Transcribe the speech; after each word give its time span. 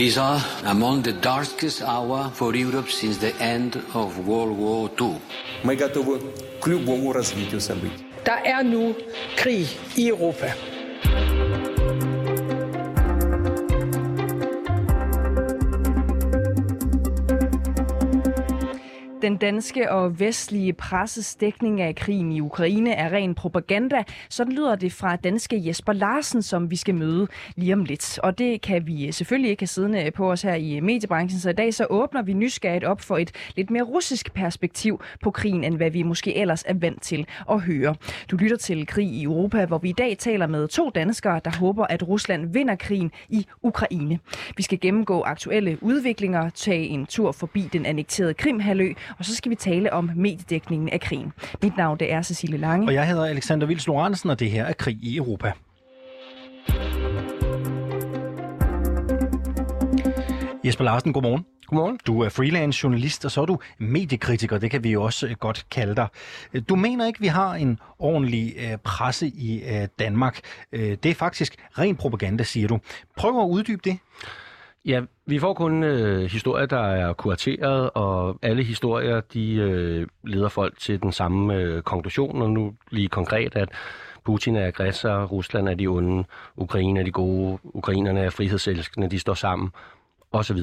These 0.00 0.17
are 0.17 0.41
among 0.63 1.01
the 1.01 1.11
darkest 1.11 1.81
hour 1.81 2.31
for 2.33 2.55
Europe 2.55 2.89
since 2.89 3.17
the 3.17 3.35
end 3.41 3.75
of 3.93 4.25
World 4.25 4.57
War 4.57 4.89
II. 4.97 5.19
Мы 5.63 5.75
готовы 5.75 6.21
к 6.61 6.67
любому 6.67 7.11
развитию 7.11 7.59
событий. 7.59 8.05
Der 8.25 8.39
er 8.45 8.63
nu 8.63 8.95
krig 9.35 9.67
i 9.97 10.07
Europa. 10.07 10.55
Den 19.21 19.37
danske 19.37 19.91
og 19.91 20.19
vestlige 20.19 20.73
presses 20.73 21.35
dækning 21.35 21.81
af 21.81 21.95
krigen 21.95 22.31
i 22.31 22.41
Ukraine 22.41 22.93
er 22.93 23.13
ren 23.13 23.35
propaganda. 23.35 24.03
Sådan 24.29 24.53
lyder 24.53 24.75
det 24.75 24.91
fra 24.91 25.15
danske 25.15 25.61
Jesper 25.67 25.93
Larsen, 25.93 26.41
som 26.41 26.71
vi 26.71 26.75
skal 26.75 26.95
møde 26.95 27.27
lige 27.55 27.73
om 27.73 27.85
lidt. 27.85 28.19
Og 28.23 28.37
det 28.37 28.61
kan 28.61 28.87
vi 28.87 29.11
selvfølgelig 29.11 29.51
ikke 29.51 29.61
have 29.61 29.67
siddende 29.67 30.11
på 30.11 30.31
os 30.31 30.41
her 30.41 30.53
i 30.53 30.79
mediebranchen, 30.79 31.39
så 31.39 31.49
i 31.49 31.53
dag 31.53 31.73
så 31.73 31.87
åbner 31.89 32.21
vi 32.21 32.33
nysgerrigt 32.33 32.83
op 32.83 33.01
for 33.01 33.17
et 33.17 33.31
lidt 33.55 33.69
mere 33.69 33.83
russisk 33.83 34.33
perspektiv 34.33 35.01
på 35.23 35.31
krigen, 35.31 35.63
end 35.63 35.75
hvad 35.75 35.91
vi 35.91 36.03
måske 36.03 36.37
ellers 36.37 36.63
er 36.67 36.73
vant 36.73 37.01
til 37.01 37.25
at 37.51 37.61
høre. 37.61 37.95
Du 38.31 38.35
lytter 38.37 38.57
til 38.57 38.87
Krig 38.87 39.07
i 39.07 39.23
Europa, 39.23 39.65
hvor 39.65 39.77
vi 39.77 39.89
i 39.89 39.95
dag 39.97 40.17
taler 40.17 40.47
med 40.47 40.67
to 40.67 40.89
danskere, 40.95 41.41
der 41.45 41.51
håber, 41.59 41.85
at 41.85 42.07
Rusland 42.07 42.53
vinder 42.53 42.75
krigen 42.75 43.11
i 43.29 43.45
Ukraine. 43.61 44.19
Vi 44.57 44.63
skal 44.63 44.79
gennemgå 44.79 45.21
aktuelle 45.21 45.77
udviklinger, 45.81 46.49
tage 46.49 46.87
en 46.87 47.05
tur 47.05 47.31
forbi 47.31 47.69
den 47.73 47.85
annekterede 47.85 48.33
Krimhalø 48.33 48.93
og 49.19 49.25
så 49.25 49.35
skal 49.35 49.49
vi 49.49 49.55
tale 49.55 49.93
om 49.93 50.11
mediedækningen 50.15 50.89
af 50.89 51.01
krigen. 51.01 51.33
Mit 51.63 51.77
navn 51.77 51.99
det 51.99 52.11
er 52.11 52.21
Cecilie 52.21 52.57
Lange. 52.57 52.87
Og 52.87 52.93
jeg 52.93 53.07
hedder 53.07 53.25
Alexander 53.25 53.67
Vils 53.67 53.87
Lorentzen, 53.87 54.29
og 54.29 54.39
det 54.39 54.51
her 54.51 54.65
er 54.65 54.73
Krig 54.73 54.97
i 55.01 55.17
Europa. 55.17 55.51
Jesper 60.65 60.83
Larsen, 60.83 61.13
godmorgen. 61.13 61.45
Godmorgen. 61.67 61.99
Du 62.07 62.21
er 62.21 62.29
freelance 62.29 62.79
journalist, 62.83 63.25
og 63.25 63.31
så 63.31 63.41
er 63.41 63.45
du 63.45 63.59
mediekritiker, 63.77 64.57
det 64.57 64.71
kan 64.71 64.83
vi 64.83 64.91
jo 64.91 65.03
også 65.03 65.27
øh, 65.27 65.35
godt 65.39 65.65
kalde 65.71 65.95
dig. 65.95 66.07
Du 66.69 66.75
mener 66.75 67.05
ikke, 67.05 67.19
vi 67.19 67.27
har 67.27 67.53
en 67.53 67.79
ordentlig 67.99 68.53
øh, 68.57 68.77
presse 68.77 69.27
i 69.27 69.63
øh, 69.63 69.87
Danmark. 69.99 70.39
Det 70.71 71.05
er 71.05 71.13
faktisk 71.13 71.55
ren 71.77 71.95
propaganda, 71.95 72.43
siger 72.43 72.67
du. 72.67 72.79
Prøv 73.17 73.41
at 73.41 73.47
uddybe 73.47 73.81
det. 73.83 73.97
Ja, 74.85 75.01
vi 75.25 75.39
får 75.39 75.53
kun 75.53 75.83
øh, 75.83 76.31
historier, 76.31 76.65
der 76.65 76.79
er 76.79 77.13
kurateret, 77.13 77.89
og 77.93 78.39
alle 78.41 78.63
historier, 78.63 79.21
de 79.21 79.53
øh, 79.53 80.07
leder 80.23 80.49
folk 80.49 80.79
til 80.79 81.01
den 81.01 81.11
samme 81.11 81.55
øh, 81.55 81.81
konklusion, 81.81 82.41
og 82.41 82.49
nu 82.49 82.73
lige 82.91 83.07
konkret, 83.07 83.55
at 83.55 83.69
Putin 84.23 84.55
er 84.55 84.67
aggressor, 84.67 85.25
Rusland 85.25 85.69
er 85.69 85.73
de 85.73 85.87
onde, 85.87 86.23
Ukraine 86.55 86.99
er 86.99 87.03
de 87.03 87.11
gode, 87.11 87.57
ukrainerne 87.63 88.19
er 88.19 88.29
frihedselskende, 88.29 89.09
de 89.09 89.19
står 89.19 89.33
sammen, 89.33 89.69
osv. 90.31 90.57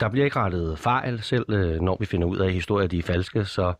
Der 0.00 0.08
bliver 0.08 0.24
ikke 0.24 0.38
rettet 0.38 0.78
fejl, 0.78 1.22
selv 1.22 1.44
øh, 1.48 1.80
når 1.80 1.96
vi 2.00 2.06
finder 2.06 2.26
ud 2.26 2.38
af, 2.38 2.46
at 2.46 2.52
historier 2.52 2.88
de 2.88 2.98
er 2.98 3.02
falske, 3.02 3.44
så 3.44 3.72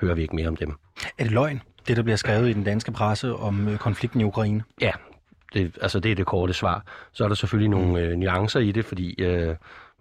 hører 0.00 0.14
vi 0.14 0.22
ikke 0.22 0.36
mere 0.36 0.48
om 0.48 0.56
dem. 0.56 0.78
Er 1.18 1.24
det 1.24 1.32
løgn, 1.32 1.62
det 1.88 1.96
der 1.96 2.02
bliver 2.02 2.16
skrevet 2.16 2.48
i 2.48 2.52
den 2.52 2.64
danske 2.64 2.92
presse 2.92 3.34
om 3.34 3.68
øh, 3.68 3.78
konflikten 3.78 4.20
i 4.20 4.24
Ukraine? 4.24 4.62
Ja, 4.80 4.90
det, 5.54 5.78
altså 5.80 6.00
det 6.00 6.10
er 6.10 6.14
det 6.14 6.26
korte 6.26 6.52
svar. 6.52 6.84
Så 7.12 7.24
er 7.24 7.28
der 7.28 7.34
selvfølgelig 7.34 7.70
nogle 7.70 7.88
mm. 7.88 7.96
øh, 7.96 8.16
nuancer 8.16 8.60
i 8.60 8.72
det, 8.72 8.84
fordi 8.84 9.22
øh, 9.22 9.56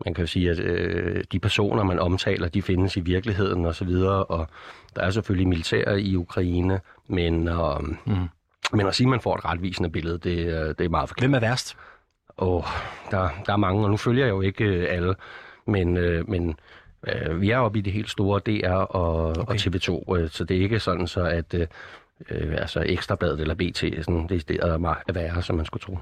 man 0.06 0.14
kan 0.14 0.24
jo 0.24 0.28
sige, 0.28 0.52
at 0.52 0.60
øh, 0.60 1.24
de 1.32 1.40
personer, 1.40 1.84
man 1.84 2.00
omtaler, 2.00 2.48
de 2.48 2.62
findes 2.62 2.98
i 2.98 3.00
virkeligheden 3.00 3.66
osv., 3.66 3.90
og, 3.90 4.32
og 4.32 4.48
der 4.96 5.02
er 5.02 5.10
selvfølgelig 5.10 5.48
militær 5.48 5.96
i 5.96 6.16
Ukraine, 6.16 6.80
men, 7.08 7.48
øh, 7.48 7.82
mm. 8.06 8.28
men 8.74 8.88
at 8.88 8.96
sige, 8.96 9.08
at 9.08 9.10
man 9.10 9.22
får 9.22 9.36
et 9.36 9.46
retvisende 9.46 9.90
billede, 9.90 10.18
det, 10.18 10.38
øh, 10.38 10.76
det 10.78 10.82
er 10.82 10.90
meget 10.90 11.10
forkert. 11.10 11.22
Hvem 11.22 11.34
er 11.34 11.40
værst? 11.40 11.78
Åh, 12.38 12.64
der, 13.12 13.30
der 13.46 13.54
er 13.54 13.58
mange, 13.58 13.84
og 13.84 13.90
nu 13.90 13.98
følger 13.98 14.26
jeg 14.26 14.32
jo 14.32 14.42
ikke 14.42 14.64
øh, 14.64 14.88
alle, 14.90 15.16
men, 15.68 15.98
øh, 15.98 16.30
men 16.30 16.56
øh, 17.08 17.42
vi 17.42 17.50
er 17.50 17.58
oppe 17.58 17.80
i 17.80 17.82
det 17.82 17.94
helt 17.94 18.10
store 18.10 18.40
DR 18.40 18.70
og, 18.70 19.30
okay. 19.30 19.42
og 19.42 19.56
TV2, 19.56 20.18
øh, 20.18 20.30
så 20.30 20.44
det 20.44 20.58
er 20.58 20.62
ikke 20.62 20.80
sådan 20.80 21.08
så, 21.08 21.24
at... 21.24 21.54
Øh, 21.54 21.68
øh, 22.30 22.54
altså 22.58 22.84
Ekstrabladet 22.86 23.40
eller 23.40 23.56
BT, 23.56 23.78
sådan, 23.78 24.28
det, 24.30 24.50
er 24.50 24.68
der 24.68 24.74
er 25.08 25.14
værre, 25.14 25.42
som 25.42 25.56
man 25.56 25.66
skulle 25.66 25.82
tro. 25.82 25.98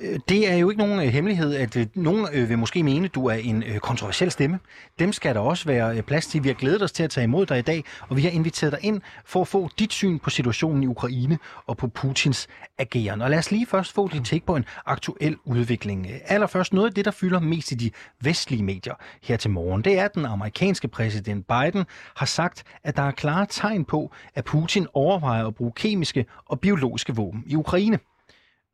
Det 0.00 0.50
er 0.50 0.54
jo 0.54 0.70
ikke 0.70 0.82
nogen 0.82 1.00
øh, 1.00 1.06
hemmelighed, 1.06 1.54
at 1.54 1.76
øh, 1.76 1.86
nogen 1.94 2.26
øh, 2.32 2.48
vil 2.48 2.58
måske 2.58 2.82
mene, 2.82 3.04
at 3.04 3.14
du 3.14 3.26
er 3.26 3.34
en 3.34 3.64
kontroversiel 3.82 4.30
stemme. 4.30 4.58
Dem 4.98 5.12
skal 5.12 5.34
der 5.34 5.40
også 5.40 5.64
være 5.64 6.02
plads 6.02 6.26
til. 6.26 6.44
Vi 6.44 6.48
har 6.48 6.54
glædet 6.54 6.82
os 6.82 6.92
til 6.92 7.02
at 7.02 7.10
tage 7.10 7.24
imod 7.24 7.46
dig 7.46 7.58
i 7.58 7.62
dag, 7.62 7.84
og 8.08 8.16
vi 8.16 8.22
har 8.22 8.30
inviteret 8.30 8.72
dig 8.72 8.80
ind 8.82 9.00
for 9.24 9.40
at 9.40 9.48
få 9.48 9.68
dit 9.78 9.92
syn 9.92 10.18
på 10.18 10.30
situationen 10.30 10.82
i 10.82 10.86
Ukraine 10.86 11.38
og 11.66 11.76
på 11.76 11.88
Putins 11.88 12.48
ageren. 12.78 13.22
Og 13.22 13.30
lad 13.30 13.38
os 13.38 13.50
lige 13.50 13.66
først 13.66 13.92
få 13.92 14.08
dit 14.08 14.24
take 14.24 14.46
på 14.46 14.56
en 14.56 14.64
aktuel 14.86 15.36
udvikling. 15.44 16.06
Allerførst 16.24 16.72
noget 16.72 16.88
af 16.88 16.94
det, 16.94 17.04
der 17.04 17.10
fylder 17.10 17.40
mest 17.40 17.72
i 17.72 17.74
de 17.74 17.90
vestlige 18.20 18.62
medier 18.62 18.94
her 19.22 19.36
til 19.36 19.50
morgen, 19.50 19.84
det 19.84 19.98
er, 19.98 20.04
at 20.04 20.14
den 20.14 20.24
amerikanske 20.24 20.88
præsident 20.88 21.46
Biden 21.46 21.84
har 22.16 22.26
sagt, 22.26 22.64
at 22.84 22.96
der 22.96 23.02
er 23.02 23.10
klare 23.10 23.46
tegn 23.50 23.84
på, 23.84 24.12
at 24.34 24.44
Putin 24.44 24.86
overvejer 24.92 25.46
at 25.46 25.54
bruge 25.54 25.72
kemiske 25.76 26.26
og 26.46 26.60
biologiske 26.60 27.16
våben 27.16 27.44
i 27.46 27.56
Ukraine. 27.56 27.98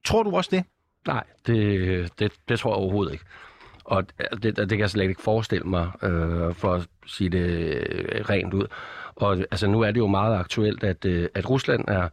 Tror 0.05 0.23
du 0.23 0.37
også 0.37 0.51
det? 0.53 0.65
Nej, 1.07 1.25
det, 1.47 2.19
det, 2.19 2.33
det 2.49 2.59
tror 2.59 2.71
jeg 2.71 2.77
overhovedet 2.77 3.13
ikke. 3.13 3.25
Og 3.85 4.05
det, 4.43 4.57
det 4.57 4.69
kan 4.69 4.79
jeg 4.79 4.91
slet 4.91 5.09
ikke 5.09 5.23
forestille 5.23 5.65
mig, 5.65 5.91
øh, 6.03 6.55
for 6.55 6.75
at 6.75 6.89
sige 7.07 7.31
det 7.31 7.49
øh, 7.49 8.25
rent 8.31 8.55
ud. 8.55 8.67
Og 9.17 9.37
altså, 9.37 9.67
nu 9.67 9.81
er 9.81 9.91
det 9.91 9.99
jo 9.99 10.07
meget 10.07 10.39
aktuelt, 10.39 10.85
at, 10.85 11.05
øh, 11.05 11.29
at 11.35 11.51
Rusland 11.51 11.85
er 11.89 12.09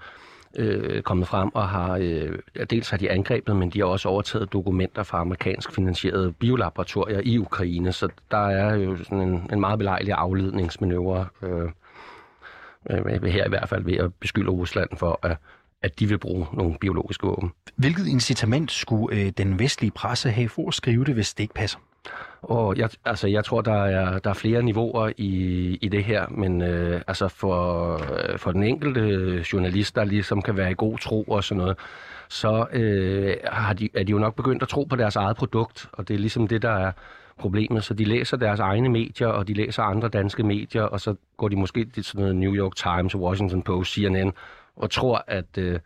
øh, 0.58 1.02
kommet 1.02 1.28
frem 1.28 1.56
og 1.56 1.70
har, 1.70 1.98
øh, 2.02 2.40
dels 2.70 2.90
har 2.90 2.98
de 2.98 3.12
angrebet, 3.12 3.56
men 3.56 3.70
de 3.70 3.80
har 3.80 3.86
også 3.86 4.10
overtaget 4.10 4.54
dokumenter 4.54 5.04
fra 5.04 5.20
amerikansk 5.20 5.72
finansierede 5.72 6.32
biolaboratorier 6.32 7.22
i 7.24 7.38
Ukraine, 7.38 7.92
så 7.92 8.08
der 8.32 8.48
er 8.48 8.76
jo 8.76 8.98
sådan 8.98 9.22
en, 9.22 9.50
en 9.54 9.60
meget 9.60 9.80
belejlig 9.80 10.14
afledningsmanøvre 10.14 11.28
øh, 11.44 11.70
øh, 12.90 13.24
her 13.24 13.46
i 13.46 13.50
hvert 13.50 13.70
fald 13.70 13.84
ved 13.84 13.98
at 13.98 14.14
beskylde 14.14 14.52
Rusland 14.52 14.90
for 14.98 15.20
at 15.24 15.38
at 15.84 16.00
de 16.00 16.06
vil 16.06 16.18
bruge 16.18 16.48
nogle 16.54 16.76
biologiske 16.80 17.28
våben. 17.28 17.52
Hvilket 17.76 18.08
incitament 18.08 18.72
skulle 18.72 19.18
øh, 19.18 19.32
den 19.38 19.60
vestlige 19.60 19.92
presse 19.92 20.30
have 20.30 20.50
for 20.50 20.68
at 20.68 20.74
skrive 20.74 21.06
det, 21.06 21.14
hvis 21.14 21.34
det 21.34 21.44
ikke 21.44 21.54
passer? 21.54 21.80
Og 22.42 22.78
jeg, 22.78 22.90
altså, 23.06 23.28
jeg 23.28 23.46
tror, 23.46 23.62
der 23.62 23.84
er, 23.84 24.20
der 24.20 24.30
er 24.30 24.34
flere 24.34 24.64
niveauer 24.64 25.12
i, 25.18 25.34
i 25.82 25.88
det 25.88 26.04
her, 26.04 26.26
men 26.30 26.62
øh, 26.62 27.02
altså 27.08 27.28
for, 27.28 27.94
øh, 27.94 28.40
for 28.40 28.52
den 28.52 28.64
enkelte 28.64 29.46
journalist, 29.54 29.96
der 29.96 30.04
ligesom 30.04 30.42
kan 30.42 30.58
være 30.58 30.72
i 30.72 30.76
god 30.78 30.98
tro 30.98 31.24
og 31.24 31.44
sådan 31.44 31.62
noget, 31.62 31.78
så 32.30 32.66
øh, 32.74 33.36
har 33.44 33.74
de, 33.74 33.90
er 33.94 34.04
de 34.04 34.12
jo 34.12 34.18
nok 34.20 34.36
begyndt 34.36 34.64
at 34.64 34.70
tro 34.70 34.84
på 34.84 34.96
deres 34.96 35.16
eget 35.16 35.38
produkt, 35.38 35.90
og 35.92 36.08
det 36.08 36.14
er 36.14 36.20
ligesom 36.20 36.48
det, 36.48 36.62
der 36.62 36.72
er 36.72 36.92
problemet. 37.38 37.84
Så 37.84 37.94
de 37.94 38.04
læser 38.04 38.38
deres 38.38 38.60
egne 38.60 38.90
medier, 38.90 39.28
og 39.28 39.48
de 39.48 39.54
læser 39.54 39.84
andre 39.84 40.08
danske 40.10 40.44
medier, 40.44 40.84
og 40.84 41.02
så 41.02 41.16
går 41.38 41.48
de 41.48 41.56
måske 41.56 41.86
til 41.86 42.04
sådan 42.04 42.22
noget 42.22 42.36
New 42.36 42.56
York 42.56 42.76
Times, 42.76 43.16
Washington 43.16 43.62
Post, 43.62 43.92
CNN, 43.92 44.34
og 44.76 44.92
tror, 44.92 45.24
at, 45.28 45.58
øh, 45.58 45.80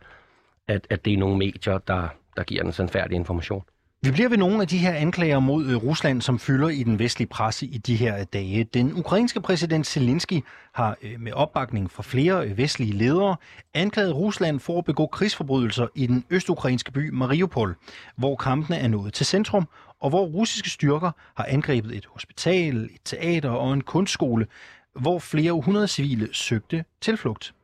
at, 0.68 0.86
at 0.90 1.04
det 1.04 1.12
er 1.12 1.18
nogle 1.18 1.38
medier, 1.38 1.78
der, 1.78 2.08
der 2.36 2.42
giver 2.42 2.62
den 2.62 2.88
færdig 2.88 3.14
information. 3.16 3.62
Vi 4.02 4.10
bliver 4.10 4.28
ved 4.28 4.38
nogle 4.38 4.62
af 4.62 4.68
de 4.68 4.78
her 4.78 4.92
anklager 4.92 5.38
mod 5.38 5.66
øh, 5.66 5.76
Rusland, 5.76 6.22
som 6.22 6.38
fylder 6.38 6.68
i 6.68 6.82
den 6.82 6.98
vestlige 6.98 7.28
presse 7.28 7.66
i 7.66 7.78
de 7.78 7.96
her 7.96 8.18
øh, 8.18 8.26
dage. 8.32 8.64
Den 8.64 8.98
ukrainske 8.98 9.40
præsident 9.40 9.86
Zelensky 9.86 10.40
har 10.72 10.96
øh, 11.02 11.20
med 11.20 11.32
opbakning 11.32 11.90
fra 11.90 12.02
flere 12.02 12.56
vestlige 12.56 12.92
ledere 12.92 13.36
anklaget 13.74 14.14
Rusland 14.14 14.60
for 14.60 14.78
at 14.78 14.84
begå 14.84 15.06
krigsforbrydelser 15.06 15.86
i 15.94 16.06
den 16.06 16.24
østukrainske 16.30 16.92
by 16.92 17.10
Mariupol, 17.10 17.76
hvor 18.16 18.36
kampene 18.36 18.78
er 18.78 18.88
nået 18.88 19.14
til 19.14 19.26
centrum, 19.26 19.68
og 20.00 20.10
hvor 20.10 20.24
russiske 20.24 20.70
styrker 20.70 21.10
har 21.36 21.44
angrebet 21.48 21.96
et 21.96 22.06
hospital, 22.06 22.84
et 22.84 23.00
teater 23.04 23.50
og 23.50 23.72
en 23.72 23.80
kunstskole, 23.80 24.46
hvor 24.94 25.18
flere 25.18 25.52
hundrede 25.52 25.88
civile 25.88 26.28
søgte 26.32 26.84
tilflugt. 27.00 27.54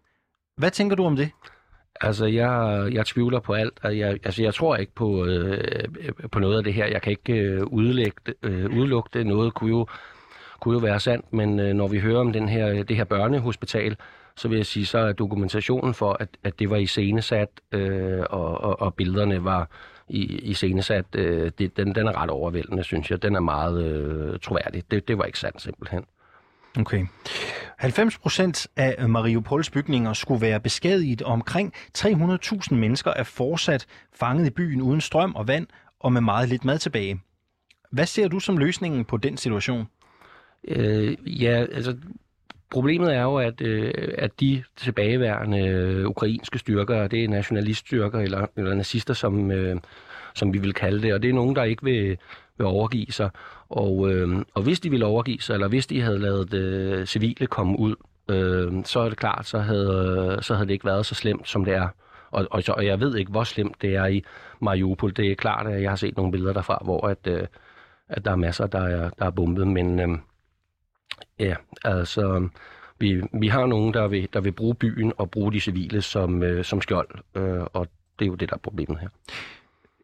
Hvad 0.62 0.70
tænker 0.70 0.96
du 0.96 1.04
om 1.04 1.16
det? 1.16 1.30
Altså, 2.00 2.26
jeg, 2.26 2.88
jeg 2.92 3.06
tvivler 3.06 3.40
på 3.40 3.52
alt. 3.52 3.72
Altså, 3.82 3.96
jeg, 3.96 4.10
altså, 4.24 4.42
jeg 4.42 4.54
tror 4.54 4.76
ikke 4.76 4.94
på, 4.94 5.26
øh, 5.26 5.84
på 6.32 6.38
noget 6.38 6.56
af 6.56 6.64
det 6.64 6.74
her. 6.74 6.86
Jeg 6.86 7.02
kan 7.02 7.10
ikke 7.10 7.32
øh, 7.32 7.62
udlægge, 7.66 8.34
øh, 8.42 8.70
udelukke 8.78 9.10
det. 9.12 9.26
Noget 9.26 9.54
kunne 9.54 9.70
jo, 9.70 9.86
kunne 10.60 10.74
jo 10.74 10.78
være 10.78 11.00
sandt, 11.00 11.32
men 11.32 11.60
øh, 11.60 11.74
når 11.74 11.88
vi 11.88 11.98
hører 11.98 12.20
om 12.20 12.32
den 12.32 12.48
her, 12.48 12.82
det 12.82 12.96
her 12.96 13.04
børnehospital, 13.04 13.96
så 14.36 14.48
vil 14.48 14.56
jeg 14.56 14.66
sige, 14.66 14.86
så 14.86 14.98
er 14.98 15.12
dokumentationen 15.12 15.94
for, 15.94 16.16
at, 16.20 16.28
at 16.44 16.58
det 16.58 16.70
var 16.70 16.76
iscenesat, 16.76 17.48
øh, 17.72 18.22
og, 18.30 18.60
og, 18.60 18.80
og 18.80 18.94
billederne 18.94 19.44
var 19.44 19.68
i, 20.08 20.22
iscenesat, 20.24 21.06
øh, 21.14 21.50
det, 21.58 21.76
den, 21.76 21.94
den 21.94 22.06
er 22.06 22.22
ret 22.22 22.30
overvældende, 22.30 22.84
synes 22.84 23.10
jeg. 23.10 23.22
Den 23.22 23.36
er 23.36 23.40
meget 23.40 23.84
øh, 23.84 24.38
troværdig. 24.38 24.82
Det, 24.90 25.08
det 25.08 25.18
var 25.18 25.24
ikke 25.24 25.38
sandt, 25.38 25.62
simpelthen. 25.62 26.04
Okay. 26.78 27.06
90 27.78 28.18
procent 28.18 28.66
af 28.76 29.08
Mariupols 29.08 29.70
bygninger 29.70 30.12
skulle 30.12 30.40
være 30.40 30.60
beskadiget, 30.60 31.22
og 31.22 31.32
omkring 31.32 31.74
300.000 31.98 32.74
mennesker 32.74 33.10
er 33.10 33.24
fortsat 33.24 33.86
fanget 34.14 34.46
i 34.46 34.50
byen 34.50 34.82
uden 34.82 35.00
strøm 35.00 35.34
og 35.34 35.48
vand 35.48 35.66
og 36.00 36.12
med 36.12 36.20
meget 36.20 36.48
lidt 36.48 36.64
mad 36.64 36.78
tilbage. 36.78 37.20
Hvad 37.90 38.06
ser 38.06 38.28
du 38.28 38.40
som 38.40 38.58
løsningen 38.58 39.04
på 39.04 39.16
den 39.16 39.36
situation? 39.36 39.86
Øh, 40.68 41.42
ja, 41.42 41.66
altså 41.72 41.96
problemet 42.70 43.14
er 43.14 43.22
jo, 43.22 43.36
at, 43.36 43.60
øh, 43.60 44.14
at 44.18 44.40
de 44.40 44.62
tilbageværende 44.76 45.58
øh, 45.58 46.08
ukrainske 46.08 46.58
styrker, 46.58 47.06
det 47.08 47.24
er 47.24 47.28
nationaliststyrker 47.28 48.18
eller, 48.18 48.46
eller 48.56 48.74
nazister, 48.74 49.14
som, 49.14 49.50
øh, 49.50 49.76
som 50.34 50.52
vi 50.52 50.58
vil 50.58 50.74
kalde 50.74 51.02
det. 51.02 51.14
Og 51.14 51.22
det 51.22 51.30
er 51.30 51.34
nogen, 51.34 51.56
der 51.56 51.62
ikke 51.62 51.84
vil, 51.84 52.18
vil 52.58 52.66
overgive 52.66 53.12
sig. 53.12 53.30
Og, 53.68 54.10
øh, 54.10 54.44
og 54.54 54.62
hvis 54.62 54.80
de 54.80 54.90
ville 54.90 55.06
overgive 55.06 55.40
sig, 55.40 55.54
eller 55.54 55.68
hvis 55.68 55.86
de 55.86 56.00
havde 56.00 56.18
lavet 56.18 56.54
øh, 56.54 57.06
civile 57.06 57.46
komme 57.46 57.78
ud, 57.78 57.94
øh, 58.30 58.84
så 58.84 59.00
er 59.00 59.08
det 59.08 59.18
klart, 59.18 59.46
så 59.46 59.58
havde, 59.58 60.38
så 60.42 60.54
havde 60.54 60.66
det 60.66 60.72
ikke 60.72 60.84
været 60.84 61.06
så 61.06 61.14
slemt, 61.14 61.48
som 61.48 61.64
det 61.64 61.74
er. 61.74 61.88
Og, 62.30 62.46
og, 62.50 62.62
og 62.68 62.86
jeg 62.86 63.00
ved 63.00 63.16
ikke, 63.16 63.30
hvor 63.30 63.44
slemt 63.44 63.82
det 63.82 63.94
er 63.94 64.06
i 64.06 64.24
Mariupol. 64.60 65.16
Det 65.16 65.30
er 65.30 65.34
klart, 65.34 65.66
at 65.66 65.82
jeg 65.82 65.90
har 65.90 65.96
set 65.96 66.16
nogle 66.16 66.32
billeder 66.32 66.52
derfra, 66.52 66.78
hvor 66.84 67.06
at, 67.06 67.26
øh, 67.26 67.46
at 68.08 68.24
der 68.24 68.30
er 68.30 68.36
masser, 68.36 68.66
der 68.66 68.80
er, 68.80 69.10
der 69.18 69.26
er 69.26 69.30
bombet. 69.30 69.66
Men 69.68 70.00
øh, 70.00 70.18
ja, 71.38 71.54
altså, 71.84 72.48
vi, 72.98 73.22
vi 73.32 73.48
har 73.48 73.66
nogen, 73.66 73.94
der 73.94 74.08
vil, 74.08 74.28
der 74.32 74.40
vil 74.40 74.52
bruge 74.52 74.74
byen 74.74 75.12
og 75.16 75.30
bruge 75.30 75.52
de 75.52 75.60
civile 75.60 76.02
som, 76.02 76.42
øh, 76.42 76.64
som 76.64 76.80
skjold. 76.80 77.08
Øh, 77.34 77.66
og 77.72 77.86
det 78.18 78.24
er 78.24 78.28
jo 78.28 78.34
det, 78.34 78.48
der 78.48 78.54
er 78.54 78.60
problemet 78.60 78.98
her. 79.00 79.08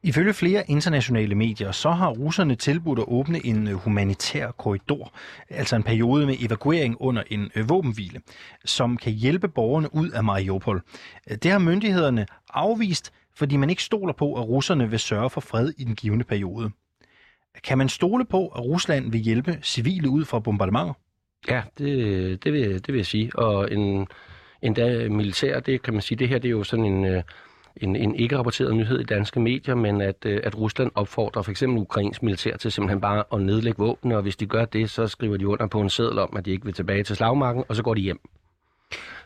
Ifølge 0.02 0.34
flere 0.34 0.70
internationale 0.70 1.34
medier, 1.34 1.72
så 1.72 1.90
har 1.90 2.10
russerne 2.10 2.54
tilbudt 2.54 2.98
at 2.98 3.04
åbne 3.08 3.46
en 3.46 3.68
øh, 3.68 3.74
humanitær 3.74 4.50
korridor, 4.50 5.12
altså 5.48 5.76
en 5.76 5.82
periode 5.82 6.26
med 6.26 6.36
evakuering 6.40 6.96
under 7.00 7.22
en 7.30 7.50
øh, 7.54 7.68
våbenhvile, 7.68 8.20
som 8.64 8.96
kan 8.96 9.12
hjælpe 9.12 9.48
borgerne 9.48 9.94
ud 9.94 10.10
af 10.10 10.24
Mariupol. 10.24 10.82
Det 11.42 11.50
har 11.50 11.58
myndighederne 11.58 12.26
afvist, 12.54 13.12
fordi 13.34 13.56
man 13.56 13.70
ikke 13.70 13.82
stoler 13.82 14.12
på, 14.12 14.34
at 14.34 14.48
russerne 14.48 14.90
vil 14.90 14.98
sørge 14.98 15.30
for 15.30 15.40
fred 15.40 15.72
i 15.78 15.84
den 15.84 15.94
givende 15.94 16.24
periode. 16.24 16.70
Kan 17.64 17.78
man 17.78 17.88
stole 17.88 18.24
på, 18.24 18.48
at 18.48 18.64
Rusland 18.64 19.12
vil 19.12 19.20
hjælpe 19.20 19.58
civile 19.62 20.08
ud 20.08 20.24
fra 20.24 20.38
bombardementer? 20.38 20.94
Ja, 21.48 21.62
det, 21.78 22.44
det, 22.44 22.52
vil, 22.52 22.74
det 22.74 22.88
vil 22.88 22.96
jeg 22.96 23.06
sige. 23.06 23.36
Og 23.36 23.72
en, 23.72 24.06
endda 24.62 25.08
militær, 25.08 25.60
det 25.60 25.82
kan 25.82 25.92
man 25.92 26.02
sige, 26.02 26.18
det 26.18 26.28
her 26.28 26.38
det 26.38 26.48
er 26.48 26.52
jo 26.52 26.64
sådan 26.64 26.84
en, 26.84 27.04
øh, 27.04 27.22
en, 27.80 27.96
en 27.96 28.14
ikke-rapporteret 28.14 28.76
nyhed 28.76 29.00
i 29.00 29.04
danske 29.04 29.40
medier, 29.40 29.75
men 29.75 30.00
at, 30.00 30.16
øh, 30.26 30.40
at 30.44 30.58
Rusland 30.58 30.90
opfordrer 30.94 31.42
for 31.42 31.50
eksempel 31.50 31.78
ukrainsk 31.78 32.22
militær 32.22 32.56
til 32.56 32.72
simpelthen 32.72 33.00
bare 33.00 33.25
at 33.32 33.40
nedlægge 33.40 33.78
våben, 33.78 34.12
og 34.12 34.22
hvis 34.22 34.36
de 34.36 34.46
gør 34.46 34.64
det, 34.64 34.90
så 34.90 35.06
skriver 35.06 35.36
de 35.36 35.48
under 35.48 35.66
på 35.66 35.80
en 35.80 35.90
seddel 35.90 36.19
om, 36.19 36.36
at 36.36 36.44
de 36.44 36.50
ikke 36.50 36.64
vil 36.64 36.75
tilbage 36.75 37.04
til 37.04 37.16
slagmarken, 37.16 37.64
og 37.69 37.76
så 37.76 37.82
går 37.82 37.94
de 37.94 38.00
hjem. 38.00 38.20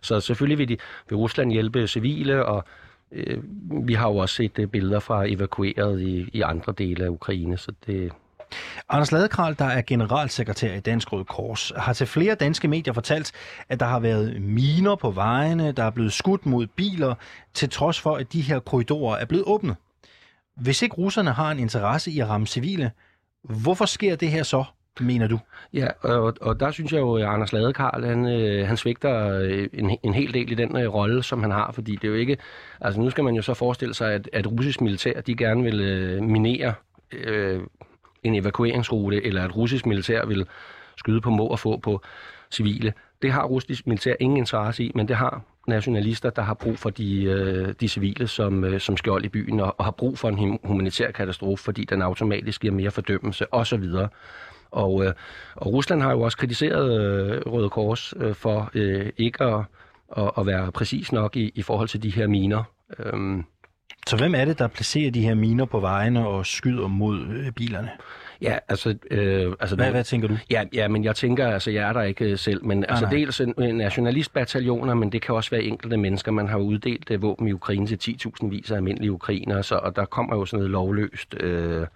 Så 0.01 0.21
selvfølgelig 0.21 0.59
vil, 0.59 0.69
de, 0.69 0.77
vil 1.09 1.17
Rusland 1.17 1.53
hjælpe 1.53 1.87
civile, 1.87 2.47
og 2.47 2.65
øh, 3.13 3.39
vi 3.87 3.95
har 3.95 4.09
jo 4.09 4.17
også 4.17 4.35
set 4.35 4.59
øh, 4.59 4.67
billeder 4.67 5.01
fra 5.01 5.25
evakueret 5.27 6.01
i, 6.01 6.31
i 6.33 6.41
andre 6.41 6.73
dele 6.79 7.05
af 7.05 7.09
Ukraine, 7.09 7.57
så 7.57 7.73
det, 7.87 8.13
Anders 8.89 9.13
Ladekral, 9.13 9.55
der 9.59 9.65
er 9.65 9.83
generalsekretær 9.83 10.75
i 10.75 10.81
Dansk 10.81 11.13
Røde 11.13 11.25
Kors, 11.25 11.73
har 11.77 11.93
til 11.93 12.07
flere 12.07 12.35
danske 12.35 12.69
medier 12.69 12.95
fortalt, 12.95 13.33
at 13.69 13.81
der 13.81 13.87
har 13.87 14.01
været 14.01 14.43
miner 14.43 14.97
på 14.97 15.11
vejene, 15.11 15.73
der 15.73 15.85
er 15.85 15.91
blevet 15.91 16.13
skudt 16.13 16.47
mod 16.47 16.67
biler, 16.67 17.15
til 17.55 17.71
trods 17.71 18.01
for, 18.01 18.17
at 18.17 18.33
de 18.33 18.41
her 18.41 18.59
korridorer 18.59 19.17
er 19.17 19.25
blevet 19.25 19.45
åbnet. 19.47 19.77
Hvis 20.57 20.83
ikke 20.83 20.97
russerne 20.97 21.33
har 21.33 21.51
en 21.51 21.59
interesse 21.59 22.11
i 22.11 22.21
at 22.21 22.29
ramme 22.29 22.47
civile, 22.47 22.91
hvorfor 23.43 23.85
sker 23.85 24.17
det 24.17 24.29
her 24.29 24.43
så, 24.43 24.65
mener 25.01 25.27
du? 25.27 25.39
Ja, 25.73 25.87
og, 26.01 26.35
og 26.41 26.61
der 26.61 26.71
synes 26.71 26.93
jeg 26.93 26.99
jo, 26.99 27.15
at 27.15 27.25
Anders 27.25 27.53
Ladekarl, 27.53 28.05
han, 28.05 28.27
øh, 28.27 28.67
han 28.67 28.77
svigter 28.77 29.39
øh, 29.39 29.69
en, 29.73 29.99
en 30.03 30.15
hel 30.15 30.35
del 30.35 30.53
i 30.53 30.55
den 30.55 30.77
øh, 30.77 30.95
rolle, 30.95 31.23
som 31.23 31.43
han 31.43 31.51
har, 31.51 31.73
fordi 31.73 31.93
det 31.93 32.05
er 32.05 32.09
jo 32.09 32.15
ikke... 32.15 32.37
Altså 32.81 33.01
nu 33.01 33.11
skal 33.11 33.25
man 33.25 33.35
jo 33.35 33.43
så 33.43 33.55
forestille 33.55 33.95
sig, 33.95 34.13
at, 34.13 34.29
at 34.33 34.53
russisk 34.53 34.81
militær, 34.81 35.21
de 35.21 35.37
gerne 35.37 35.63
vil 35.63 35.81
øh, 35.81 36.23
minere 36.23 36.75
øh, 37.13 37.61
en 38.23 38.35
evakueringsrute, 38.35 39.25
eller 39.27 39.45
at 39.45 39.57
russisk 39.57 39.87
militær 39.87 40.27
vil 40.27 40.47
skyde 40.97 41.21
på 41.21 41.31
må 41.31 41.47
og 41.47 41.59
få 41.59 41.77
på 41.77 42.03
civile. 42.51 42.93
Det 43.23 43.33
har 43.33 43.45
russisk 43.45 43.87
militær 43.87 44.15
ingen 44.21 44.37
interesse 44.37 44.85
i, 44.85 44.93
men 44.95 45.09
det 45.09 45.17
har 45.17 45.43
nationalister, 45.69 46.31
der 46.31 46.43
har 46.43 46.55
brug 46.55 46.79
for 46.79 46.91
de, 46.91 47.23
øh, 47.23 47.75
de 47.81 47.89
civile 47.89 48.29
som, 48.29 48.65
øh, 48.65 48.81
som 48.81 48.97
skjold 48.97 49.25
i 49.25 49.29
byen, 49.29 49.61
og, 49.61 49.75
og 49.79 49.85
har 49.85 49.93
brug 49.93 50.19
for 50.19 50.29
en 50.29 50.59
humanitær 50.65 51.11
katastrofe, 51.11 51.65
fordi 51.65 51.85
den 51.85 52.03
automatisk 52.03 52.61
giver 52.61 52.75
mere 52.75 52.91
fordømmelse 52.91 53.55
osv. 53.55 53.85
Og, 54.71 55.05
øh, 55.05 55.13
og 55.57 55.73
Rusland 55.73 56.03
har 56.03 56.11
jo 56.11 56.21
også 56.21 56.39
kritiseret 56.39 57.01
øh, 57.01 57.43
Røde 57.47 57.71
Kors 57.71 58.15
øh, 58.17 58.35
for 58.35 58.71
øh, 58.75 59.11
ikke 59.17 59.45
at, 59.45 59.65
at, 60.17 60.31
at 60.39 60.47
være 60.47 60.73
præcis 60.73 61.13
nok 61.13 61.37
i, 61.37 61.53
i 61.55 61.63
forhold 61.63 61.89
til 61.89 62.03
de 62.03 62.11
her 62.11 62.27
miner. 62.27 62.65
Øhm, 62.99 63.45
så 64.07 64.17
hvem 64.17 64.35
er 64.35 64.45
det, 64.45 64.59
der 64.59 64.67
placerer 64.67 65.11
de 65.11 65.23
her 65.23 65.35
miner 65.35 65.65
på 65.65 65.81
vejene 65.81 66.27
og 66.27 66.47
skyder 66.47 66.87
mod 66.87 67.21
øh, 67.21 67.53
bilerne? 67.53 67.91
Ja, 68.43 68.59
altså... 68.69 68.95
Øh, 69.11 69.53
altså 69.61 69.77
hvad, 69.77 69.91
hvad 69.91 70.05
tænker 70.05 70.29
du? 70.29 70.39
Ja, 70.51 70.65
ja, 70.73 70.89
men 70.89 71.05
jeg 71.05 71.17
tænker, 71.17 71.49
altså 71.49 71.71
jeg 71.71 71.89
er 71.89 71.93
der 71.93 72.03
ikke 72.03 72.25
øh, 72.25 72.39
selv, 72.39 72.65
men 72.65 72.85
altså 72.89 73.05
nej. 73.05 73.15
dels 73.15 73.41
nationalistbataljoner, 73.59 74.95
men 74.95 75.13
det 75.13 75.23
kan 75.23 75.35
også 75.35 75.51
være 75.51 75.63
enkelte 75.63 75.97
mennesker. 75.97 76.33
Man 76.33 76.49
har 76.49 76.59
uddelt 76.59 77.11
uh, 77.11 77.23
våben 77.23 77.49
i 77.49 77.53
Ukraine 77.53 77.87
til 77.87 78.17
10.000 78.43 78.49
vis 78.49 78.71
af 78.71 78.77
almindelige 78.77 79.13
ukrainere, 79.13 79.63
så, 79.63 79.75
og 79.75 79.97
der 79.97 80.05
kommer 80.05 80.37
jo 80.37 80.45
sådan 80.45 80.59
noget 80.59 80.71
lovløst 80.71 81.35
øh, 81.41 81.87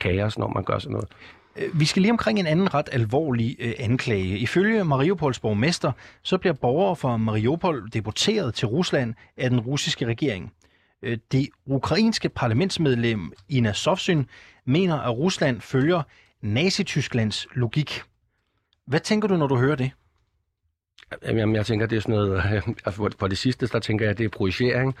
kaos, 0.00 0.38
når 0.38 0.48
man 0.48 0.64
gør 0.64 0.78
sådan 0.78 0.92
noget. 0.92 1.08
Øh, 1.56 1.80
vi 1.80 1.84
skal 1.84 2.02
lige 2.02 2.12
omkring 2.12 2.40
en 2.40 2.46
anden 2.46 2.74
ret 2.74 2.88
alvorlig 2.92 3.56
øh, 3.60 3.72
anklage. 3.78 4.38
Ifølge 4.38 4.84
Mariupols 4.84 5.38
borgmester, 5.38 5.92
så 6.22 6.38
bliver 6.38 6.54
borgere 6.54 6.96
fra 6.96 7.16
Mariupol 7.16 7.88
deporteret 7.92 8.54
til 8.54 8.68
Rusland 8.68 9.14
af 9.36 9.50
den 9.50 9.60
russiske 9.60 10.06
regering. 10.06 10.52
Øh, 11.02 11.18
det 11.32 11.48
ukrainske 11.66 12.28
parlamentsmedlem 12.28 13.32
Ina 13.48 13.72
Sovsyn 13.72 14.24
mener, 14.64 14.96
at 14.96 15.18
Rusland 15.18 15.60
følger 15.60 16.02
Nazi-Tysklands 16.42 17.46
logik. 17.54 18.02
Hvad 18.86 19.00
tænker 19.00 19.28
du, 19.28 19.36
når 19.36 19.46
du 19.46 19.56
hører 19.56 19.76
det? 19.76 19.90
Jamen, 21.22 21.54
jeg 21.54 21.66
tænker, 21.66 21.86
det 21.86 21.96
er 21.96 22.00
sådan 22.00 22.14
noget... 22.14 22.42
Altså, 22.86 23.10
for 23.18 23.28
det 23.28 23.38
sidste, 23.38 23.66
der 23.66 23.78
tænker 23.78 24.06
jeg, 24.06 24.18
det 24.18 24.24
er 24.24 24.28
projicering. 24.28 24.96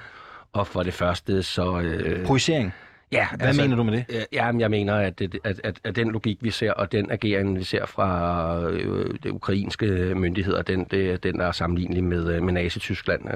Og 0.52 0.66
for 0.66 0.82
det 0.82 0.94
første, 0.94 1.42
så... 1.42 1.80
Øh, 1.80 2.26
projicering? 2.26 2.72
Ja, 3.12 3.28
Hvad 3.36 3.46
altså, 3.46 3.62
mener 3.62 3.76
du 3.76 3.82
med 3.82 3.92
det? 3.92 4.04
Øh, 4.08 4.22
ja, 4.32 4.50
jeg 4.58 4.70
mener, 4.70 4.94
at, 4.94 5.20
at, 5.20 5.60
at, 5.64 5.80
at 5.84 5.96
den 5.96 6.10
logik, 6.10 6.38
vi 6.40 6.50
ser, 6.50 6.72
og 6.72 6.92
den 6.92 7.10
agering, 7.10 7.58
vi 7.58 7.64
ser 7.64 7.86
fra 7.86 8.70
øh, 8.70 9.14
de 9.22 9.32
ukrainske 9.32 9.86
myndigheder, 10.14 10.62
den, 10.62 10.84
det, 10.84 11.22
den 11.22 11.40
er 11.40 11.52
sammenlignelig 11.52 12.04
med, 12.04 12.34
øh, 12.34 12.42
med 12.42 12.52
Nazi-Tyskland. 12.52 13.28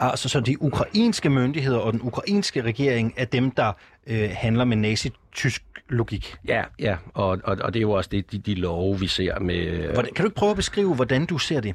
Altså, 0.00 0.28
så 0.28 0.40
de 0.40 0.62
ukrainske 0.62 1.30
myndigheder 1.30 1.78
og 1.78 1.92
den 1.92 2.00
ukrainske 2.02 2.62
regering 2.62 3.14
er 3.16 3.24
dem, 3.24 3.50
der 3.50 3.72
øh, 4.06 4.30
handler 4.32 4.64
med 4.64 4.76
nazi-tysk 4.76 5.62
logik? 5.88 6.36
Ja, 6.48 6.62
ja, 6.78 6.96
og, 7.14 7.28
og, 7.44 7.56
og 7.60 7.74
det 7.74 7.80
er 7.80 7.82
jo 7.82 7.92
også 7.92 8.10
det, 8.12 8.32
de, 8.32 8.38
de 8.38 8.54
love, 8.54 9.00
vi 9.00 9.06
ser 9.06 9.38
med... 9.38 9.92
Hvordan, 9.92 10.12
kan 10.14 10.22
du 10.22 10.28
ikke 10.28 10.36
prøve 10.36 10.50
at 10.50 10.56
beskrive, 10.56 10.94
hvordan 10.94 11.26
du 11.26 11.38
ser 11.38 11.60
det? 11.60 11.74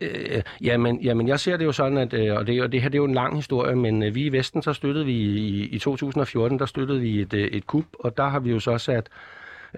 Øh, 0.00 0.42
jamen, 0.60 1.00
jamen, 1.00 1.28
jeg 1.28 1.40
ser 1.40 1.56
det 1.56 1.64
jo 1.64 1.72
sådan, 1.72 1.98
at, 1.98 2.12
øh, 2.12 2.36
og 2.36 2.46
det, 2.46 2.62
og 2.62 2.72
det 2.72 2.82
her 2.82 2.88
det 2.88 2.98
er 2.98 3.02
jo 3.02 3.04
en 3.04 3.14
lang 3.14 3.36
historie, 3.36 3.76
men 3.76 4.02
øh, 4.02 4.14
vi 4.14 4.24
i 4.24 4.32
Vesten, 4.32 4.62
så 4.62 4.72
støttede 4.72 5.04
vi 5.04 5.12
i, 5.12 5.64
i 5.64 5.78
2014, 5.78 6.58
der 6.58 6.66
støttede 6.66 7.00
vi 7.00 7.20
et, 7.20 7.34
øh, 7.34 7.48
et 7.48 7.66
kup, 7.66 7.84
og 7.98 8.16
der 8.16 8.28
har 8.28 8.40
vi 8.40 8.50
jo 8.50 8.60
så 8.60 8.78
sat 8.78 9.08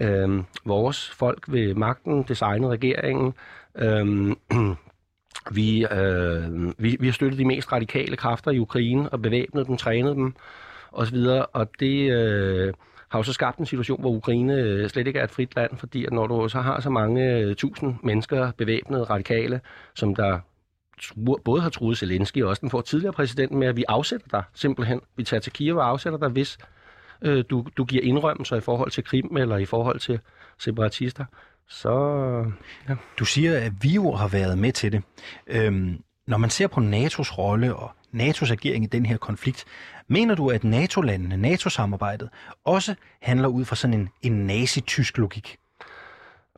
øh, 0.00 0.42
vores 0.64 1.10
folk 1.10 1.44
ved 1.48 1.74
magten, 1.74 2.22
designet 2.22 2.70
regeringen, 2.70 3.34
øh, 3.74 4.36
vi, 5.50 5.86
øh, 5.90 6.72
vi, 6.78 6.96
vi 7.00 7.06
har 7.06 7.12
støttet 7.12 7.38
de 7.38 7.44
mest 7.44 7.72
radikale 7.72 8.16
kræfter 8.16 8.50
i 8.50 8.58
Ukraine 8.58 9.08
og 9.08 9.22
bevæbnet 9.22 9.66
dem, 9.66 9.76
trænet 9.76 10.16
dem 10.16 10.34
osv., 10.92 11.18
og 11.52 11.70
det 11.80 12.10
øh, 12.10 12.72
har 13.08 13.18
jo 13.18 13.22
så 13.22 13.32
skabt 13.32 13.58
en 13.58 13.66
situation, 13.66 14.00
hvor 14.00 14.10
Ukraine 14.10 14.54
øh, 14.54 14.88
slet 14.88 15.06
ikke 15.06 15.18
er 15.18 15.24
et 15.24 15.30
frit 15.30 15.56
land, 15.56 15.76
fordi 15.76 16.04
at 16.04 16.12
når 16.12 16.26
du 16.26 16.48
så 16.48 16.60
har 16.60 16.80
så 16.80 16.90
mange 16.90 17.38
øh, 17.38 17.56
tusind 17.56 17.94
mennesker 18.02 18.52
bevæbnede 18.58 19.04
radikale, 19.04 19.60
som 19.94 20.14
der 20.14 20.38
både 21.44 21.62
har 21.62 21.70
truet 21.70 21.98
Zelensky 21.98 22.42
og 22.42 22.48
også 22.48 22.60
den 22.60 22.70
får 22.70 22.80
tidligere 22.80 23.12
præsident 23.12 23.52
med, 23.52 23.66
at 23.66 23.76
vi 23.76 23.84
afsætter 23.88 24.26
dig 24.30 24.42
simpelthen. 24.54 25.00
Vi 25.16 25.24
tager 25.24 25.40
til 25.40 25.52
Kiev 25.52 25.76
og 25.76 25.88
afsætter 25.88 26.18
dig, 26.18 26.28
hvis 26.28 26.58
øh, 27.22 27.44
du, 27.50 27.66
du 27.76 27.84
giver 27.84 28.02
indrømmelser 28.02 28.56
i 28.56 28.60
forhold 28.60 28.90
til 28.90 29.04
Krim 29.04 29.36
eller 29.36 29.56
i 29.56 29.64
forhold 29.64 29.98
til 29.98 30.20
separatister. 30.58 31.24
Så, 31.68 31.90
ja. 32.88 32.94
Du 33.18 33.24
siger, 33.24 33.58
at 33.58 33.72
vi 33.80 33.88
jo 33.88 34.12
har 34.12 34.28
været 34.28 34.58
med 34.58 34.72
til 34.72 34.92
det. 34.92 35.02
Øhm, 35.46 36.02
når 36.26 36.36
man 36.36 36.50
ser 36.50 36.66
på 36.66 36.80
NATO's 36.80 37.38
rolle 37.38 37.74
og 37.76 37.90
NATO's 38.14 38.52
agering 38.52 38.84
i 38.84 38.86
den 38.86 39.06
her 39.06 39.16
konflikt, 39.16 39.64
mener 40.08 40.34
du, 40.34 40.50
at 40.50 40.64
NATO-landene, 40.64 41.36
NATO-samarbejdet, 41.36 42.28
også 42.64 42.94
handler 43.22 43.48
ud 43.48 43.64
fra 43.64 43.76
sådan 43.76 44.00
en, 44.00 44.08
en 44.22 44.46
nazi-tysk 44.46 45.18
logik? 45.18 45.56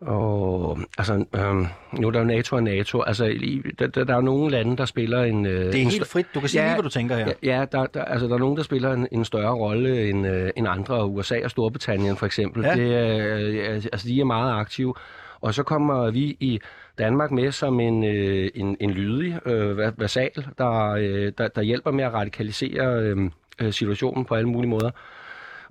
Og 0.06 0.78
altså, 0.98 1.24
øhm, 1.34 1.66
nu 1.92 2.06
er 2.06 2.10
der 2.10 2.18
jo 2.18 2.24
NATO 2.24 2.56
og 2.56 2.62
NATO. 2.62 3.02
Altså, 3.02 3.24
i, 3.24 3.62
der, 3.78 3.86
der, 3.86 4.04
der 4.04 4.16
er 4.16 4.20
nogle 4.20 4.50
lande, 4.50 4.76
der 4.76 4.84
spiller 4.84 5.22
en... 5.22 5.46
Øh, 5.46 5.66
det 5.66 5.74
er 5.74 5.82
en 5.82 5.90
helt 5.90 6.06
frit. 6.06 6.26
Du 6.34 6.40
kan 6.40 6.48
sige 6.48 6.62
ja, 6.62 6.68
lige, 6.68 6.74
hvad 6.74 6.82
du 6.82 6.88
tænker 6.88 7.16
her. 7.16 7.26
Ja, 7.26 7.58
ja 7.58 7.64
der, 7.72 7.86
der, 7.86 8.04
altså, 8.04 8.26
der 8.26 8.34
er 8.34 8.38
nogen, 8.38 8.56
der 8.56 8.62
spiller 8.62 8.92
en, 8.92 9.08
en 9.12 9.24
større 9.24 9.54
rolle 9.54 10.10
end, 10.10 10.26
øh, 10.26 10.50
end 10.56 10.68
andre. 10.68 11.06
USA 11.06 11.44
og 11.44 11.50
Storbritannien 11.50 12.16
for 12.16 12.26
eksempel. 12.26 12.64
Ja. 12.64 12.74
Det, 12.74 12.88
øh, 13.36 13.74
altså, 13.92 14.08
de 14.08 14.20
er 14.20 14.24
meget 14.24 14.60
aktive. 14.60 14.94
Og 15.40 15.54
så 15.54 15.62
kommer 15.62 16.10
vi 16.10 16.36
i 16.40 16.60
Danmark 16.98 17.30
med 17.30 17.52
som 17.52 17.80
en, 17.80 18.04
øh, 18.04 18.50
en, 18.54 18.76
en 18.80 18.90
lydig 18.90 19.46
øh, 19.46 19.78
versal, 19.78 20.30
der, 20.58 20.90
øh, 20.90 21.32
der, 21.38 21.48
der 21.48 21.62
hjælper 21.62 21.90
med 21.90 22.04
at 22.04 22.12
radikalisere 22.12 23.02
øh, 23.02 23.30
øh 23.60 23.72
situationen 23.72 24.24
på 24.24 24.34
alle 24.34 24.48
mulige 24.48 24.70
måder. 24.70 24.90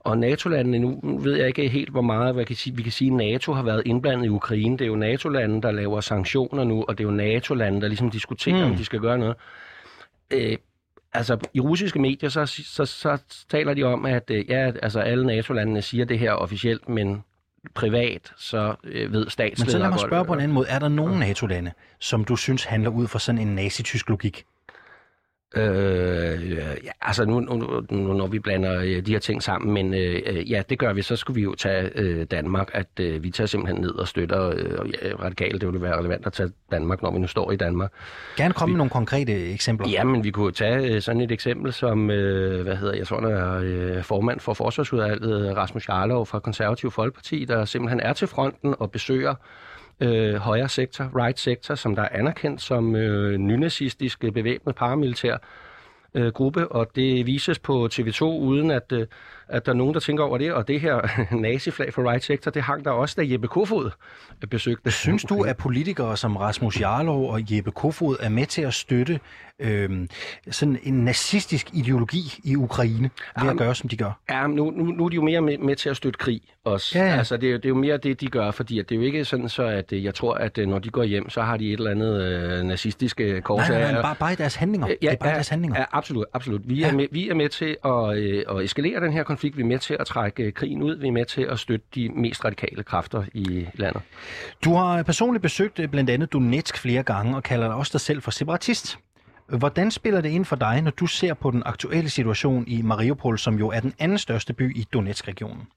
Og 0.03 0.17
NATO-landene, 0.17 0.79
nu 0.79 1.19
ved 1.19 1.35
jeg 1.37 1.47
ikke 1.47 1.69
helt, 1.69 1.89
hvor 1.89 2.01
meget 2.01 2.33
hvad 2.33 2.45
kan 2.45 2.55
sige, 2.55 2.75
vi 2.75 2.83
kan 2.83 2.91
sige, 2.91 3.11
at 3.11 3.17
NATO 3.17 3.53
har 3.53 3.63
været 3.63 3.81
indblandet 3.85 4.25
i 4.25 4.29
Ukraine. 4.29 4.77
Det 4.77 4.85
er 4.85 4.87
jo 4.87 4.95
NATO-landene, 4.95 5.61
der 5.61 5.71
laver 5.71 6.01
sanktioner 6.01 6.63
nu, 6.63 6.85
og 6.87 6.97
det 6.97 7.03
er 7.03 7.07
jo 7.07 7.15
NATO-landene, 7.15 7.81
der 7.81 7.87
ligesom 7.87 8.09
diskuterer, 8.09 8.65
mm. 8.65 8.71
om 8.71 8.77
de 8.77 8.85
skal 8.85 8.99
gøre 8.99 9.17
noget. 9.17 9.35
Øh, 10.31 10.57
altså, 11.13 11.37
i 11.53 11.59
russiske 11.59 11.99
medier, 11.99 12.29
så, 12.29 12.45
så, 12.45 12.85
så 12.85 13.17
taler 13.49 13.73
de 13.73 13.83
om, 13.83 14.05
at 14.05 14.29
øh, 14.31 14.49
ja, 14.49 14.71
altså, 14.81 14.99
alle 14.99 15.25
NATO-landene 15.25 15.81
siger 15.81 16.05
det 16.05 16.19
her 16.19 16.31
officielt, 16.31 16.89
men 16.89 17.23
privat, 17.73 18.33
så 18.37 18.75
øh, 18.83 19.13
ved 19.13 19.29
statsledere 19.29 19.65
Men 19.65 19.71
så 19.71 19.77
lad 19.77 19.89
mig 19.89 19.99
spørge 19.99 20.25
på 20.25 20.33
en 20.33 20.39
anden 20.39 20.55
måde. 20.55 20.67
Er 20.69 20.79
der 20.79 20.87
nogen 20.87 21.19
NATO-lande, 21.19 21.71
som 21.99 22.25
du 22.25 22.35
synes 22.35 22.63
handler 22.63 22.89
ud 22.89 23.07
fra 23.07 23.19
sådan 23.19 23.41
en 23.41 23.55
nazitysk 23.55 24.09
logik? 24.09 24.45
Øh, 25.55 26.51
ja, 26.53 26.91
altså 27.01 27.25
nu, 27.25 27.39
nu, 27.39 27.83
nu, 27.89 28.13
når 28.13 28.27
vi 28.27 28.39
blander 28.39 28.79
øh, 28.79 29.05
de 29.05 29.11
her 29.11 29.19
ting 29.19 29.43
sammen, 29.43 29.73
men 29.73 29.93
øh, 29.93 30.21
øh, 30.25 30.51
ja, 30.51 30.61
det 30.69 30.79
gør 30.79 30.93
vi, 30.93 31.01
så 31.01 31.15
skulle 31.15 31.35
vi 31.35 31.41
jo 31.41 31.55
tage 31.55 31.89
øh, 31.95 32.25
Danmark, 32.31 32.69
at 32.73 32.87
øh, 32.99 33.23
vi 33.23 33.29
tager 33.31 33.47
simpelthen 33.47 33.81
ned 33.81 33.91
og 33.91 34.07
støtter 34.07 34.49
øh, 34.49 34.91
ja, 35.03 35.15
radikale, 35.23 35.59
det 35.59 35.67
ville 35.67 35.81
være 35.81 35.97
relevant 35.97 36.25
at 36.25 36.33
tage 36.33 36.51
Danmark, 36.71 37.01
når 37.01 37.11
vi 37.11 37.19
nu 37.19 37.27
står 37.27 37.51
i 37.51 37.55
Danmark. 37.55 37.91
Gerne 38.37 38.53
komme 38.53 38.73
med 38.73 38.77
nogle 38.77 38.89
konkrete 38.89 39.51
eksempler. 39.53 39.89
Ja, 39.89 40.03
men 40.03 40.23
vi 40.23 40.31
kunne 40.31 40.51
tage 40.51 40.95
øh, 40.95 41.01
sådan 41.01 41.21
et 41.21 41.31
eksempel 41.31 41.73
som, 41.73 42.11
øh, 42.11 42.63
hvad 42.63 42.75
hedder, 42.75 42.95
jeg 42.95 43.07
tror, 43.07 43.21
er 43.21 43.61
øh, 43.63 44.03
formand 44.03 44.39
for 44.39 44.53
Forsvarsudvalget, 44.53 45.57
Rasmus 45.57 45.89
Jarlov 45.89 46.25
fra 46.25 46.39
Konservativ 46.39 46.91
Folkeparti, 46.91 47.45
der 47.45 47.65
simpelthen 47.65 47.99
er 47.99 48.13
til 48.13 48.27
fronten 48.27 48.75
og 48.79 48.91
besøger 48.91 49.35
øh, 49.99 50.35
højre 50.35 50.69
sektor, 50.69 51.11
right 51.15 51.39
sektor, 51.39 51.75
som 51.75 51.95
der 51.95 52.01
er 52.03 52.09
anerkendt 52.19 52.61
som 52.61 52.95
øh, 52.95 53.37
nynazistisk 53.37 54.19
bevæbnet 54.19 54.75
paramilitær 54.75 55.37
øh, 56.15 56.27
gruppe, 56.27 56.67
og 56.71 56.87
det 56.95 57.25
vises 57.25 57.59
på 57.59 57.89
TV2, 57.93 58.23
uden 58.23 58.71
at, 58.71 58.91
øh, 58.91 59.07
at 59.47 59.65
der 59.65 59.71
er 59.71 59.75
nogen, 59.75 59.93
der 59.93 59.99
tænker 59.99 60.23
over 60.23 60.37
det. 60.37 60.53
Og 60.53 60.67
det 60.67 60.81
her 60.81 61.01
naziflag 61.35 61.93
for 61.93 62.09
right 62.11 62.23
sector, 62.23 62.51
det 62.51 62.61
hang 62.63 62.85
der 62.85 62.91
også, 62.91 63.15
da 63.21 63.31
Jeppe 63.31 63.47
Kofod 63.47 63.89
besøgte. 64.49 64.91
Synes 64.91 65.23
du, 65.23 65.41
at 65.43 65.57
politikere 65.57 66.17
som 66.17 66.35
Rasmus 66.37 66.81
Jarlov 66.81 67.29
og 67.31 67.55
Jeppe 67.55 67.71
Kofod 67.71 68.17
er 68.19 68.29
med 68.29 68.45
til 68.45 68.61
at 68.61 68.73
støtte 68.73 69.19
øhm, 69.59 70.09
sådan 70.51 70.79
en 70.83 70.93
nazistisk 70.93 71.67
ideologi 71.73 72.33
i 72.43 72.55
Ukraine 72.55 73.09
ved 73.41 73.49
at 73.49 73.57
gøre, 73.57 73.75
som 73.75 73.89
de 73.89 73.97
gør? 73.97 74.19
Ja, 74.29 74.47
nu, 74.47 74.71
nu, 74.71 74.83
nu 74.83 75.05
er 75.05 75.09
de 75.09 75.15
jo 75.15 75.21
mere 75.21 75.41
med, 75.41 75.57
med 75.57 75.75
til 75.75 75.89
at 75.89 75.97
støtte 75.97 76.17
krig 76.19 76.41
også. 76.65 76.99
Ja, 76.99 77.05
ja. 77.05 77.17
Altså, 77.17 77.37
det, 77.37 77.47
er 77.47 77.51
jo- 77.51 77.57
det 77.57 77.65
er 77.65 77.69
jo 77.69 77.75
mere 77.75 77.97
det, 77.97 78.21
de 78.21 78.27
gør, 78.27 78.51
fordi 78.51 78.79
at 78.79 78.89
det 78.89 78.95
er 78.95 78.99
jo 78.99 79.05
ikke 79.05 79.25
sådan 79.25 79.49
så, 79.49 79.63
at 79.63 79.93
øh, 79.93 80.03
jeg 80.03 80.15
tror, 80.15 80.33
at 80.33 80.57
øh, 80.57 80.67
når 80.67 80.79
de 80.79 80.89
går 80.89 81.03
hjem, 81.03 81.29
så 81.29 81.41
har 81.41 81.57
de 81.57 81.67
et 81.73 81.77
eller 81.77 81.91
andet 81.91 82.21
øh, 82.21 82.63
nazistisk 82.63 83.19
øh, 83.19 83.41
kors. 83.41 83.69
Nej, 83.69 83.79
nej, 83.79 83.87
nej, 83.91 83.97
af- 83.97 84.03
bare, 84.03 84.15
bare 84.19 84.33
i 84.33 84.35
deres 84.35 84.55
handlinger. 84.55 84.87
Øh, 84.89 84.95
det 85.01 85.09
er 85.11 85.15
bare 85.15 85.29
i 85.29 85.33
deres 85.33 85.49
handlinger. 85.49 85.79
Ja, 85.79 85.85
absolut, 86.03 86.25
absolut. 86.33 86.61
Vi, 86.69 86.75
Ja. 86.75 86.87
er 86.87 86.93
med, 86.93 87.07
vi 87.11 87.29
er 87.29 87.33
med 87.33 87.49
til 87.49 87.77
at, 87.85 88.17
øh, 88.17 88.43
at 88.57 88.63
eskalere 88.63 88.99
den 88.99 89.13
her 89.13 89.23
konflikt. 89.23 89.57
Vi 89.57 89.61
er 89.61 89.65
med 89.65 89.79
til 89.79 89.97
at 89.99 90.07
trække 90.07 90.43
øh, 90.43 90.53
krigen 90.53 90.81
ud. 90.83 90.95
Vi 90.95 91.07
er 91.07 91.11
med 91.11 91.25
til 91.25 91.41
at 91.41 91.59
støtte 91.59 91.85
de 91.95 92.09
mest 92.09 92.45
radikale 92.45 92.83
kræfter 92.83 93.23
i 93.33 93.67
landet. 93.73 94.01
Du 94.65 94.73
har 94.73 95.03
personligt 95.03 95.41
besøgt 95.41 95.79
øh, 95.79 95.87
blandt 95.87 96.09
andet 96.09 96.33
Donetsk 96.33 96.77
flere 96.77 97.03
gange 97.03 97.35
og 97.35 97.43
kalder 97.43 97.67
dig 97.67 97.75
også 97.75 97.89
dig 97.93 98.01
selv 98.01 98.21
for 98.21 98.31
separatist. 98.31 98.99
Hvordan 99.49 99.91
spiller 99.91 100.21
det 100.21 100.29
ind 100.29 100.45
for 100.45 100.55
dig, 100.55 100.81
når 100.81 100.91
du 100.91 101.05
ser 101.05 101.33
på 101.33 101.51
den 101.51 101.63
aktuelle 101.65 102.09
situation 102.09 102.63
i 102.67 102.81
Mariupol, 102.81 103.39
som 103.39 103.59
jo 103.59 103.69
er 103.69 103.79
den 103.79 103.93
anden 103.99 104.17
største 104.17 104.53
by 104.53 104.77
i 104.77 104.87
Donetsk-regionen? 104.93 105.67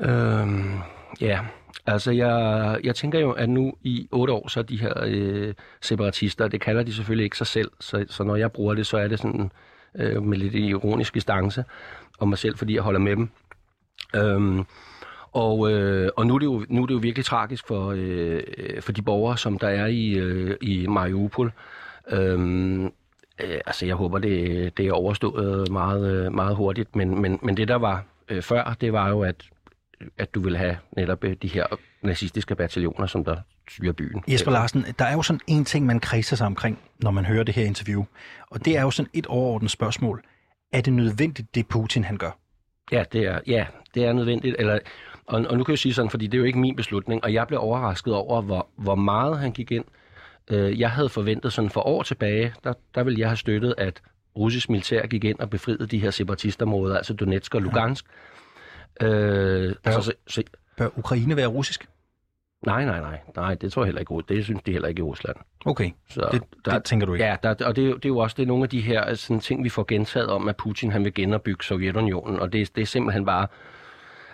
Øhm, 0.00 0.78
ja, 1.20 1.40
altså 1.86 2.10
jeg, 2.10 2.78
jeg 2.84 2.94
tænker 2.94 3.18
jo, 3.18 3.30
at 3.30 3.48
nu 3.48 3.72
i 3.82 4.08
otte 4.12 4.32
år, 4.32 4.48
så 4.48 4.60
er 4.60 4.64
de 4.64 4.80
her 4.80 4.92
øh, 5.06 5.54
separatister, 5.80 6.48
det 6.48 6.60
kalder 6.60 6.82
de 6.82 6.94
selvfølgelig 6.94 7.24
ikke 7.24 7.38
sig 7.38 7.46
selv, 7.46 7.70
så, 7.80 8.04
så 8.08 8.24
når 8.24 8.36
jeg 8.36 8.52
bruger 8.52 8.74
det, 8.74 8.86
så 8.86 8.96
er 8.96 9.08
det 9.08 9.18
sådan 9.18 9.50
øh, 9.94 10.22
med 10.22 10.38
lidt 10.38 10.54
ironisk 10.54 11.14
distance 11.14 11.64
om 12.18 12.28
mig 12.28 12.38
selv, 12.38 12.56
fordi 12.56 12.74
jeg 12.74 12.82
holder 12.82 13.00
med 13.00 13.16
dem. 13.16 13.28
Øhm, 14.16 14.64
og, 15.32 15.72
øh, 15.72 16.10
og 16.16 16.26
nu, 16.26 16.34
er 16.34 16.38
det 16.38 16.46
jo, 16.46 16.64
nu 16.68 16.82
er 16.82 16.86
det 16.86 16.94
jo 16.94 16.98
virkelig 16.98 17.24
tragisk 17.24 17.66
for, 17.66 17.94
øh, 17.96 18.42
for 18.80 18.92
de 18.92 19.02
borgere, 19.02 19.38
som 19.38 19.58
der 19.58 19.68
er 19.68 19.86
i, 19.86 20.10
øh, 20.10 20.56
i 20.60 20.86
Mariupol. 20.86 21.52
Øhm, 22.10 22.84
øh, 22.84 23.60
altså, 23.66 23.86
jeg 23.86 23.94
håber, 23.94 24.18
det, 24.18 24.76
det 24.76 24.86
er 24.86 24.92
overstået 24.92 25.70
meget, 25.70 26.26
øh, 26.26 26.34
meget 26.34 26.56
hurtigt, 26.56 26.96
men, 26.96 27.22
men, 27.22 27.38
men 27.42 27.56
det, 27.56 27.68
der 27.68 27.74
var 27.76 28.04
øh, 28.28 28.42
før, 28.42 28.76
det 28.80 28.92
var 28.92 29.08
jo, 29.08 29.22
at, 29.22 29.44
at 30.18 30.34
du 30.34 30.40
ville 30.40 30.58
have 30.58 30.76
netop 30.96 31.24
øh, 31.24 31.36
de 31.42 31.48
her 31.48 31.66
nazistiske 32.02 32.54
bataljoner, 32.54 33.06
som 33.06 33.24
der 33.24 33.36
styrer 33.70 33.92
byen. 33.92 34.22
Jesper 34.28 34.50
Larsen, 34.50 34.84
der 34.98 35.04
er 35.04 35.12
jo 35.12 35.22
sådan 35.22 35.40
en 35.46 35.64
ting, 35.64 35.86
man 35.86 36.00
kredser 36.00 36.36
sig 36.36 36.46
omkring, 36.46 36.78
når 37.02 37.10
man 37.10 37.24
hører 37.24 37.42
det 37.42 37.54
her 37.54 37.64
interview. 37.64 38.04
Og 38.50 38.64
det 38.64 38.76
er 38.76 38.82
jo 38.82 38.90
sådan 38.90 39.10
et 39.14 39.26
overordnet 39.26 39.70
spørgsmål. 39.70 40.22
Er 40.72 40.80
det 40.80 40.92
nødvendigt, 40.92 41.54
det 41.54 41.68
Putin 41.68 42.04
han 42.04 42.16
gør? 42.16 42.30
Ja, 42.92 43.04
det 43.12 43.26
er, 43.26 43.40
ja, 43.46 43.66
det 43.94 44.04
er 44.04 44.12
nødvendigt. 44.12 44.56
Eller, 44.58 44.78
og, 45.26 45.44
og 45.48 45.58
nu 45.58 45.64
kan 45.64 45.72
jeg 45.72 45.78
sige 45.78 45.94
sådan, 45.94 46.10
fordi 46.10 46.26
det 46.26 46.34
er 46.34 46.38
jo 46.38 46.44
ikke 46.44 46.58
min 46.58 46.76
beslutning, 46.76 47.24
og 47.24 47.32
jeg 47.32 47.46
blev 47.46 47.60
overrasket 47.60 48.14
over, 48.14 48.42
hvor, 48.42 48.68
hvor 48.76 48.94
meget 48.94 49.38
han 49.38 49.52
gik 49.52 49.72
ind. 49.72 49.84
Øh, 50.50 50.80
jeg 50.80 50.90
havde 50.90 51.08
forventet 51.08 51.52
sådan 51.52 51.70
for 51.70 51.80
år 51.80 52.02
tilbage, 52.02 52.54
der, 52.64 52.72
der 52.94 53.02
ville 53.02 53.20
jeg 53.20 53.28
have 53.28 53.36
støttet, 53.36 53.74
at 53.78 54.02
russisk 54.36 54.70
militær 54.70 55.06
gik 55.06 55.24
ind 55.24 55.38
og 55.38 55.50
befriede 55.50 55.86
de 55.86 55.98
her 55.98 56.10
separatistområder, 56.10 56.96
altså 56.96 57.14
Donetsk 57.14 57.54
og 57.54 57.62
Lugansk. 57.62 58.04
Øh, 59.00 59.74
altså, 59.84 60.02
så, 60.02 60.12
så, 60.26 60.42
Bør 60.76 60.88
Ukraine 60.98 61.36
være 61.36 61.46
russisk? 61.46 61.88
nej, 62.66 62.84
nej, 62.84 63.00
nej, 63.00 63.20
nej, 63.36 63.54
det 63.54 63.72
tror 63.72 63.82
jeg 63.82 63.86
heller 63.86 64.00
ikke. 64.00 64.14
Det 64.34 64.44
synes 64.44 64.62
de 64.66 64.72
heller 64.72 64.88
ikke 64.88 64.98
i 64.98 65.02
Rusland. 65.02 65.36
Okay, 65.64 65.90
Så 66.10 66.28
det, 66.32 66.42
det 66.64 66.84
tænker 66.84 67.06
du 67.06 67.12
ikke? 67.14 67.24
Ja, 67.24 67.36
der, 67.42 67.54
og 67.66 67.76
det, 67.76 67.84
er 67.84 67.88
jo- 67.88 67.94
det 67.96 68.04
er 68.04 68.08
jo 68.08 68.18
også 68.18 68.34
det 68.36 68.42
er 68.42 68.46
nogle 68.46 68.62
af 68.62 68.68
de 68.68 68.80
her 68.80 69.14
sådan, 69.14 69.40
ting, 69.40 69.64
vi 69.64 69.68
får 69.68 69.84
gentaget 69.88 70.28
om, 70.28 70.48
at 70.48 70.56
Putin 70.56 70.92
han 70.92 71.04
vil 71.04 71.14
genopbygge 71.14 71.64
Sovjetunionen, 71.64 72.40
og 72.40 72.52
det, 72.52 72.76
det 72.76 72.82
er 72.82 72.86
simpelthen 72.86 73.24
bare... 73.24 73.46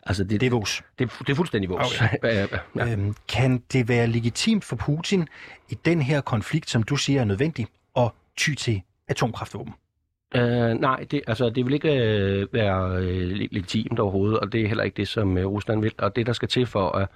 Altså, 0.06 0.24
det, 0.24 0.40
Det 0.40 0.46
er 0.46 0.50
vås. 0.50 0.82
det, 0.98 1.10
det 1.18 1.28
er 1.28 1.34
fuldstændig 1.34 1.70
vores. 1.70 2.02
Okay. 2.02 2.18
ja. 2.76 2.92
Øhm, 2.92 3.14
kan 3.28 3.62
det 3.72 3.88
være 3.88 4.06
legitimt 4.06 4.64
for 4.64 4.76
Putin 4.76 5.28
i 5.68 5.74
den 5.84 6.02
her 6.02 6.20
konflikt, 6.20 6.70
som 6.70 6.82
du 6.82 6.96
siger 6.96 7.20
er 7.20 7.24
nødvendig, 7.24 7.66
at 7.96 8.10
ty 8.36 8.54
til 8.54 8.82
atomkraftvåben? 9.08 9.74
Øh, 10.36 10.80
nej, 10.80 11.06
det, 11.10 11.22
altså, 11.26 11.50
det 11.50 11.66
vil 11.66 11.74
ikke 11.74 11.88
uh, 11.88 12.54
være 12.54 12.92
uh, 12.92 13.30
legitimt 13.52 13.98
overhovedet, 13.98 14.38
og 14.38 14.52
det 14.52 14.62
er 14.62 14.68
heller 14.68 14.84
ikke 14.84 14.96
det, 14.96 15.08
som 15.08 15.36
uh, 15.36 15.44
Rusland 15.44 15.80
vil. 15.80 15.92
Og 15.98 16.16
det, 16.16 16.26
der 16.26 16.32
skal 16.32 16.48
til 16.48 16.66
for, 16.66 16.88
at, 16.90 17.08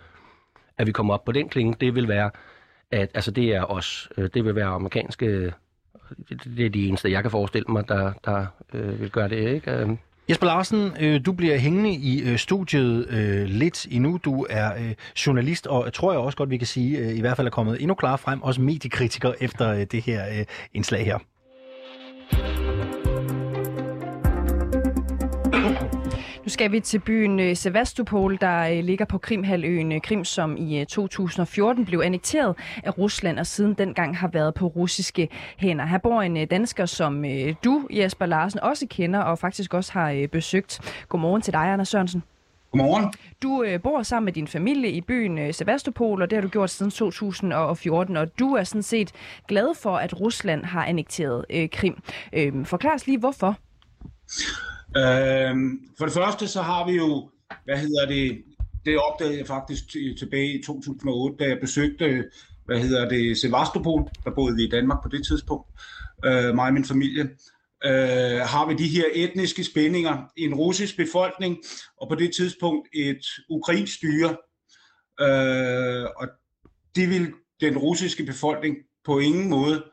at 0.79 0.87
vi 0.87 0.93
kommer 0.93 1.15
op 1.15 1.25
på 1.25 1.33
den 1.33 1.49
klinge, 1.49 1.77
det 1.81 1.95
vil 1.95 2.09
være, 2.09 2.31
at 2.91 3.11
altså, 3.15 3.31
det 3.31 3.55
er 3.55 3.65
os. 3.71 4.09
Uh, 4.17 4.25
det 4.35 4.45
vil 4.45 4.55
være 4.55 4.67
amerikanske... 4.67 5.53
Det, 6.29 6.45
det 6.57 6.67
er 6.67 6.71
de 6.71 6.89
eneste, 6.89 7.11
jeg 7.11 7.23
kan 7.23 7.31
forestille 7.31 7.67
mig, 7.69 7.89
der, 7.89 8.13
der 8.25 8.47
uh, 8.75 9.01
vil 9.01 9.11
gøre 9.11 9.29
det, 9.29 9.55
ikke? 9.55 9.85
Uh, 9.85 9.97
Jesper 10.31 10.47
Larsen, 10.47 10.93
øh, 11.01 11.21
du 11.27 11.33
bliver 11.33 11.57
hængende 11.57 11.91
i 11.91 12.23
øh, 12.23 12.39
studiet 12.39 13.09
øh, 13.11 13.45
lidt 13.45 13.87
endnu. 13.91 14.21
Du 14.25 14.47
er 14.51 14.75
øh, 14.75 14.95
journalist, 15.27 15.67
og 15.67 15.85
jeg 15.85 15.93
tror 15.93 16.13
jeg 16.13 16.21
også 16.21 16.39
godt, 16.39 16.51
vi 16.51 16.57
kan 16.57 16.67
sige, 16.67 16.99
øh, 16.99 17.17
i 17.17 17.21
hvert 17.21 17.37
fald 17.37 17.47
er 17.47 17.51
kommet 17.51 17.81
endnu 17.81 17.95
klarere 17.95 18.19
frem, 18.19 18.43
også 18.43 18.61
mediekritiker 18.61 19.33
efter 19.41 19.73
øh, 19.73 19.87
det 19.93 20.03
her 20.03 20.39
øh, 20.39 20.45
indslag 20.75 21.05
her. 21.05 21.19
Nu 26.49 26.52
skal 26.52 26.73
vi 26.73 26.81
til 26.81 26.99
byen 26.99 27.40
øh, 27.40 27.57
Sevastopol, 27.57 28.38
der 28.40 28.59
øh, 28.61 28.85
ligger 28.85 29.05
på 29.05 29.19
Krimhaløen 29.19 29.93
øh, 29.93 30.00
Krim, 30.00 30.25
som 30.25 30.57
i 30.57 30.81
øh, 30.81 30.87
2014 30.87 31.85
blev 31.85 32.02
annekteret 32.05 32.57
af 32.85 32.99
Rusland, 32.99 33.38
og 33.38 33.47
siden 33.47 33.75
dengang 33.75 34.17
har 34.17 34.28
været 34.28 34.55
på 34.55 34.67
russiske 34.67 35.28
hænder. 35.57 35.87
Her 35.87 35.99
bor 35.99 36.23
en 36.23 36.47
dansker, 36.47 36.87
som 36.87 37.25
du, 37.64 37.88
Jesper 37.90 38.26
Larsen, 38.26 38.61
også 38.61 38.87
kender 38.90 39.21
og 39.21 39.38
faktisk 39.38 39.75
også 39.75 39.93
har 39.93 40.26
besøgt. 40.33 40.81
Godmorgen 41.09 41.43
til 41.43 41.52
dig, 41.52 41.73
Anders 41.73 41.88
Sørensen. 41.88 42.23
Godmorgen. 42.73 43.12
Du 43.43 43.62
øh, 43.62 43.83
bor 43.83 44.02
sammen 44.02 44.25
med 44.25 44.33
din 44.33 44.49
familie 44.49 44.90
i 44.90 45.00
byen 45.00 45.38
øh, 45.38 45.55
Sevastopol, 45.55 46.23
og 46.23 46.31
det 46.31 46.37
har 46.37 46.43
du 46.43 46.49
gjort 46.49 46.71
siden 46.71 46.90
2014, 46.90 48.17
og 48.17 48.38
du 48.38 48.55
er 48.55 48.64
sådan 48.64 48.83
set 48.83 49.12
glad 49.49 49.75
for, 49.75 49.97
at 49.97 50.21
Rusland 50.21 50.64
har 50.64 50.85
annekteret 50.85 51.45
øh, 51.50 51.69
Krim. 51.73 52.02
Øh, 52.33 52.67
forklar 52.67 52.95
os 52.95 53.07
lige, 53.07 53.19
hvorfor. 53.19 53.57
Øhm, 54.97 55.88
for 55.99 56.04
det 56.04 56.14
første, 56.14 56.49
så 56.49 56.62
har 56.62 56.87
vi 56.87 56.92
jo, 56.92 57.30
hvad 57.64 57.76
hedder 57.76 58.07
det, 58.07 58.45
det 58.85 58.99
opdagede 58.99 59.38
jeg 59.38 59.47
faktisk 59.47 59.85
tilbage 60.18 60.59
i 60.59 60.62
2008, 60.62 61.45
da 61.45 61.49
jeg 61.49 61.59
besøgte, 61.61 62.25
hvad 62.64 62.80
hedder 62.80 63.09
det, 63.09 63.38
Sevastopol, 63.38 64.09
der 64.25 64.30
boede 64.35 64.57
vi 64.57 64.64
i 64.64 64.71
Danmark 64.71 65.02
på 65.02 65.09
det 65.09 65.26
tidspunkt, 65.26 65.68
øh, 66.25 66.54
mig 66.54 66.66
og 66.66 66.73
min 66.73 66.85
familie, 66.85 67.23
øh, 67.85 68.40
har 68.40 68.68
vi 68.68 68.75
de 68.75 68.88
her 68.88 69.04
etniske 69.14 69.64
spændinger 69.64 70.33
i 70.37 70.42
en 70.42 70.54
russisk 70.54 70.97
befolkning, 70.97 71.57
og 72.00 72.09
på 72.09 72.14
det 72.14 72.35
tidspunkt 72.35 72.88
et 72.95 73.26
ukrainsk 73.49 73.95
styre, 73.95 74.37
øh, 75.21 76.07
og 76.16 76.28
det 76.95 77.09
vil 77.09 77.33
den 77.61 77.78
russiske 77.78 78.25
befolkning 78.25 78.76
på 79.04 79.18
ingen 79.18 79.49
måde, 79.49 79.85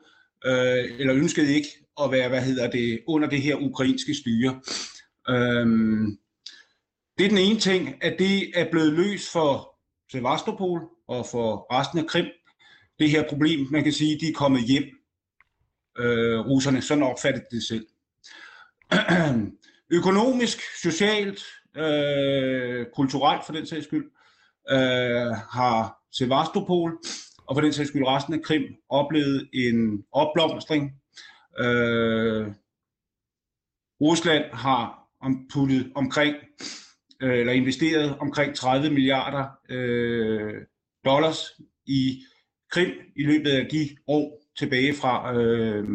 øh, 0.46 1.00
eller 1.00 1.14
ønskede 1.14 1.54
ikke 1.54 1.68
at 2.02 2.10
være, 2.10 2.28
hvad 2.28 2.42
hedder 2.42 2.70
det, 2.70 3.00
under 3.06 3.28
det 3.28 3.42
her 3.42 3.56
ukrainske 3.56 4.14
styre. 4.14 4.60
Øhm, 5.28 6.18
det 7.18 7.24
er 7.24 7.28
den 7.28 7.38
ene 7.38 7.58
ting, 7.58 8.04
at 8.04 8.16
det 8.18 8.60
er 8.60 8.70
blevet 8.70 8.92
løst 8.92 9.32
for 9.32 9.76
Sevastopol 10.12 10.80
og 11.08 11.26
for 11.26 11.66
resten 11.72 11.98
af 11.98 12.06
Krim. 12.06 12.26
Det 12.98 13.10
her 13.10 13.28
problem, 13.28 13.66
man 13.70 13.84
kan 13.84 13.92
sige, 13.92 14.20
de 14.20 14.28
er 14.28 14.32
kommet 14.32 14.62
hjem, 14.62 14.84
øh, 15.98 16.38
russerne, 16.38 16.82
sådan 16.82 17.02
opfattede 17.02 17.46
det 17.50 17.62
selv. 17.62 17.86
Økonomisk, 19.98 20.58
socialt, 20.82 21.44
øh, 21.76 22.86
kulturelt 22.94 23.46
for 23.46 23.52
den 23.52 23.66
sags 23.66 23.86
skyld, 23.86 24.10
øh, 24.70 25.36
har 25.50 25.98
Sevastopol 26.12 26.98
og 27.46 27.56
for 27.56 27.60
den 27.60 27.72
sags 27.72 27.88
skyld 27.88 28.06
resten 28.06 28.34
af 28.34 28.42
Krim 28.42 28.62
oplevet 28.88 29.48
en 29.54 30.04
opblomstring. 30.12 30.92
Øh, 31.58 32.52
Rusland 34.00 34.44
har 34.52 35.08
om, 35.20 35.48
puttet 35.52 35.92
omkring, 35.94 36.36
øh, 37.22 37.38
eller 37.38 37.52
investeret 37.52 38.18
omkring 38.18 38.54
30 38.54 38.90
milliarder 38.90 39.44
øh, 39.68 40.54
dollars 41.04 41.38
i 41.86 42.22
Krim 42.70 42.92
i 43.16 43.22
løbet 43.22 43.50
af 43.50 43.68
de 43.70 43.88
år 44.06 44.42
tilbage 44.58 44.94
fra, 44.94 45.34
øh, 45.34 45.88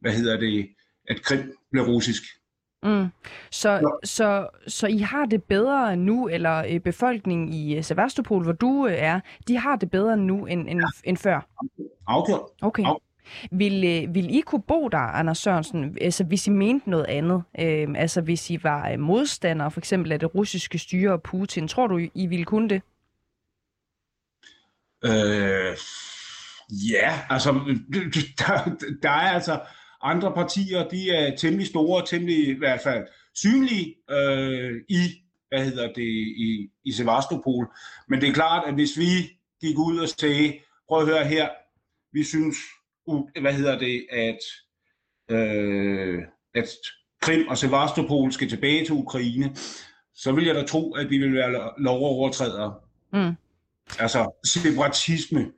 hvad 0.00 0.12
hedder 0.12 0.36
det, 0.40 0.68
at 1.08 1.22
Krim 1.22 1.52
blev 1.72 1.84
russisk. 1.84 2.22
Mm. 2.82 3.08
Så, 3.50 3.98
så, 4.04 4.48
så 4.68 4.86
I 4.86 4.98
har 4.98 5.26
det 5.26 5.44
bedre 5.44 5.96
nu, 5.96 6.28
eller 6.28 6.64
øh, 6.70 6.80
befolkningen 6.80 7.48
i 7.52 7.76
øh, 7.76 7.84
Sevastopol, 7.84 8.42
hvor 8.42 8.52
du 8.52 8.86
øh, 8.86 8.94
er, 8.98 9.20
de 9.48 9.56
har 9.56 9.76
det 9.76 9.90
bedre 9.90 10.16
nu 10.16 10.46
end, 10.46 10.68
end, 10.68 10.80
end 11.04 11.16
før? 11.16 11.48
Afgjort. 12.06 12.50
Okay. 12.62 12.84
Af- 12.84 13.05
vil, 13.50 13.84
øh, 13.84 14.14
vil 14.14 14.36
I 14.36 14.40
kunne 14.40 14.62
bo 14.62 14.88
der, 14.88 14.98
Anders 14.98 15.38
Sørensen, 15.38 15.98
altså 16.00 16.24
hvis 16.24 16.46
I 16.46 16.50
mente 16.50 16.90
noget 16.90 17.06
andet? 17.08 17.42
Øh, 17.58 17.88
altså 17.96 18.20
hvis 18.20 18.50
I 18.50 18.62
var 18.62 18.90
øh, 18.90 18.98
modstandere 19.00 19.70
for 19.70 19.80
eksempel 19.80 20.12
af 20.12 20.20
det 20.20 20.34
russiske 20.34 20.78
styre 20.78 21.12
og 21.12 21.22
Putin, 21.22 21.68
tror 21.68 21.86
du, 21.86 21.98
I 22.14 22.26
ville 22.26 22.44
kunne 22.44 22.68
det? 22.68 22.82
Øh, 25.04 25.76
ja, 26.92 27.20
altså, 27.30 27.52
der, 28.38 28.76
der 29.02 29.10
er 29.10 29.30
altså 29.30 29.60
andre 30.02 30.32
partier, 30.34 30.88
de 30.88 31.10
er 31.10 31.36
temmelig 31.36 31.66
store, 31.66 32.06
temmelig 32.06 32.48
i 32.48 32.58
hvert 32.58 32.80
fald 32.80 33.06
synlige 33.34 33.94
øh, 34.10 34.80
i, 34.88 35.00
hvad 35.48 35.64
hedder 35.64 35.92
det, 35.92 36.08
i, 36.38 36.70
i 36.84 36.92
Sevastopol. 36.92 37.66
Men 38.08 38.20
det 38.20 38.28
er 38.28 38.32
klart, 38.32 38.68
at 38.68 38.74
hvis 38.74 38.98
vi 38.98 39.38
gik 39.60 39.78
ud 39.78 39.98
og 39.98 40.08
sagde, 40.08 40.58
prøv 40.88 41.00
at 41.00 41.06
høre 41.06 41.24
her, 41.24 41.48
vi 42.12 42.24
synes, 42.24 42.56
hvad 43.40 43.52
hedder 43.52 43.78
det, 43.78 44.06
at, 44.10 44.38
øh, 45.36 46.22
at 46.54 46.68
Krim 47.20 47.48
og 47.48 47.58
Sevastopol 47.58 48.32
skal 48.32 48.48
tilbage 48.48 48.84
til 48.84 48.94
Ukraine, 48.94 49.56
så 50.14 50.32
vil 50.32 50.44
jeg 50.46 50.54
da 50.54 50.62
tro, 50.62 50.92
at 50.94 51.10
vi 51.10 51.18
vil 51.18 51.34
være 51.34 51.52
lo- 51.52 51.72
lovovertrædere. 51.78 52.74
Mm. 53.12 53.32
Altså, 53.98 54.40
separatisme, 54.44 55.52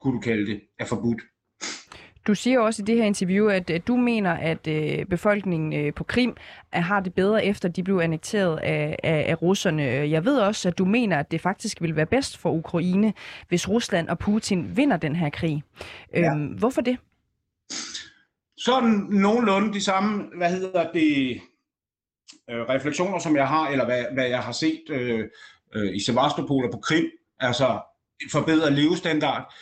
kunne 0.00 0.14
du 0.16 0.20
kalde 0.20 0.46
det, 0.46 0.60
er 0.78 0.84
forbudt. 0.84 1.20
Du 2.26 2.34
siger 2.34 2.60
også 2.60 2.82
i 2.82 2.84
det 2.84 2.96
her 2.96 3.04
interview, 3.04 3.48
at, 3.48 3.70
at 3.70 3.86
du 3.86 3.96
mener, 3.96 4.32
at 4.32 4.66
øh, 4.66 5.06
befolkningen 5.06 5.72
øh, 5.72 5.94
på 5.94 6.04
Krim 6.04 6.36
øh, 6.76 6.82
har 6.82 7.00
det 7.00 7.14
bedre 7.14 7.44
efter, 7.44 7.68
de 7.68 7.82
blev 7.82 7.98
annekteret 7.98 8.56
af, 8.56 8.96
af, 9.02 9.24
af 9.28 9.42
russerne. 9.42 9.82
Jeg 9.82 10.24
ved 10.24 10.38
også, 10.38 10.68
at 10.68 10.78
du 10.78 10.84
mener, 10.84 11.18
at 11.18 11.30
det 11.30 11.40
faktisk 11.40 11.82
vil 11.82 11.96
være 11.96 12.06
bedst 12.06 12.38
for 12.38 12.50
Ukraine, 12.50 13.12
hvis 13.48 13.68
Rusland 13.68 14.08
og 14.08 14.18
Putin 14.18 14.76
vinder 14.76 14.96
den 14.96 15.16
her 15.16 15.30
krig. 15.30 15.62
Ja. 16.12 16.30
Øhm, 16.30 16.46
hvorfor 16.46 16.80
det? 16.80 16.98
Sådan 18.58 19.06
nogenlunde 19.10 19.72
de 19.72 19.80
samme, 19.80 20.24
hvad 20.36 20.50
hedder 20.50 20.92
det, 20.92 21.40
øh, 22.50 22.60
refleksioner, 22.60 23.18
som 23.18 23.36
jeg 23.36 23.48
har, 23.48 23.68
eller 23.68 23.84
hvad, 23.84 24.04
hvad 24.12 24.28
jeg 24.28 24.40
har 24.40 24.52
set 24.52 24.82
øh, 24.90 25.24
øh, 25.74 25.96
i 25.96 26.04
Sevastopol 26.04 26.64
og 26.64 26.70
på 26.72 26.78
Krim, 26.78 27.10
altså 27.40 27.80
forbedret 28.32 28.72
levestandard. 28.72 29.54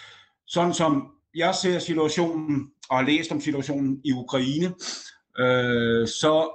Sådan 0.47 0.75
som 0.75 1.12
jeg 1.34 1.54
ser 1.54 1.78
situationen, 1.78 2.70
og 2.88 2.96
har 2.98 3.04
læst 3.04 3.32
om 3.32 3.40
situationen 3.40 4.00
i 4.04 4.12
Ukraine, 4.12 4.66
øh, 5.38 6.08
så 6.08 6.50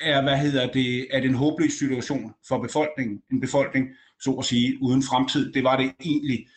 er, 0.00 0.22
hvad 0.22 0.38
hedder 0.38 0.72
det, 0.72 1.06
er 1.10 1.20
det 1.20 1.28
en 1.28 1.34
håbløs 1.34 1.72
situation 1.72 2.34
for 2.48 2.58
befolkningen. 2.58 3.22
En 3.32 3.40
befolkning, 3.40 3.88
så 4.20 4.30
at 4.30 4.44
sige, 4.44 4.78
uden 4.82 5.02
fremtid. 5.02 5.52
Det 5.52 5.64
var 5.64 5.76
det 5.76 5.92
egentlig 6.00 6.48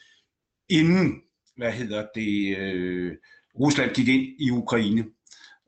inden, 0.70 1.22
hvad 1.58 1.72
hedder 1.72 2.06
det, 2.16 2.58
øh, 2.58 3.16
Rusland 3.60 3.94
gik 3.94 4.08
ind 4.08 4.24
i 4.40 4.52
Ukraine. 4.52 5.06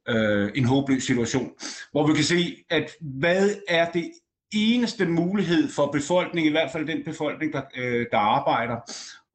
Øh, 0.10 0.52
en 0.56 0.66
håbløs 0.66 1.04
situation. 1.04 1.52
Hvor 1.92 2.08
vi 2.08 2.14
kan 2.14 2.24
se, 2.24 2.64
at 2.70 2.92
hvad 3.02 3.50
er 3.68 3.92
det 3.92 4.12
eneste 4.54 5.06
mulighed 5.06 5.70
for 5.70 5.92
befolkningen, 5.92 6.50
i 6.50 6.52
hvert 6.52 6.72
fald 6.72 6.88
den 6.88 7.04
befolkning, 7.04 7.54
der, 7.54 7.62
øh, 7.76 8.06
der 8.12 8.18
arbejder 8.18 8.78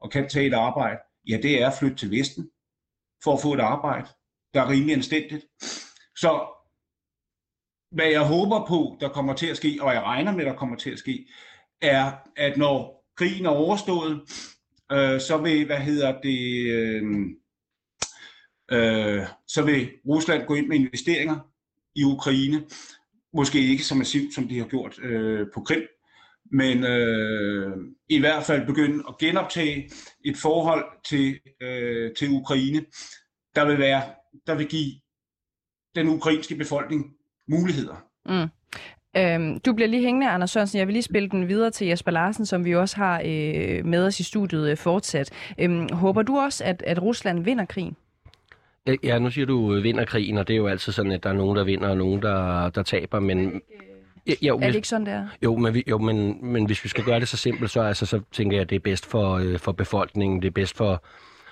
og 0.00 0.10
kan 0.10 0.28
tage 0.28 0.46
et 0.46 0.54
arbejde, 0.54 0.98
ja, 1.28 1.38
det 1.42 1.62
er 1.62 1.70
at 1.70 1.78
flytte 1.78 1.96
til 1.96 2.10
Vesten 2.10 2.50
for 3.24 3.32
at 3.32 3.42
få 3.42 3.54
et 3.54 3.60
arbejde, 3.60 4.08
der 4.54 4.62
er 4.62 4.68
rimelig 4.68 4.94
anstændigt. 4.94 5.44
Så 6.16 6.46
hvad 7.90 8.06
jeg 8.06 8.26
håber 8.26 8.66
på, 8.66 8.96
der 9.00 9.08
kommer 9.08 9.34
til 9.34 9.46
at 9.46 9.56
ske, 9.56 9.78
og 9.80 9.94
jeg 9.94 10.02
regner 10.02 10.32
med, 10.32 10.44
der 10.44 10.56
kommer 10.56 10.76
til 10.76 10.90
at 10.90 10.98
ske, 10.98 11.28
er, 11.82 12.12
at 12.36 12.56
når 12.56 13.04
krigen 13.16 13.46
er 13.46 13.50
overstået, 13.50 14.20
øh, 14.92 15.20
så 15.20 15.40
vil, 15.42 15.66
hvad 15.66 15.78
hedder 15.78 16.20
det, 16.20 16.66
øh, 16.70 17.02
øh, 18.70 19.26
så 19.46 19.62
vil 19.62 19.90
Rusland 20.08 20.46
gå 20.46 20.54
ind 20.54 20.66
med 20.66 20.76
investeringer 20.76 21.38
i 21.94 22.04
Ukraine. 22.04 22.64
Måske 23.32 23.60
ikke 23.60 23.84
så 23.84 23.94
massivt, 23.94 24.34
som 24.34 24.48
de 24.48 24.58
har 24.58 24.66
gjort 24.66 24.98
øh, 24.98 25.46
på 25.54 25.60
Krim, 25.60 25.82
men 26.52 26.84
øh, 26.84 27.76
i 28.08 28.18
hvert 28.18 28.44
fald 28.44 28.66
begynde 28.66 29.04
at 29.08 29.18
genoptage 29.18 29.90
et 30.24 30.36
forhold 30.36 30.84
til, 31.04 31.38
øh, 31.62 32.12
til 32.14 32.30
Ukraine, 32.30 32.84
der 33.54 33.64
vil, 33.66 33.78
være, 33.78 34.02
der 34.46 34.54
vil 34.54 34.66
give 34.66 34.92
den 35.94 36.08
ukrainske 36.08 36.54
befolkning 36.54 37.04
muligheder. 37.48 38.04
Mm. 38.26 38.48
Øhm, 39.16 39.60
du 39.60 39.72
bliver 39.72 39.88
lige 39.88 40.02
hængende, 40.02 40.30
Anders 40.30 40.50
Sørensen. 40.50 40.78
Jeg 40.78 40.86
vil 40.86 40.92
lige 40.92 41.02
spille 41.02 41.28
den 41.28 41.48
videre 41.48 41.70
til 41.70 41.86
Jesper 41.86 42.10
Larsen, 42.10 42.46
som 42.46 42.64
vi 42.64 42.74
også 42.74 42.96
har 42.96 43.22
øh, 43.24 43.86
med 43.86 44.06
os 44.06 44.20
i 44.20 44.22
studiet 44.22 44.70
øh, 44.70 44.76
fortsat. 44.76 45.30
Øhm, 45.58 45.88
håber 45.92 46.22
du 46.22 46.38
også, 46.38 46.64
at, 46.64 46.82
at 46.86 47.02
Rusland 47.02 47.44
vinder 47.44 47.64
krigen? 47.64 47.96
Ja, 49.02 49.18
nu 49.18 49.30
siger 49.30 49.46
du 49.46 49.74
øh, 49.74 49.82
vinder 49.82 50.04
krigen, 50.04 50.38
og 50.38 50.48
det 50.48 50.54
er 50.54 50.58
jo 50.58 50.66
altid 50.66 50.92
sådan, 50.92 51.12
at 51.12 51.22
der 51.22 51.30
er 51.30 51.34
nogen, 51.34 51.56
der 51.56 51.64
vinder, 51.64 51.88
og 51.88 51.96
nogen, 51.96 52.22
der, 52.22 52.70
der 52.70 52.82
taber, 52.82 53.20
men... 53.20 53.62
Ja, 54.26 54.32
jo, 54.42 54.58
Er 54.58 54.66
det 54.66 54.74
ikke 54.74 54.88
sådan, 54.88 55.06
det 55.06 55.14
er? 55.14 55.26
jo, 55.42 55.56
men, 55.56 55.74
vi, 55.74 55.84
jo 55.86 55.98
men, 55.98 56.38
men 56.42 56.66
hvis 56.66 56.84
vi 56.84 56.88
skal 56.88 57.04
gøre 57.04 57.20
det 57.20 57.28
så 57.28 57.36
simpelt, 57.36 57.70
så, 57.70 57.82
altså, 57.82 58.06
så 58.06 58.20
tænker 58.32 58.56
jeg, 58.56 58.62
at 58.62 58.70
det 58.70 58.76
er 58.76 58.80
bedst 58.80 59.06
for, 59.06 59.34
øh, 59.34 59.58
for 59.58 59.72
befolkningen, 59.72 60.42
det 60.42 60.48
er 60.48 60.52
bedst 60.52 60.76
for, 60.76 61.02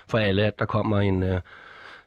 for 0.08 0.18
alle, 0.18 0.44
at 0.44 0.58
der 0.58 0.64
kommer 0.64 1.00
en, 1.00 1.22
øh, 1.22 1.40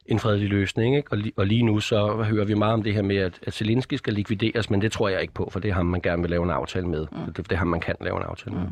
en 0.05 0.19
fredelig 0.19 0.49
løsning. 0.49 0.95
Ikke? 0.95 1.11
Og, 1.11 1.17
li, 1.17 1.33
og 1.37 1.45
lige 1.45 1.63
nu 1.63 1.79
så 1.79 2.23
hører 2.23 2.45
vi 2.45 2.53
meget 2.53 2.73
om 2.73 2.83
det 2.83 2.93
her 2.93 3.01
med, 3.01 3.17
at, 3.17 3.39
at 3.43 3.53
Zelensky 3.53 3.93
skal 3.93 4.13
likvideres, 4.13 4.69
men 4.69 4.81
det 4.81 4.91
tror 4.91 5.09
jeg 5.09 5.21
ikke 5.21 5.33
på, 5.33 5.49
for 5.51 5.59
det 5.59 5.69
er 5.69 5.73
ham, 5.73 5.85
man 5.85 6.01
gerne 6.01 6.21
vil 6.21 6.31
lave 6.31 6.43
en 6.43 6.49
aftale 6.49 6.87
med. 6.87 7.07
Mm. 7.11 7.33
Det, 7.33 7.37
det 7.37 7.51
er 7.51 7.55
ham, 7.55 7.67
man 7.67 7.79
kan 7.79 7.95
lave 8.01 8.17
en 8.17 8.23
aftale 8.23 8.55
med. 8.55 8.67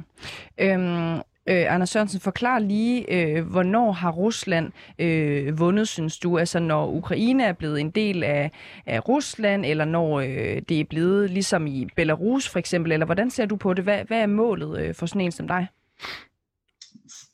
Øhm, 0.58 1.21
øh, 1.49 1.73
Anders 1.73 1.89
Sørensen, 1.89 2.19
forklar 2.19 2.60
lige, 2.60 3.13
øh, 3.13 3.45
hvornår 3.45 3.91
har 3.91 4.12
Rusland 4.12 4.71
øh, 4.99 5.60
vundet, 5.60 5.88
synes 5.88 6.19
du? 6.19 6.38
Altså 6.38 6.60
når 6.60 6.91
Ukraine 6.91 7.43
er 7.43 7.53
blevet 7.53 7.79
en 7.79 7.91
del 7.91 8.23
af, 8.23 8.51
af 8.86 9.10
Rusland, 9.10 9.65
eller 9.65 9.86
når 9.86 10.19
øh, 10.19 10.62
det 10.69 10.79
er 10.79 10.84
blevet 10.89 11.29
ligesom 11.29 11.67
i 11.67 11.88
Belarus 11.95 12.49
for 12.49 12.60
eksempel, 12.60 12.91
eller 12.91 13.06
hvordan 13.06 13.29
ser 13.29 13.45
du 13.45 13.56
på 13.56 13.73
det? 13.73 13.84
Hvad, 13.84 14.03
hvad 14.06 14.21
er 14.21 14.27
målet 14.27 14.82
øh, 14.82 14.95
for 14.95 15.06
sådan 15.06 15.21
en 15.21 15.32
som 15.32 15.47
dig? 15.47 15.67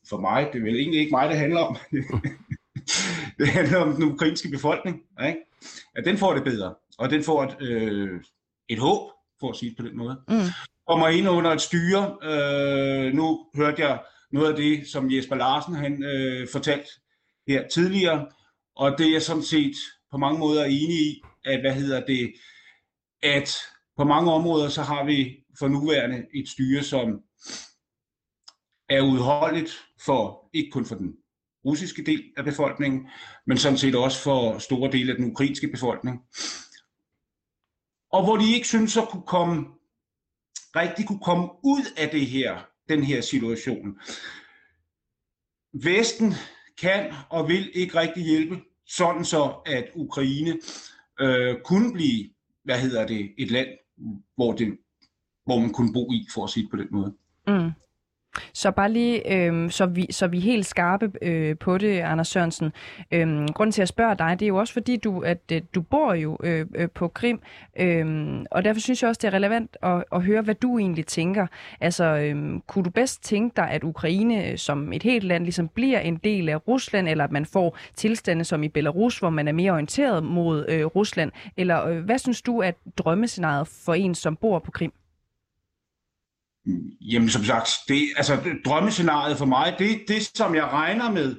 For 0.10 0.20
mig, 0.20 0.50
det 0.54 0.60
er 0.60 0.64
vel 0.64 0.76
egentlig 0.76 1.00
ikke 1.00 1.12
mig, 1.12 1.30
det 1.30 1.38
handler 1.38 1.60
om. 1.60 1.78
det 3.40 3.48
handler 3.48 3.78
om 3.78 3.94
den 3.94 4.04
ukrainske 4.04 4.50
befolkning, 4.50 5.02
ikke? 5.28 5.40
at 5.96 6.06
den 6.06 6.18
får 6.18 6.34
det 6.34 6.44
bedre, 6.44 6.74
og 6.98 7.10
den 7.10 7.24
får 7.24 7.44
et, 7.44 7.62
øh, 7.62 8.22
et 8.70 8.80
håb, 8.80 9.12
for 9.40 9.50
at 9.50 9.56
sige 9.56 9.70
det 9.70 9.78
på 9.78 9.84
den 9.84 9.98
måde. 9.98 10.22
Mm. 10.28 10.36
Kommer 10.90 11.08
ind 11.08 11.30
under 11.30 11.52
et 11.52 11.62
styre. 11.62 12.18
Øh, 12.24 13.14
nu 13.14 13.46
hørte 13.56 13.82
jeg 13.82 14.04
noget 14.32 14.50
af 14.50 14.56
det, 14.56 14.88
som 14.88 15.12
Jesper 15.12 15.36
Larsen 15.36 15.76
han 15.76 16.04
øh, 16.04 16.48
fortalte 16.52 16.90
her 17.48 17.68
tidligere, 17.68 18.28
og 18.76 18.98
det 18.98 19.08
er 19.08 19.12
jeg 19.12 19.22
sådan 19.22 19.44
set 19.44 19.76
på 20.12 20.18
mange 20.18 20.40
måder 20.40 20.66
enig 20.66 21.02
i, 21.02 21.22
at 21.46 21.60
hvad 21.60 21.74
hedder 21.74 22.06
det, 22.06 22.34
at 23.24 23.58
på 23.98 24.04
mange 24.04 24.32
områder 24.32 24.70
så 24.70 24.82
har 24.82 25.06
vi 25.06 25.38
for 25.60 25.68
nuværende 25.68 26.26
et 26.34 26.50
styre, 26.50 26.84
som 26.84 27.22
er 28.90 29.02
udholdeligt 29.02 29.72
for, 30.06 30.50
ikke 30.54 30.72
kun 30.72 30.86
for 30.86 30.96
den 30.96 31.14
russiske 31.66 32.06
del 32.06 32.24
af 32.38 32.46
befolkningen, 32.46 33.08
men 33.48 33.58
sådan 33.58 33.78
set 33.78 33.96
også 33.96 34.24
for 34.24 34.58
store 34.58 34.92
dele 34.92 35.12
af 35.12 35.18
den 35.18 35.32
ukrainske 35.32 35.68
befolkning. 35.68 36.22
Og 38.12 38.24
hvor 38.24 38.38
de 38.38 38.54
ikke 38.54 38.68
synes 38.68 38.98
at 38.98 39.10
kunne 39.10 39.28
komme, 39.28 39.79
rigtig 40.76 41.08
kunne 41.08 41.20
komme 41.20 41.48
ud 41.64 41.84
af 41.98 42.10
det 42.10 42.26
her, 42.26 42.58
den 42.90 43.04
her 43.04 43.22
situation. 43.22 44.00
Vesten 45.74 46.34
kan 46.82 47.14
og 47.30 47.48
vil 47.48 47.72
ikke 47.74 48.00
rigtig 48.00 48.24
hjælpe, 48.24 48.62
sådan 48.88 49.26
så 49.26 49.62
at 49.66 49.90
Ukraine 49.96 50.60
øh, 51.20 51.62
kunne 51.66 51.94
blive, 51.94 52.30
hvad 52.64 52.80
hedder 52.80 53.08
det, 53.08 53.34
et 53.38 53.52
land, 53.52 53.68
hvor, 54.36 54.54
det, 54.54 54.78
hvor 55.46 55.60
man 55.60 55.74
kunne 55.74 55.94
bo 55.94 56.12
i, 56.12 56.28
for 56.34 56.44
at 56.44 56.50
sige 56.50 56.64
det 56.64 56.72
på 56.72 56.78
den 56.78 56.88
måde. 56.92 57.16
Mm. 57.48 57.72
Så 58.54 58.72
bare 58.72 58.92
lige, 58.92 59.34
øh, 59.36 59.72
så, 59.72 59.86
vi, 59.86 60.08
så 60.12 60.28
vi 60.28 60.38
er 60.38 60.42
helt 60.42 60.66
skarpe 60.66 61.12
øh, 61.22 61.58
på 61.58 61.78
det, 61.78 62.00
Anders 62.00 62.28
Sørensen. 62.28 62.72
Øh, 63.12 63.46
grunden 63.54 63.72
til 63.72 63.82
at 63.82 63.88
spørge 63.88 64.16
dig, 64.16 64.40
det 64.40 64.46
er 64.46 64.48
jo 64.48 64.58
også 64.58 64.74
fordi, 64.74 64.98
du, 64.98 65.20
at 65.20 65.40
øh, 65.52 65.62
du 65.76 65.82
bor 65.82 66.14
jo 66.14 66.38
øh, 66.44 66.66
øh, 66.76 66.90
på 66.90 67.08
Krim, 67.08 67.42
øh, 67.80 68.06
og 68.52 68.66
derfor 68.66 68.82
synes 68.82 69.02
jeg 69.02 69.10
også, 69.10 69.20
det 69.22 69.28
er 69.28 69.34
relevant 69.34 69.78
at, 69.84 70.04
at 70.12 70.24
høre, 70.24 70.42
hvad 70.42 70.56
du 70.56 70.80
egentlig 70.80 71.06
tænker. 71.06 71.48
Altså, 71.82 72.04
øh, 72.04 72.60
kunne 72.68 72.84
du 72.84 72.90
bedst 72.90 73.24
tænke 73.24 73.56
dig, 73.56 73.70
at 73.70 73.84
Ukraine 73.84 74.58
som 74.58 74.94
et 74.94 75.04
helt 75.04 75.24
land 75.24 75.44
ligesom 75.44 75.68
bliver 75.68 76.00
en 76.00 76.18
del 76.18 76.50
af 76.50 76.68
Rusland, 76.68 77.10
eller 77.10 77.24
at 77.24 77.32
man 77.32 77.46
får 77.46 77.78
tilstande 77.96 78.44
som 78.44 78.64
i 78.64 78.68
Belarus, 78.68 79.20
hvor 79.20 79.30
man 79.30 79.48
er 79.48 79.52
mere 79.52 79.72
orienteret 79.72 80.24
mod 80.24 80.66
øh, 80.70 80.86
Rusland? 80.86 81.32
Eller 81.58 81.86
øh, 81.86 82.00
hvad 82.00 82.18
synes 82.18 82.42
du 82.42 82.60
er 82.60 82.72
drømmescenariet 82.98 83.68
for 83.68 83.94
en, 83.94 84.16
som 84.16 84.36
bor 84.36 84.60
på 84.60 84.72
Krim? 84.72 84.94
Jamen 87.02 87.30
som 87.30 87.44
sagt, 87.44 87.70
det, 87.88 88.02
altså, 88.18 88.38
drømmescenariet 88.66 89.38
for 89.38 89.46
mig, 89.46 89.76
det 89.80 90.02
det, 90.08 90.32
som 90.38 90.56
jeg 90.56 90.64
regner 90.64 91.12
med. 91.12 91.36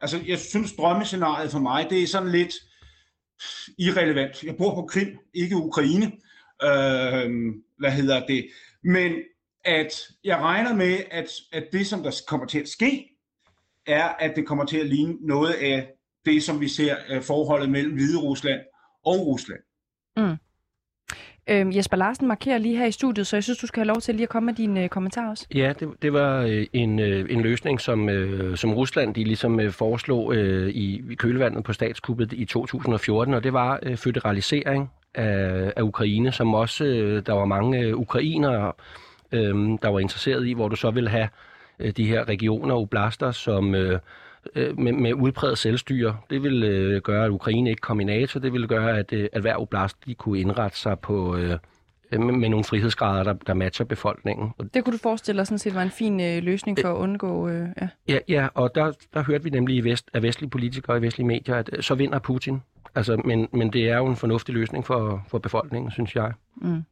Altså 0.00 0.20
jeg 0.26 0.38
synes, 0.38 0.72
drømmescenariet 0.72 1.50
for 1.50 1.58
mig, 1.58 1.86
det 1.90 2.02
er 2.02 2.06
sådan 2.06 2.32
lidt 2.32 2.54
irrelevant. 3.78 4.44
Jeg 4.44 4.56
bor 4.56 4.74
på 4.74 4.86
Krim, 4.86 5.18
ikke 5.34 5.56
Ukraine. 5.56 6.06
Øh, 6.62 7.30
hvad 7.78 7.90
hedder 7.90 8.26
det? 8.26 8.48
Men 8.84 9.12
at 9.64 9.92
jeg 10.24 10.38
regner 10.38 10.74
med, 10.74 10.98
at, 11.10 11.30
at 11.52 11.64
det, 11.72 11.86
som 11.86 12.02
der 12.02 12.22
kommer 12.28 12.46
til 12.46 12.58
at 12.60 12.68
ske, 12.68 13.08
er, 13.86 14.04
at 14.04 14.32
det 14.36 14.46
kommer 14.46 14.64
til 14.64 14.78
at 14.78 14.86
ligne 14.86 15.14
noget 15.20 15.52
af 15.52 15.88
det, 16.24 16.42
som 16.42 16.60
vi 16.60 16.68
ser 16.68 16.96
øh, 17.08 17.22
forholdet 17.22 17.70
mellem 17.70 17.92
Hvide 17.92 18.18
Rusland 18.18 18.60
og 19.04 19.26
Rusland. 19.26 19.60
Mm. 20.16 20.36
Øhm, 21.50 21.72
Jesper 21.72 21.96
Larsen 21.96 22.28
markerer 22.28 22.58
lige 22.58 22.76
her 22.76 22.86
i 22.86 22.90
studiet, 22.90 23.26
så 23.26 23.36
jeg 23.36 23.44
synes, 23.44 23.58
du 23.58 23.66
skal 23.66 23.80
have 23.80 23.88
lov 23.88 24.00
til 24.00 24.14
lige 24.14 24.22
at 24.22 24.28
komme 24.28 24.46
med 24.46 24.54
dine 24.54 24.82
øh, 24.82 24.88
kommentarer 24.88 25.30
også. 25.30 25.46
Ja, 25.54 25.72
det, 25.80 25.88
det 26.02 26.12
var 26.12 26.42
øh, 26.42 26.66
en, 26.72 26.98
øh, 26.98 27.26
en 27.30 27.40
løsning, 27.40 27.80
som, 27.80 28.08
øh, 28.08 28.56
som 28.56 28.74
Rusland 28.74 29.14
de 29.14 29.24
ligesom 29.24 29.60
øh, 29.60 29.72
foreslog 29.72 30.34
øh, 30.34 30.68
i, 30.68 31.02
i 31.10 31.14
kølevandet 31.14 31.64
på 31.64 31.72
statskuppet 31.72 32.32
i 32.32 32.44
2014, 32.44 33.34
og 33.34 33.44
det 33.44 33.52
var 33.52 33.78
øh, 33.82 33.96
føderalisering 33.96 34.90
af, 35.14 35.72
af 35.76 35.82
Ukraine, 35.82 36.32
som 36.32 36.54
også, 36.54 36.84
øh, 36.84 37.26
der 37.26 37.32
var 37.32 37.44
mange 37.44 37.80
øh, 37.80 37.96
ukrainere, 37.96 38.72
øh, 39.32 39.54
der 39.82 39.88
var 39.88 39.98
interesseret 39.98 40.46
i, 40.46 40.52
hvor 40.52 40.68
du 40.68 40.76
så 40.76 40.90
vil 40.90 41.08
have 41.08 41.28
øh, 41.78 41.90
de 41.90 42.06
her 42.06 42.28
regioner, 42.28 42.74
oblaster, 42.74 43.30
som... 43.30 43.74
Øh, 43.74 43.98
øh, 44.54 44.78
med, 44.78 44.92
med 44.92 45.14
udpræget 45.14 45.58
selvstyre. 45.58 46.16
Det 46.30 46.42
vil 46.42 46.62
øh, 46.62 47.02
gøre, 47.02 47.24
at 47.24 47.30
Ukraine 47.30 47.70
ikke 47.70 47.80
kom 47.80 48.00
i 48.00 48.04
NATO. 48.04 48.40
Det 48.40 48.52
vil 48.52 48.68
gøre, 48.68 48.98
at, 48.98 49.12
øh, 49.12 49.28
at 49.32 49.40
hver 49.40 49.54
oblast 49.54 49.96
de 50.06 50.14
kunne 50.14 50.40
indrette 50.40 50.78
sig 50.78 50.98
på... 50.98 51.36
Øh, 51.36 51.58
med, 52.18 52.32
med 52.32 52.48
nogle 52.48 52.64
frihedsgrader, 52.64 53.22
der, 53.22 53.32
der 53.32 53.54
matcher 53.54 53.84
befolkningen. 53.86 54.50
Det 54.74 54.84
kunne 54.84 54.92
du 54.92 54.98
forestille 55.02 55.38
dig 55.38 55.46
sådan 55.46 55.58
set 55.58 55.74
var 55.74 55.82
en 55.82 55.90
fin 55.90 56.20
øh, 56.20 56.42
løsning 56.42 56.78
for 56.80 56.88
at 56.88 56.96
undgå... 56.96 57.48
Øh, 57.48 57.68
ja. 57.80 57.88
ja, 58.08 58.18
ja, 58.28 58.48
og 58.54 58.74
der, 58.74 58.92
der 59.14 59.22
hørte 59.22 59.44
vi 59.44 59.50
nemlig 59.50 59.76
i 59.76 59.80
vest, 59.80 60.10
af 60.14 60.22
vestlige 60.22 60.50
politikere 60.50 60.96
og 60.96 60.98
i 60.98 61.02
vestlige 61.02 61.26
medier, 61.26 61.56
at 61.56 61.70
øh, 61.72 61.82
så 61.82 61.94
vinder 61.94 62.18
Putin. 62.18 62.62
Altså, 62.94 63.16
men, 63.24 63.48
men 63.52 63.72
det 63.72 63.88
er 63.88 63.96
jo 63.96 64.06
en 64.06 64.16
fornuftig 64.16 64.54
løsning 64.54 64.86
for, 64.86 65.24
for 65.28 65.38
befolkningen, 65.38 65.90
synes 65.90 66.16
jeg. 66.16 66.32
Mm. 66.56 66.82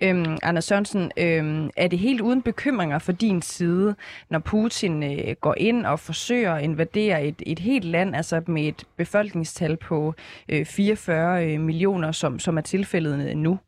Øhm, 0.00 0.38
Anders 0.42 0.64
Sørensen, 0.64 1.12
øhm, 1.16 1.70
er 1.76 1.88
det 1.88 1.98
helt 1.98 2.20
uden 2.20 2.42
bekymringer 2.42 2.98
for 2.98 3.12
din 3.12 3.42
side, 3.42 3.94
når 4.30 4.38
Putin 4.38 5.02
øh, 5.02 5.36
går 5.40 5.54
ind 5.56 5.86
og 5.86 6.00
forsøger 6.00 6.54
at 6.54 6.62
invadere 6.62 7.26
et, 7.26 7.42
et 7.46 7.58
helt 7.58 7.84
land, 7.84 8.16
altså 8.16 8.42
med 8.46 8.68
et 8.68 8.84
befolkningstal 8.96 9.76
på 9.76 10.14
øh, 10.48 10.66
44 10.66 11.46
øh, 11.46 11.60
millioner, 11.60 12.12
som, 12.12 12.38
som 12.38 12.56
er 12.58 12.62
tilfældet 12.62 13.36
nu? 13.36 13.58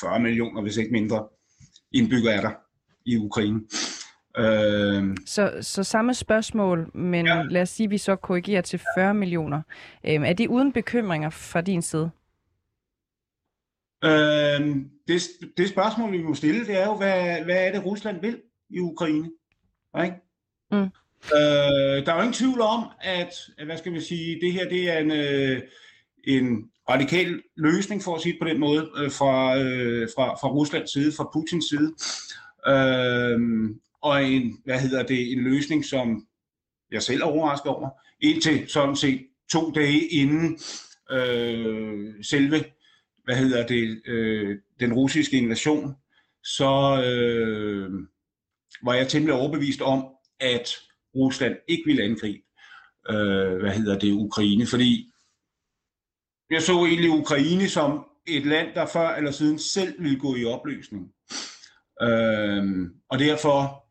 40 0.00 0.20
millioner, 0.20 0.62
hvis 0.62 0.76
ikke 0.76 0.92
mindre, 0.92 1.24
indbygger 1.92 2.30
er 2.30 2.40
der 2.40 2.50
i 3.06 3.16
Ukraine. 3.16 3.60
Øh... 4.38 5.16
Så, 5.26 5.52
så 5.60 5.82
samme 5.82 6.14
spørgsmål, 6.14 6.90
men 6.94 7.26
ja. 7.26 7.42
lad 7.42 7.62
os 7.62 7.68
sige, 7.68 7.84
at 7.84 7.90
vi 7.90 7.98
så 7.98 8.16
korrigerer 8.16 8.62
til 8.62 8.80
40 8.96 9.14
millioner. 9.14 9.62
Øhm, 10.04 10.24
er 10.24 10.32
det 10.32 10.48
uden 10.48 10.72
bekymringer 10.72 11.30
fra 11.30 11.60
din 11.60 11.82
side? 11.82 12.10
Øh, 14.04 14.76
det, 15.08 15.22
det 15.56 15.68
spørgsmål, 15.68 16.12
vi 16.12 16.22
må 16.22 16.34
stille, 16.34 16.66
det 16.66 16.80
er 16.80 16.86
jo, 16.86 16.96
hvad, 16.96 17.44
hvad 17.44 17.66
er 17.66 17.72
det, 17.72 17.86
Rusland 17.86 18.20
vil 18.20 18.40
i 18.70 18.78
Ukraine? 18.78 19.30
Ikke? 20.04 20.16
Mm. 20.70 20.88
Øh, 21.34 22.06
der 22.06 22.12
er 22.12 22.16
jo 22.16 22.22
ingen 22.22 22.32
tvivl 22.32 22.60
om, 22.60 22.84
at 23.00 23.34
hvad 23.64 23.78
skal 23.78 23.92
vi 23.92 24.00
sige, 24.00 24.40
det 24.40 24.52
her 24.52 24.68
det 24.68 24.90
er 24.90 24.98
en, 24.98 25.10
øh, 25.10 25.62
en 26.24 26.70
radikal 26.90 27.42
løsning, 27.56 28.02
for 28.02 28.14
at 28.14 28.20
sige 28.20 28.32
det 28.32 28.40
på 28.40 28.48
den 28.48 28.60
måde, 28.60 28.90
øh, 28.96 29.10
fra, 29.10 29.58
øh, 29.58 30.08
fra, 30.16 30.34
fra 30.34 30.48
Ruslands 30.48 30.92
side, 30.92 31.12
fra 31.12 31.30
Putins 31.32 31.68
side. 31.68 31.94
Øh, 32.66 33.40
og 34.02 34.24
en, 34.24 34.58
hvad 34.64 34.78
hedder 34.78 35.02
det, 35.02 35.32
en 35.32 35.38
løsning, 35.38 35.84
som 35.84 36.26
jeg 36.92 37.02
selv 37.02 37.22
er 37.22 37.26
overrasket 37.26 37.70
over, 37.72 37.90
indtil 38.20 38.68
sådan 38.68 38.96
set 38.96 39.26
to 39.52 39.70
dage 39.70 40.06
inden 40.06 40.58
øh, 41.10 42.14
selve 42.22 42.64
hvad 43.24 43.36
hedder 43.36 43.66
det, 43.66 44.02
øh, 44.06 44.58
den 44.80 44.92
russiske 44.92 45.38
invasion, 45.38 45.94
så 46.44 47.02
øh, 47.06 47.90
var 48.82 48.94
jeg 48.94 49.08
temmelig 49.08 49.34
overbevist 49.34 49.80
om, 49.82 50.04
at 50.40 50.76
Rusland 51.14 51.56
ikke 51.68 51.82
ville 51.86 52.02
angribe, 52.02 52.42
øh, 53.10 53.60
hvad 53.60 53.70
hedder 53.70 53.98
det, 53.98 54.12
Ukraine, 54.12 54.66
fordi 54.66 55.12
jeg 56.50 56.62
så 56.62 56.84
egentlig 56.84 57.10
Ukraine 57.10 57.68
som 57.68 58.06
et 58.26 58.46
land, 58.46 58.74
der 58.74 58.86
før 58.86 59.14
eller 59.14 59.30
siden 59.30 59.58
selv 59.58 60.02
ville 60.02 60.18
gå 60.18 60.36
i 60.36 60.44
opløsning. 60.44 61.12
Øh, 62.02 62.90
og 63.08 63.18
derfor 63.18 63.86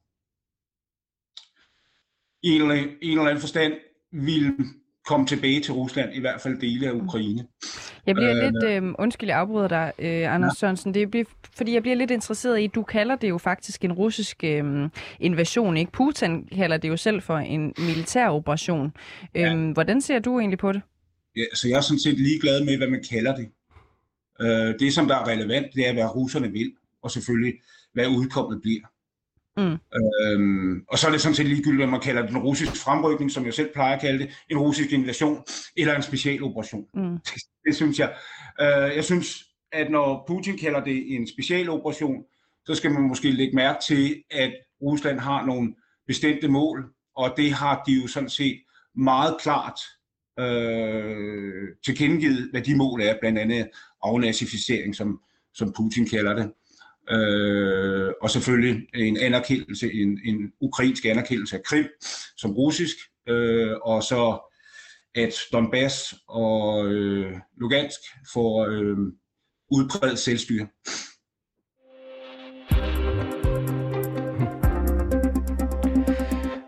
i 2.43 2.49
en 2.49 2.61
eller, 2.61 2.75
en 3.01 3.17
eller 3.17 3.29
anden 3.29 3.41
forstand 3.41 3.73
ville 4.11 4.57
komme 5.05 5.27
tilbage 5.27 5.61
til 5.61 5.73
Rusland, 5.73 6.15
i 6.15 6.19
hvert 6.19 6.41
fald 6.41 6.61
dele 6.61 6.87
af 6.87 6.91
Ukraine. 6.91 7.47
Jeg 8.05 8.15
bliver 8.15 8.35
øh, 8.35 8.43
lidt, 8.43 8.63
øh, 8.63 8.93
undskyld, 8.99 9.29
jeg 9.29 9.37
afbryder 9.37 9.67
dig, 9.67 9.91
øh, 9.99 10.33
Anders 10.33 10.53
ja. 10.55 10.59
Sørensen, 10.59 10.93
det 10.93 11.11
bliver, 11.11 11.25
fordi 11.57 11.73
jeg 11.73 11.81
bliver 11.81 11.95
lidt 11.95 12.11
interesseret 12.11 12.61
i, 12.61 12.67
du 12.67 12.83
kalder 12.83 13.15
det 13.15 13.29
jo 13.29 13.37
faktisk 13.37 13.85
en 13.85 13.93
russisk 13.93 14.43
øh, 14.43 14.89
invasion, 15.19 15.77
ikke? 15.77 15.91
Putin 15.91 16.45
kalder 16.45 16.77
det 16.77 16.89
jo 16.89 16.97
selv 16.97 17.21
for 17.21 17.37
en 17.37 17.73
militær 17.77 18.29
operation. 18.29 18.93
Ja. 19.35 19.55
Øh, 19.55 19.71
hvordan 19.71 20.01
ser 20.01 20.19
du 20.19 20.39
egentlig 20.39 20.59
på 20.59 20.71
det? 20.71 20.81
Ja, 21.35 21.43
så 21.53 21.67
jeg 21.67 21.77
er 21.77 21.81
sådan 21.81 21.99
set 21.99 22.19
ligeglad 22.19 22.65
med, 22.65 22.77
hvad 22.77 22.87
man 22.87 23.03
kalder 23.11 23.35
det. 23.35 23.49
Øh, 24.41 24.79
det, 24.79 24.93
som 24.93 25.07
der 25.07 25.15
er 25.15 25.27
relevant, 25.27 25.67
det 25.73 25.87
er, 25.89 25.93
hvad 25.93 26.15
russerne 26.15 26.51
vil, 26.51 26.73
og 27.01 27.11
selvfølgelig, 27.11 27.53
hvad 27.93 28.07
udkommet 28.07 28.61
bliver. 28.61 28.81
Mm. 29.57 29.77
Øhm, 30.23 30.85
og 30.87 30.97
så 30.99 31.07
er 31.07 31.11
det 31.11 31.21
sådan 31.21 31.35
set 31.35 31.45
ligegyldigt, 31.45 31.79
hvad 31.79 31.87
man 31.87 31.99
kalder 31.99 32.27
den 32.27 32.37
russiske 32.37 32.77
fremrykning, 32.77 33.31
som 33.31 33.45
jeg 33.45 33.53
selv 33.53 33.73
plejer 33.73 33.95
at 33.95 34.01
kalde 34.01 34.19
det, 34.19 34.29
en 34.49 34.57
russisk 34.57 34.91
invasion, 34.91 35.43
eller 35.77 35.95
en 35.95 36.03
specialoperation. 36.03 36.85
Mm. 36.93 37.17
Det, 37.17 37.43
det 37.65 37.75
synes 37.75 37.99
jeg. 37.99 38.13
Øh, 38.61 38.95
jeg 38.95 39.03
synes, 39.03 39.43
at 39.71 39.91
når 39.91 40.23
Putin 40.27 40.57
kalder 40.57 40.83
det 40.83 41.15
en 41.15 41.27
specialoperation, 41.27 42.23
så 42.65 42.75
skal 42.75 42.91
man 42.91 43.01
måske 43.01 43.31
lægge 43.31 43.55
mærke 43.55 43.79
til, 43.87 44.23
at 44.31 44.53
Rusland 44.81 45.19
har 45.19 45.45
nogle 45.45 45.75
bestemte 46.07 46.47
mål, 46.47 46.93
og 47.15 47.33
det 47.37 47.51
har 47.53 47.83
de 47.87 47.91
jo 47.93 48.07
sådan 48.07 48.29
set 48.29 48.61
meget 48.95 49.35
klart 49.41 49.79
øh, 50.39 51.67
tilkendegivet, 51.85 52.49
hvad 52.51 52.61
de 52.61 52.75
mål 52.75 53.01
er, 53.01 53.15
blandt 53.19 53.39
andet 53.39 53.69
afnazificering, 54.03 54.95
som, 54.95 55.19
som 55.53 55.73
Putin 55.73 56.09
kalder 56.09 56.33
det 56.35 56.51
øh, 57.09 58.11
og 58.21 58.29
selvfølgelig 58.29 58.87
en 58.93 59.17
anerkendelse, 59.17 59.93
en, 59.93 60.19
en 60.25 60.51
ukrainsk 60.61 61.05
anerkendelse 61.05 61.55
af 61.55 61.63
Krim 61.63 61.87
som 62.37 62.51
russisk, 62.51 62.95
øh, 63.29 63.75
og 63.83 64.03
så 64.03 64.39
at 65.15 65.33
Donbass 65.53 66.15
og 66.27 66.87
øh, 66.87 67.37
Lugansk 67.57 67.99
får 68.33 68.65
øh, 68.65 68.97
udbredt 69.71 70.19
selvstyre. 70.19 70.67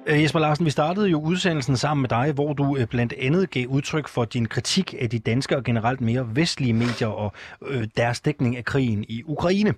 Øh, 0.07 0.23
Jesper 0.23 0.39
Larsen, 0.39 0.65
vi 0.65 0.69
startede 0.69 1.07
jo 1.07 1.21
udsendelsen 1.21 1.77
sammen 1.77 2.01
med 2.01 2.09
dig, 2.09 2.31
hvor 2.31 2.53
du 2.53 2.77
øh, 2.77 2.87
blandt 2.87 3.13
andet 3.13 3.49
gav 3.49 3.67
udtryk 3.67 4.07
for 4.07 4.25
din 4.25 4.45
kritik 4.45 4.95
af 4.99 5.09
de 5.09 5.19
danske 5.19 5.57
og 5.57 5.63
generelt 5.63 6.01
mere 6.01 6.29
vestlige 6.35 6.73
medier 6.73 7.07
og 7.07 7.33
øh, 7.65 7.87
deres 7.97 8.21
dækning 8.21 8.57
af 8.57 8.65
krigen 8.65 9.05
i 9.09 9.23
Ukraine. 9.25 9.73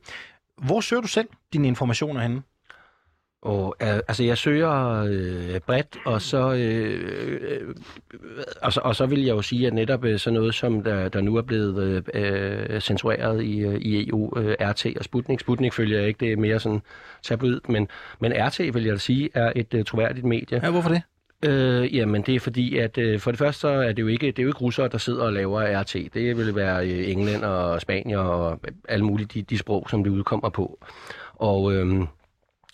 Hvor 0.58 0.82
søger 0.82 1.02
du 1.02 1.08
selv 1.08 1.28
dine 1.54 1.68
informationer 1.68 2.22
henne? 2.22 2.42
Og, 3.46 3.76
øh, 3.82 3.88
altså, 3.88 4.24
jeg 4.24 4.38
søger 4.38 5.04
øh, 5.10 5.60
bredt, 5.60 5.98
og 6.06 6.22
så, 6.22 6.54
øh, 6.54 7.40
øh, 7.42 7.76
og, 8.62 8.74
så, 8.74 8.82
og 8.84 8.96
så 8.96 9.06
vil 9.06 9.24
jeg 9.24 9.36
jo 9.36 9.42
sige, 9.42 9.68
at 9.68 9.74
netop 9.74 10.06
øh, 10.06 10.20
sådan 10.20 10.40
noget, 10.40 10.56
som 10.56 10.84
der, 10.84 11.10
der 11.10 11.22
nu 11.22 11.36
er 11.36 11.42
blevet 11.42 12.04
øh, 12.14 12.82
censureret 12.82 13.44
i, 13.44 13.60
øh, 13.60 13.76
i 13.76 14.10
EU, 14.10 14.40
øh, 14.40 14.56
RT 14.62 14.86
og 14.98 15.04
Sputnik. 15.04 15.40
Sputnik 15.40 15.74
følger 15.74 16.00
jeg 16.00 16.08
ikke, 16.08 16.20
det 16.26 16.32
er 16.32 16.38
mere 16.38 16.60
sådan 16.60 16.82
tabloid, 17.24 17.60
men, 17.70 17.88
men 18.20 18.34
RT 18.36 18.60
vil 18.60 18.84
jeg 18.84 19.02
sige 19.02 19.30
er 19.34 19.52
et 19.56 19.74
øh, 19.74 19.86
troværdigt 19.86 20.26
medie. 20.26 20.60
Ja, 20.64 20.72
hvorfor 20.72 20.90
det? 20.90 21.02
Øh, 21.44 21.96
jamen, 21.96 22.22
det 22.22 22.36
er 22.36 22.40
fordi, 22.40 22.78
at 22.78 22.98
øh, 22.98 23.20
for 23.20 23.32
det 23.32 23.38
første 23.38 23.60
så 23.60 23.68
er 23.68 23.92
det 23.92 24.02
jo 24.02 24.08
ikke, 24.08 24.28
det 24.28 24.40
er 24.40 24.44
jo 24.44 24.50
ikke 24.50 24.60
russere, 24.60 24.88
der 24.88 24.98
sidder 24.98 25.24
og 25.24 25.34
laver 25.34 25.82
RT. 25.82 25.94
Det 26.14 26.38
vil 26.38 26.56
være 26.56 26.88
øh, 26.90 27.10
England 27.12 27.44
og 27.44 27.82
Spanier 27.82 28.18
og 28.20 28.60
øh, 28.64 28.72
alle 28.90 29.06
mulige 29.06 29.28
de, 29.34 29.42
de 29.42 29.58
sprog, 29.58 29.88
som 29.90 30.04
det 30.04 30.12
udkommer 30.12 30.50
på. 30.50 30.80
Og, 31.36 31.74
øh, 31.74 32.02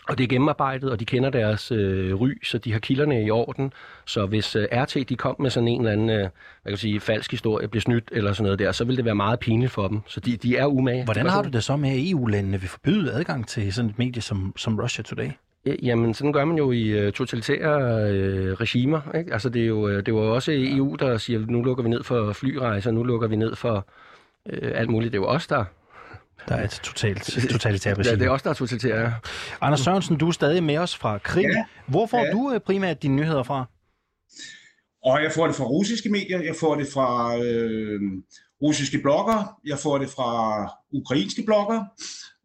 Og 0.09 0.17
det 0.17 0.23
er 0.23 0.27
gennemarbejdet, 0.27 0.91
og 0.91 0.99
de 0.99 1.05
kender 1.05 1.29
deres 1.29 1.71
øh, 1.71 2.15
ry, 2.21 2.43
så 2.43 2.57
de 2.57 2.71
har 2.71 2.79
kilderne 2.79 3.23
i 3.25 3.29
orden. 3.31 3.73
Så 4.05 4.25
hvis 4.25 4.55
øh, 4.55 4.67
RT 4.73 5.09
de 5.09 5.15
kom 5.15 5.35
med 5.39 5.49
sådan 5.49 5.67
en 5.67 5.81
eller 5.81 5.91
anden 5.91 6.09
øh, 6.09 6.17
hvad 6.17 6.29
kan 6.65 6.71
jeg 6.71 6.79
sige, 6.79 6.99
falsk 6.99 7.31
historie, 7.31 7.67
bliver 7.67 7.81
snydt 7.81 8.09
eller 8.11 8.33
sådan 8.33 8.43
noget 8.43 8.59
der, 8.59 8.71
så 8.71 8.85
vil 8.85 8.97
det 8.97 9.05
være 9.05 9.15
meget 9.15 9.39
pinligt 9.39 9.71
for 9.71 9.87
dem. 9.87 10.01
Så 10.07 10.19
de, 10.19 10.37
de 10.37 10.57
er 10.57 10.65
umage. 10.65 11.03
Hvordan 11.03 11.27
har 11.27 11.41
du 11.41 11.49
det 11.49 11.63
så 11.63 11.75
med, 11.75 11.89
at 11.89 12.09
EU-landene 12.11 12.59
vil 12.59 12.69
forbyde 12.69 13.13
adgang 13.13 13.47
til 13.47 13.73
sådan 13.73 13.89
et 13.91 13.97
medie 13.99 14.21
som, 14.21 14.53
som 14.57 14.79
Russia 14.79 15.03
Today? 15.03 15.29
Ja, 15.65 15.73
Jamen, 15.83 16.13
sådan 16.13 16.33
gør 16.33 16.45
man 16.45 16.57
jo 16.57 16.71
i 16.71 16.87
øh, 16.87 17.13
totalitære 17.13 18.11
øh, 18.11 18.53
regimer. 18.53 19.15
Ikke? 19.17 19.33
Altså, 19.33 19.49
det 19.49 19.61
er, 19.61 19.65
jo, 19.65 19.87
øh, 19.87 20.05
det 20.05 20.13
var 20.13 20.21
jo 20.21 20.35
også 20.35 20.51
EU, 20.55 20.95
der 20.95 21.17
siger, 21.17 21.39
nu 21.39 21.63
lukker 21.63 21.83
vi 21.83 21.89
ned 21.89 22.03
for 22.03 22.33
flyrejser, 22.33 22.91
nu 22.91 23.03
lukker 23.03 23.27
vi 23.27 23.35
ned 23.35 23.55
for 23.55 23.87
øh, 24.49 24.71
alt 24.75 24.89
muligt. 24.89 25.11
Det 25.13 25.17
er 25.17 25.21
jo 25.21 25.27
os, 25.27 25.47
der... 25.47 25.65
Der 26.49 26.55
er 26.55 26.63
et 26.63 26.69
totalt, 26.69 27.23
totalitært 27.51 27.97
Ja, 27.97 28.01
regime. 28.03 28.19
det 28.19 28.25
er 28.25 28.29
os, 28.29 28.41
der 28.41 28.49
er 28.49 28.53
totalitære. 28.53 29.13
Anders 29.61 29.79
Sørensen, 29.79 30.17
du 30.17 30.27
er 30.27 30.31
stadig 30.31 30.63
med 30.63 30.77
os 30.77 30.95
fra 30.95 31.17
Krim. 31.17 31.49
Ja. 31.49 31.65
Hvor 31.87 32.05
får 32.05 32.17
Ja. 32.25 32.31
du 32.31 32.51
øh, 32.53 32.59
primært 32.59 33.03
dine 33.03 33.15
nyheder 33.15 33.43
fra? 33.43 33.65
Og 35.03 35.23
jeg 35.23 35.31
får 35.31 35.47
det 35.47 35.55
fra 35.55 35.63
russiske 35.63 36.09
medier, 36.09 36.41
jeg 36.41 36.55
får 36.59 36.75
det 36.75 36.87
fra 36.93 37.37
øh, 37.37 38.01
russiske 38.61 38.99
blogger, 39.01 39.59
jeg 39.65 39.77
får 39.79 39.97
det 39.97 40.09
fra 40.09 40.67
ukrainske 40.91 41.43
blogger 41.45 41.83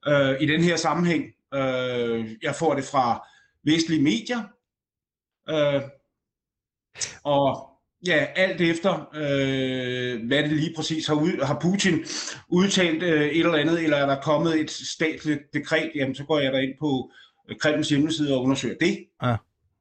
øh, 0.09 0.41
i 0.41 0.47
den 0.47 0.61
her 0.63 0.77
sammenhæng. 0.77 1.25
Øh, 1.55 2.37
jeg 2.43 2.55
får 2.55 2.75
det 2.75 2.85
fra 2.85 3.29
vestlige 3.65 4.03
medier. 4.03 4.43
Øh, 5.49 5.83
og 7.25 7.71
ja, 8.07 8.27
alt 8.37 8.61
efter, 8.61 9.11
øh, 9.15 10.27
hvad 10.27 10.43
det 10.43 10.53
lige 10.53 10.73
præcis 10.77 11.07
har, 11.07 11.15
ud, 11.15 11.45
har 11.45 11.59
Putin 11.61 12.05
udtalt 12.49 13.03
øh, 13.03 13.23
et 13.23 13.39
eller 13.39 13.55
andet, 13.55 13.85
eller 13.85 13.97
er 13.97 14.07
der 14.07 14.21
kommet 14.21 14.61
et 14.61 14.71
statligt 14.71 15.41
dekret, 15.53 15.93
jamen 15.95 16.15
så 16.15 16.25
går 16.25 16.39
jeg 16.39 16.53
da 16.53 16.59
ind 16.59 16.75
på 16.81 17.11
øh, 17.49 17.57
Kremls 17.59 17.89
hjemmeside 17.89 18.35
og 18.35 18.43
undersøger 18.43 18.77
det. 18.81 19.07
Ja. 19.23 19.37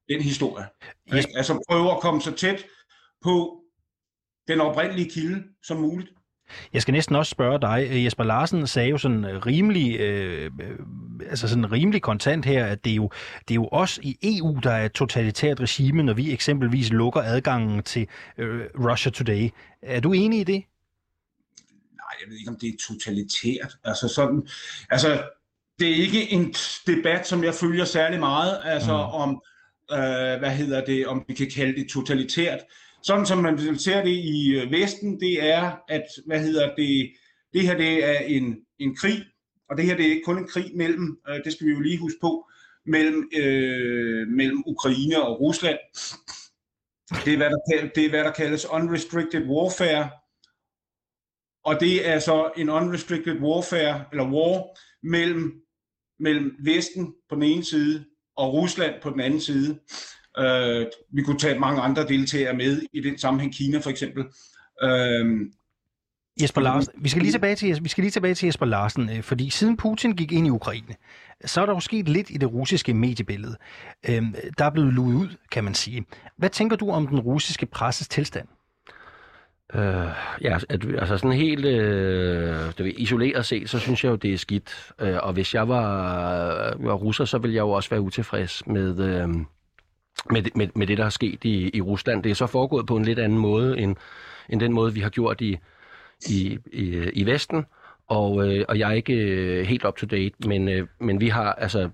Den 0.10 0.22
historie. 0.22 0.66
Yes. 1.16 1.26
Altså 1.36 1.64
prøver 1.70 1.96
at 1.96 2.02
komme 2.02 2.22
så 2.22 2.32
tæt 2.32 2.66
på 3.22 3.62
den 4.48 4.62
oprindelige 4.62 5.10
kilde 5.10 5.44
som 5.64 5.78
muligt. 5.78 6.15
Jeg 6.74 6.82
skal 6.82 6.92
næsten 6.92 7.16
også 7.16 7.30
spørge 7.30 7.62
dig. 7.62 7.88
Øh, 7.92 8.06
Jesper 8.06 8.24
Larsen 8.24 8.68
sagde 8.68 8.90
jo 8.90 8.98
sådan 8.98 9.26
øh, 9.26 9.46
rimelig, 9.46 10.00
øh, 10.00 10.52
øh, 10.62 10.80
altså 11.30 11.48
sådan 11.48 11.72
rimelig 11.72 12.02
kontant 12.02 12.46
her, 12.46 12.66
at 12.66 12.86
det 12.86 12.92
er, 12.92 12.96
jo, 12.96 13.10
det 13.48 13.52
er 13.52 13.56
jo 13.56 13.70
os 13.72 14.00
i 14.04 14.18
EU, 14.24 14.60
der 14.64 14.72
er 14.72 14.86
et 14.86 14.92
totalitært 14.92 15.60
regime, 15.62 16.04
når 16.04 16.14
vi 16.14 16.34
eksempelvis 16.34 16.90
lukker 16.90 17.22
adgangen 17.22 17.84
til 17.84 18.08
øh, 18.38 18.62
Russia 18.76 19.12
Today. 19.12 19.50
Er 19.82 20.00
du 20.00 20.14
enig 20.14 20.40
i 20.40 20.44
det? 20.44 20.64
Nej, 21.94 22.14
jeg 22.22 22.30
ved 22.30 22.38
ikke, 22.38 22.50
om 22.50 22.58
det 22.62 22.70
er 22.70 22.74
totalitært. 22.88 23.78
Altså 23.84 24.08
sådan, 24.08 24.48
altså, 24.90 25.24
det 25.80 25.90
er 25.92 25.96
ikke 25.96 26.32
en 26.32 26.54
debat, 26.88 27.28
som 27.28 27.44
jeg 27.44 27.54
følger 27.54 27.86
særlig 27.86 28.20
meget, 28.20 28.60
altså 28.64 28.92
Mm. 28.92 28.98
mm. 28.98 29.22
om, 29.22 29.42
øh, 29.92 30.40
hvad 30.40 30.52
hedder 30.52 30.86
det, 30.86 31.08
om 31.08 31.26
vi 31.28 31.34
kan 31.34 31.52
kalde 31.56 31.76
det 31.82 31.90
totalitært. 31.90 32.60
Sådan 33.06 33.26
som 33.26 33.38
man 33.38 33.80
ser 33.80 34.04
det 34.04 34.12
i 34.12 34.56
øh, 34.56 34.72
Vesten, 34.72 35.20
det 35.20 35.44
er, 35.44 35.78
at, 35.88 36.06
hvad 36.26 36.40
hedder 36.40 36.76
det, 36.76 37.12
det 37.54 37.62
her 37.62 37.78
det 37.78 38.06
er 38.06 38.20
en, 38.20 38.58
en 38.80 38.96
krig, 38.96 39.26
og 39.70 39.78
det 39.78 39.86
her 39.86 39.96
det 39.98 40.06
er 40.06 40.10
ikke 40.10 40.26
kun 40.26 40.38
en 40.38 40.48
krig 40.48 40.72
mellem, 40.76 41.20
øh, 41.30 41.44
det 41.44 41.54
skal 41.54 41.68
vi 41.68 41.72
jo 41.72 41.80
lige 41.80 42.00
huske 42.00 42.18
på, 42.22 42.50
mellem, 42.86 43.30
øh, 43.38 44.28
mellem 44.28 44.64
Ukraine 44.68 45.24
og 45.24 45.42
Rusland. 45.42 45.78
Det 47.26 47.34
er, 47.34 47.38
hvad 47.38 47.50
der, 47.50 47.90
det 47.96 48.06
er, 48.06 48.10
hvad 48.10 48.24
der 48.24 48.32
kaldes 48.32 48.66
unrestricted 48.66 49.48
warfare, 49.48 50.10
og 51.64 51.80
det 51.80 52.10
er 52.10 52.20
så 52.20 52.52
en 52.58 52.70
unrestricted 52.70 53.40
warfare, 53.40 54.06
eller 54.12 54.26
war, 54.32 54.78
mellem, 55.04 55.62
mellem 56.20 56.56
Vesten 56.66 57.14
på 57.30 57.36
den 57.36 57.44
ene 57.44 57.64
side, 57.64 58.06
og 58.36 58.54
Rusland 58.54 59.02
på 59.02 59.10
den 59.10 59.20
anden 59.20 59.42
side. 59.42 59.80
Uh, 60.40 60.86
vi 61.14 61.22
kunne 61.22 61.40
tage 61.40 61.60
mange 61.60 61.82
andre 61.82 62.08
deltagere 62.08 62.54
med 62.54 62.82
i 62.94 63.02
den 63.02 63.18
sammenhæng, 63.18 63.54
Kina 63.54 63.80
for 63.80 63.90
eksempel. 63.90 64.24
Uh, 64.84 65.40
Jesper 66.42 66.62
Larsen, 66.62 66.94
vi 66.98 67.10
skal 67.10 67.22
lige 67.22 67.32
tilbage 67.32 67.56
til, 67.56 67.84
vi 67.84 67.90
skal 67.90 68.02
lige 68.02 68.12
tilbage 68.12 68.34
til 68.34 68.46
Jesper 68.46 68.66
Larsen, 68.66 69.10
øh, 69.10 69.24
fordi 69.24 69.50
siden 69.50 69.78
Putin 69.78 70.12
gik 70.12 70.32
ind 70.32 70.48
i 70.48 70.50
Ukraine, 70.50 70.96
så 71.46 71.62
er 71.62 71.66
der 71.66 71.74
jo 71.74 71.80
sket 71.80 72.10
lidt 72.10 72.30
i 72.30 72.38
det 72.38 72.54
russiske 72.54 72.94
mediebillede. 72.94 73.56
Øhm, 74.10 74.36
Der 74.58 74.66
er 74.66 74.70
blevet 74.70 74.94
luet 74.94 75.16
ud, 75.16 75.28
kan 75.52 75.64
man 75.64 75.74
sige. 75.74 76.06
Hvad 76.38 76.50
tænker 76.50 76.76
du 76.76 76.92
om 76.92 77.08
den 77.08 77.20
russiske 77.20 77.66
presses 77.66 78.08
tilstand? 78.08 78.48
Øh, 79.74 80.10
ja, 80.42 80.58
at, 80.70 80.86
altså 81.00 81.18
sådan 81.18 81.32
helt 81.32 81.66
øh, 81.66 82.74
du 82.78 82.84
ved, 82.84 82.94
isoleret 82.98 83.46
set, 83.46 83.70
så 83.70 83.80
synes 83.80 84.04
jeg 84.04 84.10
jo, 84.10 84.16
det 84.16 84.34
er 84.34 84.38
skidt. 84.38 84.94
Øh, 85.02 85.18
og 85.24 85.34
hvis 85.34 85.54
jeg 85.54 85.70
var, 85.70 86.76
var 86.80 86.94
russer, 86.94 87.26
så 87.26 87.38
ville 87.38 87.56
jeg 87.56 87.62
jo 87.62 87.72
også 87.72 87.90
være 87.90 88.02
utilfreds 88.02 88.68
med, 88.68 89.00
øh, 89.00 89.30
med, 90.32 90.44
med, 90.56 90.68
med 90.76 90.88
det, 90.88 90.98
der 90.98 91.06
er 91.06 91.10
sket 91.10 91.44
i, 91.44 91.70
i 91.74 91.82
Rusland. 91.82 92.24
Det 92.24 92.30
er 92.30 92.36
så 92.36 92.48
foregået 92.48 92.86
på 92.86 92.98
en 92.98 93.06
lidt 93.06 93.20
anden 93.20 93.38
måde, 93.40 93.80
end, 93.80 93.96
end 94.50 94.60
den 94.60 94.74
måde, 94.74 94.94
vi 94.94 95.00
har 95.00 95.10
gjort 95.10 95.42
i, 95.42 95.58
i, 96.30 96.60
i, 96.74 97.10
i 97.14 97.26
Vesten. 97.26 97.66
Og, 98.08 98.48
øh, 98.48 98.66
og 98.70 98.80
jeg 98.80 98.90
er 98.90 98.94
ikke 98.94 99.14
øh, 99.14 99.66
helt 99.66 99.86
up 99.86 99.98
to 99.98 100.06
date, 100.06 100.36
men, 100.48 100.70
øh, 100.70 100.88
men 101.00 101.20
vi 101.20 101.30
har, 101.30 101.54
altså, 101.54 101.90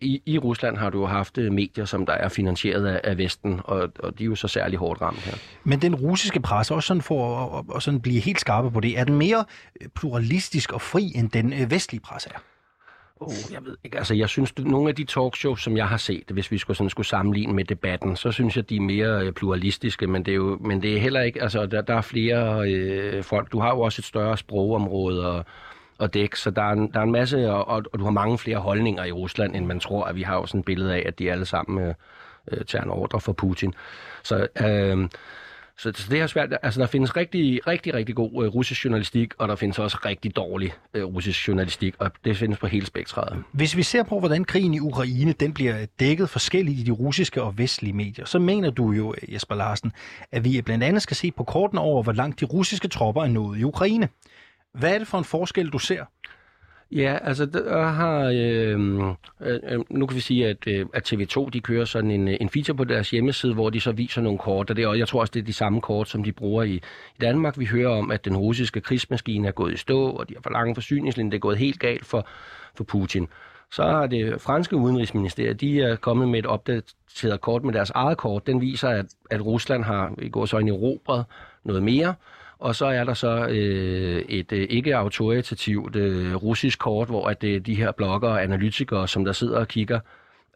i, 0.00 0.22
i 0.26 0.38
Rusland 0.38 0.76
har 0.76 0.90
du 0.90 1.00
jo 1.00 1.06
haft 1.06 1.38
øh, 1.38 1.52
medier, 1.52 1.84
som 1.84 2.06
der 2.06 2.12
er 2.12 2.28
finansieret 2.28 2.86
af, 2.86 3.00
af 3.04 3.18
Vesten, 3.18 3.60
og, 3.64 3.92
og 3.98 4.18
de 4.18 4.24
er 4.24 4.26
jo 4.26 4.34
så 4.34 4.48
særlig 4.48 4.78
hårdt 4.78 5.00
ramt 5.00 5.18
her. 5.18 5.34
Men 5.64 5.82
den 5.82 5.94
russiske 5.94 6.40
presse, 6.40 6.74
også 6.74 6.86
sådan 6.86 7.02
for 7.02 7.44
at, 7.44 7.50
og, 7.50 7.64
og 7.68 7.82
sådan 7.82 8.00
blive 8.00 8.20
helt 8.20 8.40
skarpe 8.40 8.70
på 8.70 8.80
det, 8.80 8.98
er 8.98 9.04
den 9.04 9.14
mere 9.14 9.44
øh, 9.80 9.88
pluralistisk 9.88 10.72
og 10.72 10.80
fri, 10.80 11.12
end 11.14 11.30
den 11.30 11.52
øh, 11.52 11.70
vestlige 11.70 12.00
presse 12.00 12.30
er? 12.34 12.38
Oh, 13.20 13.32
jeg 13.52 13.64
ved 13.64 13.76
ikke. 13.84 13.98
Altså, 13.98 14.14
jeg 14.14 14.28
synes, 14.28 14.52
at 14.56 14.64
nogle 14.64 14.88
af 14.88 14.94
de 14.94 15.04
talkshows, 15.04 15.62
som 15.62 15.76
jeg 15.76 15.88
har 15.88 15.96
set, 15.96 16.30
hvis 16.30 16.50
vi 16.50 16.58
skulle, 16.58 16.76
sådan, 16.76 16.90
skulle 16.90 17.06
sammenligne 17.06 17.52
med 17.52 17.64
debatten, 17.64 18.16
så 18.16 18.32
synes 18.32 18.56
jeg, 18.56 18.70
de 18.70 18.76
er 18.76 18.80
mere 18.80 19.26
øh, 19.26 19.32
pluralistiske, 19.32 20.06
men 20.06 20.24
det 20.24 20.32
er 20.32 20.36
jo 20.36 20.58
men 20.60 20.82
det 20.82 20.96
er 20.96 21.00
heller 21.00 21.20
ikke, 21.20 21.42
altså, 21.42 21.66
der, 21.66 21.80
der 21.80 21.94
er 21.94 22.00
flere 22.00 22.70
øh, 22.70 23.24
folk. 23.24 23.52
Du 23.52 23.60
har 23.60 23.68
jo 23.74 23.80
også 23.80 24.00
et 24.00 24.04
større 24.04 24.36
sprogområde 24.36 25.26
og, 25.26 25.44
og 25.98 26.14
dæk, 26.14 26.34
så 26.34 26.50
der 26.50 26.62
er, 26.62 26.72
en, 26.72 26.92
der 26.92 26.98
er 26.98 27.04
en 27.04 27.12
masse, 27.12 27.50
og, 27.50 27.68
og, 27.68 27.82
og 27.92 27.98
du 27.98 28.04
har 28.04 28.10
mange 28.10 28.38
flere 28.38 28.58
holdninger 28.58 29.04
i 29.04 29.12
Rusland, 29.12 29.56
end 29.56 29.66
man 29.66 29.80
tror, 29.80 30.04
at 30.04 30.16
vi 30.16 30.22
har 30.22 30.34
jo 30.34 30.46
sådan 30.46 30.60
et 30.60 30.64
billede 30.64 30.94
af, 30.94 31.02
at 31.06 31.18
de 31.18 31.32
alle 31.32 31.44
sammen 31.44 31.84
øh, 31.84 31.94
øh 32.52 32.64
tager 32.64 32.84
en 32.84 32.90
ordre 32.90 33.20
for 33.20 33.32
Putin. 33.32 33.74
Så, 34.22 34.46
øh, 34.60 35.08
så, 35.78 35.92
så 35.94 36.06
det 36.10 36.20
er 36.20 36.26
svært. 36.26 36.52
Altså, 36.62 36.80
der 36.80 36.86
findes 36.86 37.16
rigtig, 37.16 37.66
rigtig, 37.66 37.94
rigtig 37.94 38.14
god 38.14 38.44
øh, 38.44 38.54
russisk 38.54 38.84
journalistik, 38.84 39.34
og 39.38 39.48
der 39.48 39.56
findes 39.56 39.78
også 39.78 39.98
rigtig 40.04 40.36
dårlig 40.36 40.72
øh, 40.94 41.04
russisk 41.04 41.48
journalistik, 41.48 41.94
og 41.98 42.10
det 42.24 42.36
findes 42.36 42.58
på 42.58 42.66
hele 42.66 42.86
spektret. 42.86 43.44
Hvis 43.52 43.76
vi 43.76 43.82
ser 43.82 44.02
på, 44.02 44.18
hvordan 44.18 44.44
krigen 44.44 44.74
i 44.74 44.80
Ukraine 44.80 45.32
den 45.32 45.54
bliver 45.54 45.86
dækket 46.00 46.30
forskelligt 46.30 46.80
i 46.80 46.82
de 46.82 46.90
russiske 46.90 47.42
og 47.42 47.58
vestlige 47.58 47.92
medier, 47.92 48.24
så 48.24 48.38
mener 48.38 48.70
du 48.70 48.92
jo, 48.92 49.14
Jesper 49.28 49.54
Larsen, 49.54 49.92
at 50.32 50.44
vi 50.44 50.62
blandt 50.62 50.84
andet 50.84 51.02
skal 51.02 51.16
se 51.16 51.30
på 51.30 51.44
korten 51.44 51.78
over, 51.78 52.02
hvor 52.02 52.12
langt 52.12 52.40
de 52.40 52.44
russiske 52.44 52.88
tropper 52.88 53.22
er 53.22 53.28
nået 53.28 53.58
i 53.58 53.64
Ukraine. 53.64 54.08
Hvad 54.74 54.94
er 54.94 54.98
det 54.98 55.08
for 55.08 55.18
en 55.18 55.24
forskel, 55.24 55.68
du 55.70 55.78
ser? 55.78 56.04
Ja, 56.90 57.18
altså 57.22 57.46
der 57.46 57.78
øh, 57.78 57.94
har, 57.94 58.32
øhm, 58.34 59.10
øh, 59.40 59.60
øh, 59.70 59.80
nu 59.90 60.06
kan 60.06 60.14
vi 60.16 60.20
sige, 60.20 60.48
at, 60.48 60.66
øh, 60.66 60.86
at 60.94 61.12
TV2 61.12 61.50
de 61.50 61.60
kører 61.60 61.84
sådan 61.84 62.10
en, 62.10 62.28
øh, 62.28 62.36
en 62.40 62.48
feature 62.50 62.76
på 62.76 62.84
deres 62.84 63.10
hjemmeside, 63.10 63.54
hvor 63.54 63.70
de 63.70 63.80
så 63.80 63.92
viser 63.92 64.22
nogle 64.22 64.38
kort, 64.38 64.70
og 64.70 64.76
det 64.76 64.82
er, 64.82 64.88
og 64.88 64.98
jeg 64.98 65.08
tror 65.08 65.20
også, 65.20 65.30
det 65.30 65.40
er 65.40 65.44
de 65.44 65.52
samme 65.52 65.80
kort, 65.80 66.08
som 66.08 66.24
de 66.24 66.32
bruger 66.32 66.62
i, 66.62 66.74
i 66.74 67.20
Danmark. 67.20 67.58
Vi 67.58 67.64
hører 67.64 67.98
om, 67.98 68.10
at 68.10 68.24
den 68.24 68.36
russiske 68.36 68.80
krigsmaskine 68.80 69.48
er 69.48 69.52
gået 69.52 69.72
i 69.72 69.76
stå, 69.76 70.10
og 70.10 70.28
de 70.28 70.34
har 70.34 70.40
for 70.42 70.50
lange 70.50 70.74
forsyningslinjer, 70.74 71.30
det 71.30 71.36
er 71.36 71.40
gået 71.40 71.58
helt 71.58 71.80
galt 71.80 72.06
for, 72.06 72.26
for 72.74 72.84
Putin. 72.84 73.28
Så 73.70 73.82
har 73.82 74.06
det 74.06 74.40
franske 74.40 74.76
udenrigsministeriet, 74.76 75.60
de 75.60 75.82
er 75.82 75.96
kommet 75.96 76.28
med 76.28 76.38
et 76.38 76.46
opdateret 76.46 77.40
kort 77.40 77.64
med 77.64 77.72
deres 77.72 77.90
eget 77.90 78.18
kort. 78.18 78.46
Den 78.46 78.60
viser, 78.60 78.88
at, 78.88 79.06
at 79.30 79.46
Rusland 79.46 79.84
har 79.84 80.14
i 80.18 80.28
går 80.28 80.46
så 80.46 80.58
en 80.58 80.68
erobret 80.68 81.24
noget 81.64 81.82
mere, 81.82 82.14
og 82.58 82.74
så 82.74 82.86
er 82.86 83.04
der 83.04 83.14
så 83.14 83.46
øh, 83.46 84.22
et 84.28 84.52
øh, 84.52 84.66
ikke-autoritativt 84.70 85.96
øh, 85.96 86.34
russisk 86.34 86.78
kort, 86.78 87.08
hvor 87.08 87.28
at 87.28 87.44
øh, 87.44 87.60
de 87.60 87.74
her 87.74 87.92
bloggere 87.92 88.32
og 88.32 88.42
analytikere, 88.42 89.08
som 89.08 89.24
der 89.24 89.32
sidder 89.32 89.58
og 89.58 89.68
kigger 89.68 90.00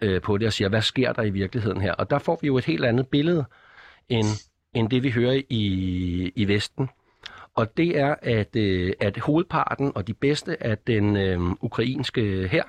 øh, 0.00 0.20
på 0.20 0.38
det 0.38 0.46
og 0.46 0.52
siger, 0.52 0.68
hvad 0.68 0.82
sker 0.82 1.12
der 1.12 1.22
i 1.22 1.30
virkeligheden 1.30 1.80
her? 1.80 1.92
Og 1.92 2.10
der 2.10 2.18
får 2.18 2.38
vi 2.42 2.46
jo 2.46 2.58
et 2.58 2.64
helt 2.64 2.84
andet 2.84 3.08
billede, 3.08 3.44
end, 4.08 4.26
end 4.74 4.90
det 4.90 5.02
vi 5.02 5.10
hører 5.10 5.42
i, 5.50 6.32
i 6.36 6.48
Vesten. 6.48 6.88
Og 7.54 7.76
det 7.76 7.98
er, 7.98 8.14
at, 8.22 8.56
øh, 8.56 8.92
at 9.00 9.18
hovedparten 9.18 9.92
og 9.94 10.06
de 10.06 10.14
bedste 10.14 10.62
af 10.62 10.78
den 10.78 11.16
øh, 11.16 11.40
ukrainske 11.60 12.48
her, 12.48 12.64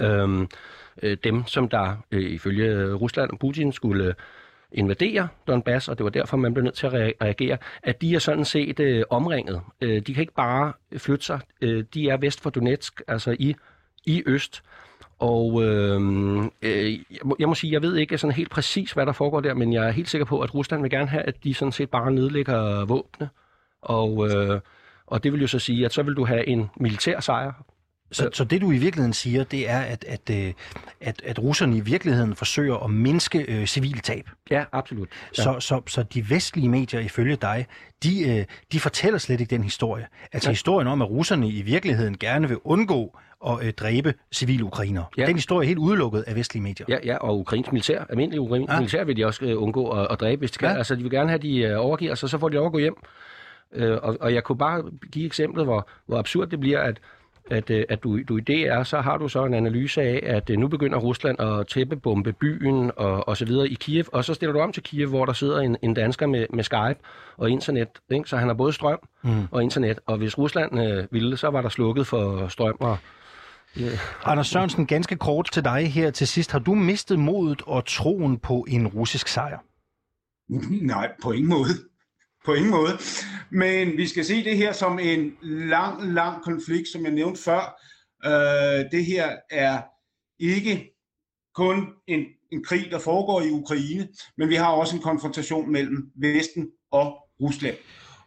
øh, 0.00 0.46
øh, 1.02 1.16
dem 1.24 1.46
som 1.46 1.68
der 1.68 1.96
øh, 2.10 2.30
ifølge 2.30 2.94
Rusland 2.94 3.30
og 3.30 3.38
Putin 3.38 3.72
skulle 3.72 4.04
øh, 4.04 4.14
invadere 4.72 5.28
Donbass, 5.46 5.88
og 5.88 5.98
det 5.98 6.04
var 6.04 6.10
derfor, 6.10 6.36
man 6.36 6.54
blev 6.54 6.64
nødt 6.64 6.74
til 6.74 6.86
at 6.86 6.92
reagere, 6.92 7.58
at 7.82 8.00
de 8.00 8.14
er 8.14 8.18
sådan 8.18 8.44
set 8.44 8.80
øh, 8.80 9.04
omringet. 9.10 9.60
Øh, 9.80 10.02
de 10.02 10.14
kan 10.14 10.20
ikke 10.20 10.34
bare 10.34 10.72
flytte 10.96 11.24
sig. 11.24 11.40
Øh, 11.60 11.84
de 11.94 12.08
er 12.08 12.16
vest 12.16 12.40
for 12.40 12.50
Donetsk, 12.50 13.02
altså 13.08 13.36
i, 13.38 13.56
i 14.06 14.22
øst. 14.26 14.62
Og 15.18 15.64
øh, 15.64 16.00
øh, 16.62 16.92
jeg, 16.92 17.20
må, 17.24 17.36
jeg 17.38 17.48
må 17.48 17.54
sige, 17.54 17.72
jeg 17.72 17.82
ved 17.82 17.96
ikke 17.96 18.18
sådan 18.18 18.36
helt 18.36 18.50
præcis, 18.50 18.92
hvad 18.92 19.06
der 19.06 19.12
foregår 19.12 19.40
der, 19.40 19.54
men 19.54 19.72
jeg 19.72 19.86
er 19.86 19.90
helt 19.90 20.08
sikker 20.08 20.24
på, 20.24 20.40
at 20.40 20.54
Rusland 20.54 20.82
vil 20.82 20.90
gerne 20.90 21.08
have, 21.08 21.22
at 21.22 21.44
de 21.44 21.54
sådan 21.54 21.72
set 21.72 21.90
bare 21.90 22.12
nedlægger 22.12 22.84
våbne. 22.84 23.28
Og, 23.82 24.30
øh, 24.30 24.60
og 25.06 25.24
det 25.24 25.32
vil 25.32 25.40
jo 25.40 25.46
så 25.46 25.58
sige, 25.58 25.84
at 25.84 25.92
så 25.92 26.02
vil 26.02 26.14
du 26.14 26.24
have 26.24 26.48
en 26.48 26.70
militær 26.76 27.20
sejr 27.20 27.52
så, 28.12 28.30
så 28.32 28.44
det 28.44 28.60
du 28.60 28.72
i 28.72 28.78
virkeligheden 28.78 29.12
siger, 29.12 29.44
det 29.44 29.70
er, 29.70 29.80
at, 29.80 30.04
at, 30.08 30.30
øh, 30.30 30.52
at, 31.00 31.22
at 31.24 31.38
russerne 31.38 31.76
i 31.76 31.80
virkeligheden 31.80 32.36
forsøger 32.36 32.76
at 32.76 32.90
mindske 32.90 33.38
øh, 33.38 33.66
civile 33.66 34.00
tab. 34.00 34.30
Ja, 34.50 34.64
absolut. 34.72 35.08
Ja. 35.38 35.42
Så, 35.42 35.60
så, 35.60 35.82
så 35.86 36.02
de 36.02 36.30
vestlige 36.30 36.68
medier, 36.68 37.00
ifølge 37.00 37.36
dig, 37.36 37.66
de, 38.02 38.38
øh, 38.38 38.44
de 38.72 38.80
fortæller 38.80 39.18
slet 39.18 39.40
ikke 39.40 39.50
den 39.50 39.64
historie. 39.64 40.06
Altså 40.32 40.48
ja. 40.48 40.52
historien 40.52 40.88
om, 40.88 41.02
at 41.02 41.10
russerne 41.10 41.48
i 41.48 41.62
virkeligheden 41.62 42.18
gerne 42.18 42.48
vil 42.48 42.58
undgå 42.64 43.18
at 43.46 43.58
øh, 43.62 43.72
dræbe 43.72 44.14
civile 44.32 44.64
ukrainere. 44.64 45.04
Ja. 45.18 45.26
Den 45.26 45.36
historie 45.36 45.64
er 45.64 45.68
helt 45.68 45.78
udelukket 45.78 46.22
af 46.22 46.36
vestlige 46.36 46.62
medier. 46.62 46.86
Ja, 46.88 46.98
ja 47.04 47.16
og 47.16 47.38
ukrainsk 47.38 47.72
militær, 47.72 48.04
almindelig 48.08 48.40
ukrainsk 48.40 48.72
ja. 48.72 48.78
militær 48.78 49.04
vil 49.04 49.16
de 49.16 49.24
også 49.24 49.44
øh, 49.44 49.62
undgå 49.62 49.90
at, 49.90 50.06
at 50.10 50.20
dræbe, 50.20 50.38
hvis 50.38 50.50
de 50.50 50.58
kan. 50.58 50.70
Ja. 50.70 50.76
Altså, 50.76 50.94
de 50.94 51.02
vil 51.02 51.10
gerne 51.10 51.28
have, 51.28 51.38
at 51.38 51.42
de 51.42 51.58
øh, 51.58 51.80
overgiver 51.80 52.14
sig, 52.14 52.30
så 52.30 52.38
får 52.38 52.48
de 52.48 52.54
lov 52.54 52.66
at 52.66 52.72
gå 52.72 52.78
hjem. 52.78 52.96
Øh, 53.72 53.98
og, 54.02 54.16
og 54.20 54.34
jeg 54.34 54.44
kunne 54.44 54.58
bare 54.58 54.84
give 55.12 55.26
eksemplet, 55.26 55.64
hvor, 55.64 55.88
hvor 56.06 56.18
absurd 56.18 56.48
det 56.48 56.60
bliver, 56.60 56.80
at 56.80 57.00
at, 57.50 57.70
øh, 57.70 57.84
at 57.88 58.02
du, 58.02 58.22
du 58.22 58.36
i 58.36 58.40
DR, 58.40 58.82
så 58.82 59.00
har 59.00 59.16
du 59.16 59.28
så 59.28 59.44
en 59.44 59.54
analyse 59.54 60.02
af, 60.02 60.20
at 60.22 60.50
øh, 60.50 60.58
nu 60.58 60.68
begynder 60.68 60.98
Rusland 60.98 61.40
at 61.40 61.66
tæppebombe 61.66 62.32
byen 62.32 62.90
og, 62.96 63.28
og 63.28 63.36
så 63.36 63.44
videre 63.44 63.68
i 63.68 63.74
Kiev, 63.74 64.04
og 64.12 64.24
så 64.24 64.34
stiller 64.34 64.52
du 64.52 64.60
om 64.60 64.72
til 64.72 64.82
Kiev, 64.82 65.08
hvor 65.08 65.24
der 65.26 65.32
sidder 65.32 65.60
en, 65.60 65.76
en 65.82 65.94
dansker 65.94 66.26
med, 66.26 66.46
med 66.52 66.64
Skype 66.64 66.96
og 67.36 67.50
internet, 67.50 67.88
ikke? 68.10 68.28
så 68.28 68.36
han 68.36 68.48
har 68.48 68.54
både 68.54 68.72
strøm 68.72 68.98
mm. 69.22 69.30
og 69.50 69.62
internet, 69.62 69.98
og 70.06 70.16
hvis 70.16 70.38
Rusland 70.38 70.80
øh, 70.80 71.06
ville, 71.10 71.36
så 71.36 71.48
var 71.48 71.62
der 71.62 71.68
slukket 71.68 72.06
for 72.06 72.48
strøm 72.48 72.76
og 72.80 72.98
Yeah. 73.78 73.98
Anders 74.24 74.46
Sørensen, 74.46 74.86
ganske 74.86 75.16
kort 75.16 75.48
til 75.52 75.64
dig 75.64 75.92
her 75.92 76.10
til 76.10 76.26
sidst. 76.26 76.52
Har 76.52 76.58
du 76.58 76.74
mistet 76.74 77.18
modet 77.18 77.62
og 77.66 77.86
troen 77.86 78.38
på 78.38 78.66
en 78.68 78.86
russisk 78.86 79.28
sejr? 79.28 79.58
Nej, 80.82 81.12
på 81.22 81.32
ingen 81.32 81.48
måde. 81.48 81.68
På 82.44 82.54
ingen 82.54 82.70
måde. 82.70 82.98
Men 83.50 83.96
vi 83.96 84.06
skal 84.06 84.24
se 84.24 84.44
det 84.44 84.56
her 84.56 84.72
som 84.72 84.98
en 84.98 85.36
lang, 85.42 86.12
lang 86.12 86.42
konflikt, 86.42 86.88
som 86.88 87.04
jeg 87.04 87.12
nævnte 87.12 87.42
før. 87.42 87.80
Øh, 88.24 88.90
det 88.92 89.04
her 89.04 89.36
er 89.50 89.82
ikke 90.38 90.94
kun 91.54 91.88
en, 92.06 92.24
en 92.52 92.64
krig, 92.64 92.90
der 92.90 92.98
foregår 92.98 93.40
i 93.40 93.50
Ukraine, 93.50 94.08
men 94.36 94.48
vi 94.48 94.54
har 94.54 94.72
også 94.72 94.96
en 94.96 95.02
konfrontation 95.02 95.72
mellem 95.72 96.10
Vesten 96.16 96.70
og 96.90 97.18
Rusland. 97.40 97.76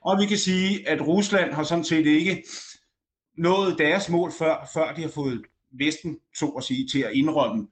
Og 0.01 0.19
vi 0.21 0.25
kan 0.25 0.37
sige, 0.37 0.89
at 0.89 1.07
Rusland 1.07 1.53
har 1.53 1.63
sådan 1.63 1.83
set 1.83 2.05
ikke 2.05 2.43
nået 3.37 3.77
deres 3.77 4.09
mål 4.09 4.31
før, 4.31 4.69
før 4.73 4.93
de 4.93 5.01
har 5.01 5.09
fået 5.09 5.41
Vesten, 5.71 6.17
så 6.35 6.45
at 6.45 6.63
sige, 6.63 6.87
til 6.87 6.99
at 6.99 7.11
indrømme 7.13 7.67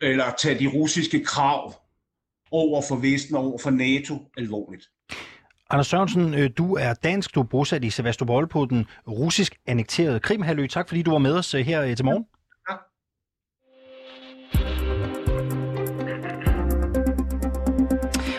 eller 0.00 0.34
tage 0.38 0.58
de 0.58 0.66
russiske 0.66 1.24
krav 1.24 1.74
over 2.50 2.82
for 2.88 2.96
Vesten 2.96 3.36
og 3.36 3.42
over 3.42 3.58
for 3.58 3.70
NATO 3.70 4.14
alvorligt. 4.36 4.84
Anders 5.70 5.86
Sørensen, 5.86 6.34
øh, 6.34 6.50
du 6.58 6.74
er 6.74 6.94
dansk, 6.94 7.34
du 7.34 7.40
er 7.40 7.44
bosat 7.44 7.84
i 7.84 7.90
Sevastopol 7.90 8.48
på 8.48 8.66
den 8.70 8.86
russisk 9.08 9.56
annekterede 9.66 10.20
Krimhalø. 10.20 10.66
Tak 10.66 10.88
fordi 10.88 11.02
du 11.02 11.10
var 11.10 11.18
med 11.18 11.34
os 11.34 11.54
øh, 11.54 11.66
her 11.66 11.82
øh, 11.82 11.96
til 11.96 12.04
morgen. 12.04 12.24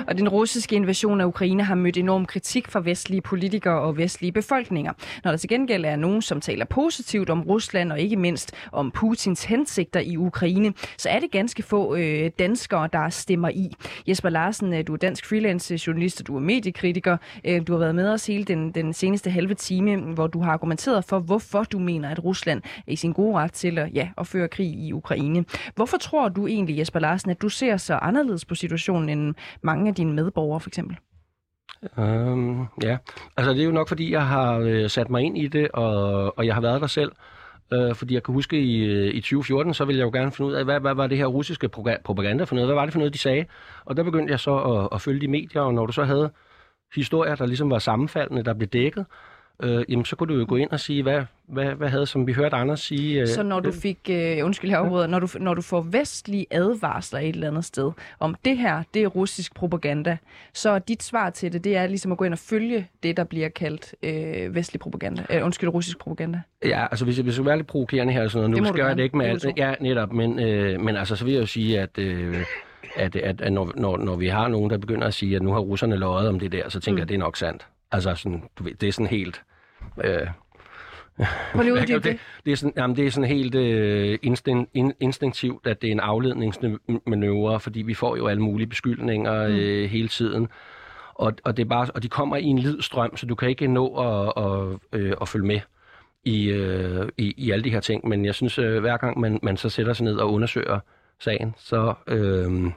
Og 0.10 0.18
den 0.18 0.30
russiske 0.30 0.76
invasion 0.76 1.22
af 1.22 1.26
Ukraine 1.26 1.64
har 1.64 1.76
mødt 1.76 1.98
enorm 1.98 2.26
kritik 2.26 2.68
fra 2.68 2.80
vestlige 2.80 3.22
politikere 3.22 3.82
og 3.82 3.98
vestlige 3.98 4.32
befolkninger. 4.32 4.94
Når 5.24 5.32
der 5.32 5.38
til 5.38 5.50
gengæld 5.50 5.86
er 5.86 5.96
nogen, 5.96 6.22
som 6.22 6.42
taler 6.42 6.66
positivt 6.66 7.30
om 7.30 7.42
Rusland 7.42 7.92
og 7.92 8.00
ikke 8.00 8.16
mindst 8.16 8.52
om 8.72 8.92
Putins 8.92 9.44
hensigter 9.44 10.00
i 10.00 10.18
Ukraine, 10.18 10.74
så 10.98 11.10
er 11.10 11.20
det 11.20 11.32
ganske 11.32 11.64
få 11.64 11.96
øh, 11.96 12.32
danskere, 12.40 12.90
der 12.94 13.10
stemmer 13.10 13.50
i. 13.50 13.74
Jesper 14.08 14.30
Larsen, 14.30 14.74
øh, 14.74 14.88
du 14.88 14.94
er 14.94 14.98
dansk 14.98 15.26
freelance 15.26 15.80
journalist, 15.88 16.20
og 16.20 16.28
du 16.28 16.36
er 16.36 16.40
mediekritiker. 16.40 17.18
Øh, 17.46 17.68
du 17.68 17.72
har 17.72 17.80
været 17.80 17.96
med 17.96 18.10
os 18.10 18.28
hele 18.28 18.44
den, 18.44 18.72
den 18.72 18.94
seneste 18.94 19.30
halve 19.30 19.54
time, 19.54 19.98
hvor 19.98 20.28
du 20.28 20.42
har 20.42 20.52
argumenteret 20.52 21.06
for, 21.06 21.20
hvorfor 21.20 21.64
du 21.64 21.80
mener, 21.80 22.10
at 22.10 22.24
Rusland 22.24 22.62
er 22.88 22.92
i 22.92 22.96
sin 22.96 23.14
gode 23.14 23.36
ret 23.36 23.54
til 23.54 23.80
at, 23.80 23.90
ja, 23.94 24.10
at 24.18 24.28
føre 24.28 24.48
krig 24.48 24.68
i 24.68 24.94
Ukraine. 24.94 25.46
Hvorfor 25.76 25.98
tror 25.98 26.30
du 26.30 26.48
egentlig, 26.48 26.78
Jesper 26.80 27.00
Larsen, 27.00 27.32
at 27.32 27.42
du 27.42 27.50
ser 27.50 27.78
så 27.78 27.94
anderledes 27.94 28.46
på 28.46 28.56
situationen 28.56 29.10
end 29.10 29.36
mange 29.62 29.90
af 29.90 29.96
dine 30.00 30.09
medborgere, 30.16 30.60
for 30.60 30.70
eksempel? 30.70 30.98
Um, 31.98 32.68
ja, 32.84 32.98
altså 33.38 33.54
det 33.54 33.62
er 33.62 33.66
jo 33.66 33.72
nok, 33.72 33.88
fordi 33.88 34.12
jeg 34.12 34.28
har 34.28 34.58
øh, 34.58 34.90
sat 34.90 35.10
mig 35.10 35.22
ind 35.22 35.38
i 35.38 35.48
det, 35.48 35.72
og, 35.72 36.38
og 36.38 36.46
jeg 36.46 36.54
har 36.54 36.62
været 36.62 36.82
der 36.82 36.88
selv. 36.88 37.12
Øh, 37.74 37.96
fordi 37.96 38.14
jeg 38.14 38.24
kan 38.24 38.34
huske, 38.34 38.62
i, 38.62 38.86
øh, 38.86 39.16
i 39.16 39.22
2014, 39.22 39.74
så 39.74 39.86
ville 39.86 40.00
jeg 40.00 40.06
jo 40.06 40.12
gerne 40.12 40.32
finde 40.32 40.50
ud 40.50 40.56
af, 40.56 40.66
hvad, 40.66 40.80
hvad 40.80 40.94
var 40.94 41.08
det 41.08 41.18
her 41.18 41.26
russiske 41.26 41.70
propaganda 42.04 42.44
for 42.44 42.56
noget? 42.56 42.68
Hvad 42.68 42.76
var 42.76 42.86
det 42.86 42.94
for 42.94 43.00
noget, 43.00 43.14
de 43.14 43.20
sagde? 43.20 43.46
Og 43.86 43.98
der 43.98 44.04
begyndte 44.04 44.32
jeg 44.32 44.40
så 44.40 44.56
at, 44.58 44.90
at 44.92 45.02
følge 45.02 45.22
de 45.22 45.28
medier, 45.28 45.62
og 45.62 45.74
når 45.74 45.86
du 45.86 45.92
så 45.92 46.04
havde 46.04 46.32
historier, 46.96 47.36
der 47.36 47.46
ligesom 47.46 47.72
var 47.72 47.80
sammenfaldende, 47.80 48.44
der 48.44 48.54
blev 48.54 48.68
dækket, 48.68 49.06
øh, 49.64 49.86
jamen 49.90 50.06
så 50.06 50.16
kunne 50.16 50.34
du 50.34 50.40
jo 50.40 50.46
gå 50.50 50.56
ind 50.56 50.70
og 50.72 50.80
sige, 50.80 51.04
hvad, 51.04 51.22
hvad, 51.48 51.66
hvad 51.66 51.90
havde, 51.90 52.06
som 52.06 52.28
vi 52.28 52.34
hørte 52.34 52.56
Anders 52.56 52.80
sige... 52.80 53.22
Øh, 53.22 53.28
så 53.28 53.44
når 53.44 53.60
du 53.60 53.72
fik, 53.72 54.00
øh, 54.10 54.46
undskyld 54.46 54.70
jeg 54.70 54.90
ja. 54.92 55.08
når 55.08 55.20
du, 55.20 55.28
når 55.40 55.54
du 55.54 55.62
får 55.62 55.82
vestlige 55.82 56.46
advarsler 56.52 57.20
et 57.20 57.30
eller 57.30 57.48
andet 57.48 57.66
sted, 57.66 57.92
om 58.20 58.36
det 58.46 58.58
her, 58.58 58.84
det 58.94 59.04
er 59.04 59.08
russisk 59.08 59.56
propaganda, 59.56 60.18
så 60.54 60.80
dit 60.80 61.04
svar 61.04 61.30
til 61.30 61.54
det, 61.54 61.64
det 61.64 61.78
er 61.78 61.88
ligesom 61.88 62.12
at 62.12 62.18
gå 62.18 62.26
ind 62.26 62.34
og 62.34 62.40
følge 62.40 62.88
det, 63.04 63.18
der 63.18 63.24
bliver 63.24 63.50
kaldt 63.50 63.96
øh, 64.04 64.56
vestlig 64.56 64.80
propaganda, 64.80 65.24
øh, 65.30 65.46
undskyld, 65.46 65.70
russisk 65.70 66.00
propaganda. 66.00 66.42
Ja, 66.66 66.88
altså 66.92 67.06
hvis 67.06 67.18
hvis 67.18 67.38
jeg 67.38 67.46
være 67.46 67.58
lidt 67.58 67.68
provokerende 67.68 68.14
her, 68.14 68.28
sådan 68.28 68.50
noget, 68.50 68.64
nu 68.64 68.70
skal 68.74 68.86
jeg 68.86 68.98
det 68.98 69.04
ikke 69.04 69.18
med 69.18 69.26
alt, 69.26 69.46
ja, 69.58 69.74
netop, 69.80 70.14
men, 70.14 70.40
øh, 70.40 70.82
men 70.82 70.96
altså 70.96 71.16
så 71.16 71.26
vil 71.26 71.34
jeg 71.34 71.42
jo 71.42 71.46
sige, 71.46 71.80
at... 71.80 71.98
Øh, 71.98 72.46
at, 72.96 73.16
at, 73.16 73.42
at 73.42 73.54
når, 73.54 73.72
når, 73.76 73.98
når 73.98 74.16
vi 74.16 74.28
har 74.28 74.48
nogen, 74.48 74.70
der 74.70 74.78
begynder 74.78 75.08
at 75.08 75.14
sige, 75.14 75.36
at 75.36 75.42
nu 75.42 75.52
har 75.52 75.60
russerne 75.60 75.96
løjet 75.96 76.30
om 76.30 76.40
det 76.40 76.52
der, 76.52 76.70
så 76.70 76.80
tænker 76.80 76.96
mm. 76.96 76.98
jeg, 76.98 77.04
at 77.04 77.10
det 77.10 77.16
er 77.16 77.20
nok 77.20 77.38
sandt. 77.38 77.68
Altså, 77.92 78.16
sådan, 78.16 78.44
du 78.60 78.64
ved, 78.64 78.74
det 78.74 78.88
er 78.88 78.94
sådan 78.94 79.08
helt... 79.08 79.42
Øh, 80.04 80.28
Prøv 81.54 81.64
lige 81.64 81.76
det. 81.96 82.04
det. 82.04 82.20
Det 82.46 82.52
er 82.52 82.56
sådan, 82.56 82.74
jamen, 82.78 82.96
det 82.96 83.06
er 83.06 83.12
sådan 83.12 83.30
helt 83.30 83.56
øh, 83.56 84.20
instinkt, 84.22 84.70
in, 84.74 84.94
instinktivt, 85.00 85.68
at 85.68 85.82
det 85.82 85.88
er 85.88 85.92
en 85.92 86.00
afledningsmanøvre, 86.00 87.60
fordi 87.60 87.82
vi 87.82 87.94
får 87.94 88.16
jo 88.16 88.28
alle 88.28 88.42
mulige 88.42 88.68
beskyldninger 88.68 89.48
mm. 89.48 89.54
øh, 89.54 89.90
hele 89.90 90.08
tiden. 90.08 90.48
Og, 91.14 91.34
og, 91.44 91.58
det 91.58 91.64
er 91.64 91.68
bare, 91.70 91.88
og 91.96 92.04
de 92.04 92.10
kommer 92.10 92.36
i 92.38 92.44
en 92.44 92.60
lidstrøm, 92.60 93.18
så 93.18 93.26
du 93.26 93.36
kan 93.36 93.50
ikke 93.50 93.68
nå 93.68 93.96
at, 93.96 94.44
at, 94.46 95.00
øh, 95.00 95.14
at 95.22 95.28
følge 95.28 95.46
med 95.46 95.60
i, 96.24 96.50
øh, 96.50 97.10
i, 97.18 97.34
i 97.38 97.52
alle 97.52 97.64
de 97.64 97.72
her 97.72 97.80
ting. 97.80 98.08
Men 98.08 98.26
jeg 98.26 98.36
synes, 98.36 98.60
øh, 98.60 98.80
hver 98.80 98.98
gang 98.98 99.20
man, 99.20 99.40
man 99.44 99.58
så 99.58 99.70
sætter 99.70 99.94
sig 99.94 100.04
ned 100.04 100.16
og 100.16 100.34
undersøger 100.34 100.80
sagen, 101.20 101.56
så... 101.58 101.94
Øh, 102.08 102.72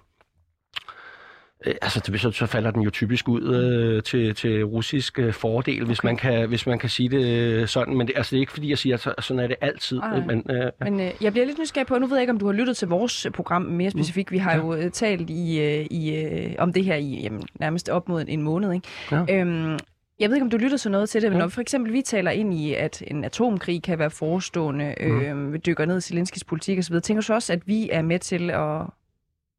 Øh, 1.66 1.75
altså, 1.83 2.01
så, 2.16 2.31
så 2.31 2.46
falder 2.46 2.70
den 2.70 2.83
jo 2.83 2.90
typisk 2.90 3.29
ud 3.29 3.55
øh, 3.55 4.03
til, 4.03 4.35
til 4.35 4.64
russisk 4.64 5.18
øh, 5.18 5.33
fordel, 5.33 5.75
okay. 5.75 5.87
hvis, 5.87 6.05
man 6.05 6.16
kan, 6.16 6.48
hvis 6.48 6.66
man 6.66 6.79
kan 6.79 6.88
sige 6.88 7.09
det 7.09 7.27
øh, 7.27 7.68
sådan. 7.68 7.96
Men 7.96 8.07
det, 8.07 8.16
altså, 8.16 8.31
det 8.31 8.37
er 8.37 8.40
ikke 8.40 8.53
fordi, 8.53 8.70
jeg 8.70 8.79
siger, 8.79 9.14
at 9.18 9.25
sådan 9.25 9.42
er 9.42 9.46
det 9.46 9.57
altid. 9.61 9.98
Ej, 9.98 10.20
men 10.20 10.51
øh, 10.51 10.70
men 10.81 11.01
øh, 11.01 11.11
jeg 11.20 11.33
bliver 11.33 11.46
lidt 11.46 11.59
nysgerrig 11.59 11.87
på, 11.87 11.98
nu 11.98 12.07
ved 12.07 12.16
jeg 12.16 12.22
ikke, 12.22 12.31
om 12.31 12.38
du 12.38 12.46
har 12.46 12.53
lyttet 12.53 12.77
til 12.77 12.88
vores 12.88 13.27
program 13.35 13.62
mere 13.62 13.88
mm. 13.88 13.90
specifikt. 13.90 14.33
Vi 14.33 14.38
har 14.38 14.53
ja. 14.53 14.59
jo 14.59 14.75
øh, 14.75 14.90
talt 14.90 15.31
i, 15.31 15.61
øh, 15.61 15.87
i, 15.90 16.16
øh, 16.16 16.55
om 16.59 16.72
det 16.72 16.85
her 16.85 16.96
i 16.96 17.20
jamen, 17.22 17.42
nærmest 17.61 17.88
op 17.88 18.09
mod 18.09 18.25
en 18.29 18.42
måned. 18.42 18.72
Ikke? 18.72 18.88
Ja. 19.12 19.40
Øhm, 19.40 19.79
jeg 20.20 20.31
ved 20.31 20.37
ikke, 20.37 20.44
om 20.44 20.51
du 20.51 20.57
lytter 20.57 20.77
til 20.77 20.90
noget 20.90 21.09
til 21.09 21.22
det, 21.22 21.31
men 21.31 21.38
ja. 21.38 21.44
når 21.44 21.48
for 21.48 21.61
eksempel 21.61 21.92
vi 21.92 22.03
taler 22.03 22.31
ind 22.31 22.55
i, 22.55 22.75
at 22.75 23.03
en 23.07 23.25
atomkrig 23.25 23.83
kan 23.83 23.98
være 23.98 24.11
forestående, 24.11 24.94
mm. 25.01 25.53
øh, 25.53 25.59
dykker 25.66 25.87
ned 25.87 25.98
i 25.98 26.01
Zelenskis 26.01 26.44
politik 26.44 26.79
osv., 26.79 27.01
tænker 27.01 27.20
du 27.20 27.27
så 27.27 27.35
også, 27.35 27.53
at 27.53 27.66
vi 27.66 27.88
er 27.92 28.03
med 28.03 28.18
til 28.18 28.51
at, 28.51 28.81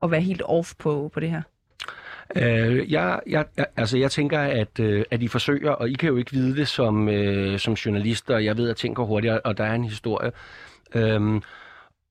at 0.03 0.11
være 0.11 0.21
helt 0.21 0.41
off 0.45 0.73
på, 0.79 1.11
på 1.13 1.19
det 1.19 1.29
her? 1.29 1.41
Øh, 2.35 2.91
jeg, 2.91 3.19
jeg, 3.27 3.45
altså 3.77 3.97
jeg 3.97 4.11
tænker, 4.11 4.39
at, 4.39 4.79
øh, 4.79 5.05
at 5.11 5.21
I 5.21 5.27
forsøger, 5.27 5.71
og 5.71 5.89
I 5.89 5.93
kan 5.93 6.09
jo 6.09 6.17
ikke 6.17 6.31
vide 6.31 6.55
det 6.55 6.67
som, 6.67 7.09
øh, 7.09 7.59
som 7.59 7.73
journalister, 7.73 8.37
jeg 8.37 8.57
ved, 8.57 8.69
at 8.69 8.75
ting 8.75 8.95
går 8.95 9.05
hurtigere, 9.05 9.39
og 9.39 9.57
der 9.57 9.63
er 9.63 9.73
en 9.73 9.83
historie. 9.83 10.31
Øhm, 10.95 11.41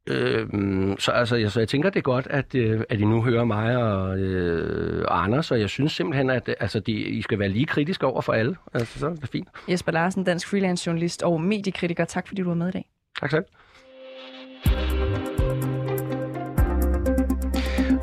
Øhm, 0.07 0.97
så 0.99 1.11
altså, 1.11 1.37
jeg, 1.37 1.53
så 1.53 1.61
jeg 1.61 1.69
tænker, 1.69 1.91
det 1.91 1.99
er 1.99 2.03
godt, 2.03 2.27
at, 2.31 2.55
øh, 2.55 2.81
at 2.89 3.01
I 3.01 3.05
nu 3.05 3.23
hører 3.23 3.45
mig 3.45 3.77
og, 3.77 4.19
øh, 4.19 5.05
og 5.09 5.25
Anders, 5.25 5.51
og 5.51 5.61
jeg 5.61 5.69
synes 5.69 5.93
simpelthen, 5.93 6.31
at 6.31 6.55
altså, 6.61 6.81
de, 6.81 6.93
I 6.93 7.23
skal 7.23 7.39
være 7.39 7.49
lige 7.49 7.67
kritiske 7.67 8.07
over 8.07 8.21
for 8.21 8.33
alle. 8.33 8.57
Altså, 8.75 8.99
så 8.99 9.07
er 9.07 9.15
det 9.15 9.29
fint. 9.29 9.49
Jesper 9.69 9.93
Larsen, 9.93 10.25
dansk 10.25 10.49
freelance 10.49 10.87
journalist 10.87 11.23
og 11.23 11.41
mediekritiker. 11.41 12.05
Tak 12.05 12.29
fordi 12.29 12.43
du 12.43 12.49
var 12.49 12.55
med 12.55 12.69
i 12.69 12.71
dag. 12.71 12.89
Tak 13.21 13.31
selv. 13.31 13.45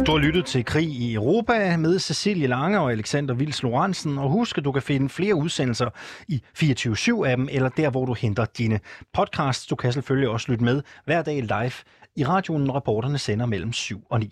Du 0.10 0.14
har 0.14 0.20
lyttet 0.20 0.46
til 0.46 0.66
Krig 0.66 0.88
i 0.88 1.14
Europa 1.14 1.78
med 1.78 2.00
Cecilie 2.00 2.48
Lange 2.48 2.80
og 2.80 2.92
Alexander 2.92 3.34
Vils 3.34 3.64
Lorentzen. 3.64 4.18
Og 4.18 4.30
husk, 4.30 4.58
at 4.58 4.64
du 4.64 4.72
kan 4.72 4.82
finde 4.82 5.10
flere 5.10 5.36
udsendelser 5.36 5.90
i 6.28 6.44
24-7-appen, 6.58 7.48
eller 7.56 7.70
der, 7.70 7.90
hvor 7.90 8.06
du 8.06 8.14
henter 8.14 8.46
dine 8.46 8.80
podcasts. 9.14 9.68
Du 9.68 9.76
kan 9.76 9.94
selvfølgelig 9.94 10.30
også 10.30 10.52
lytte 10.52 10.64
med 10.64 10.82
hver 11.06 11.22
dag 11.22 11.42
live 11.42 11.72
i 12.16 12.26
radioen, 12.26 12.64
når 12.64 12.76
reporterne 12.76 13.18
sender 13.18 13.46
mellem 13.46 13.74
7 13.74 14.04
og 14.10 14.20
9. 14.20 14.32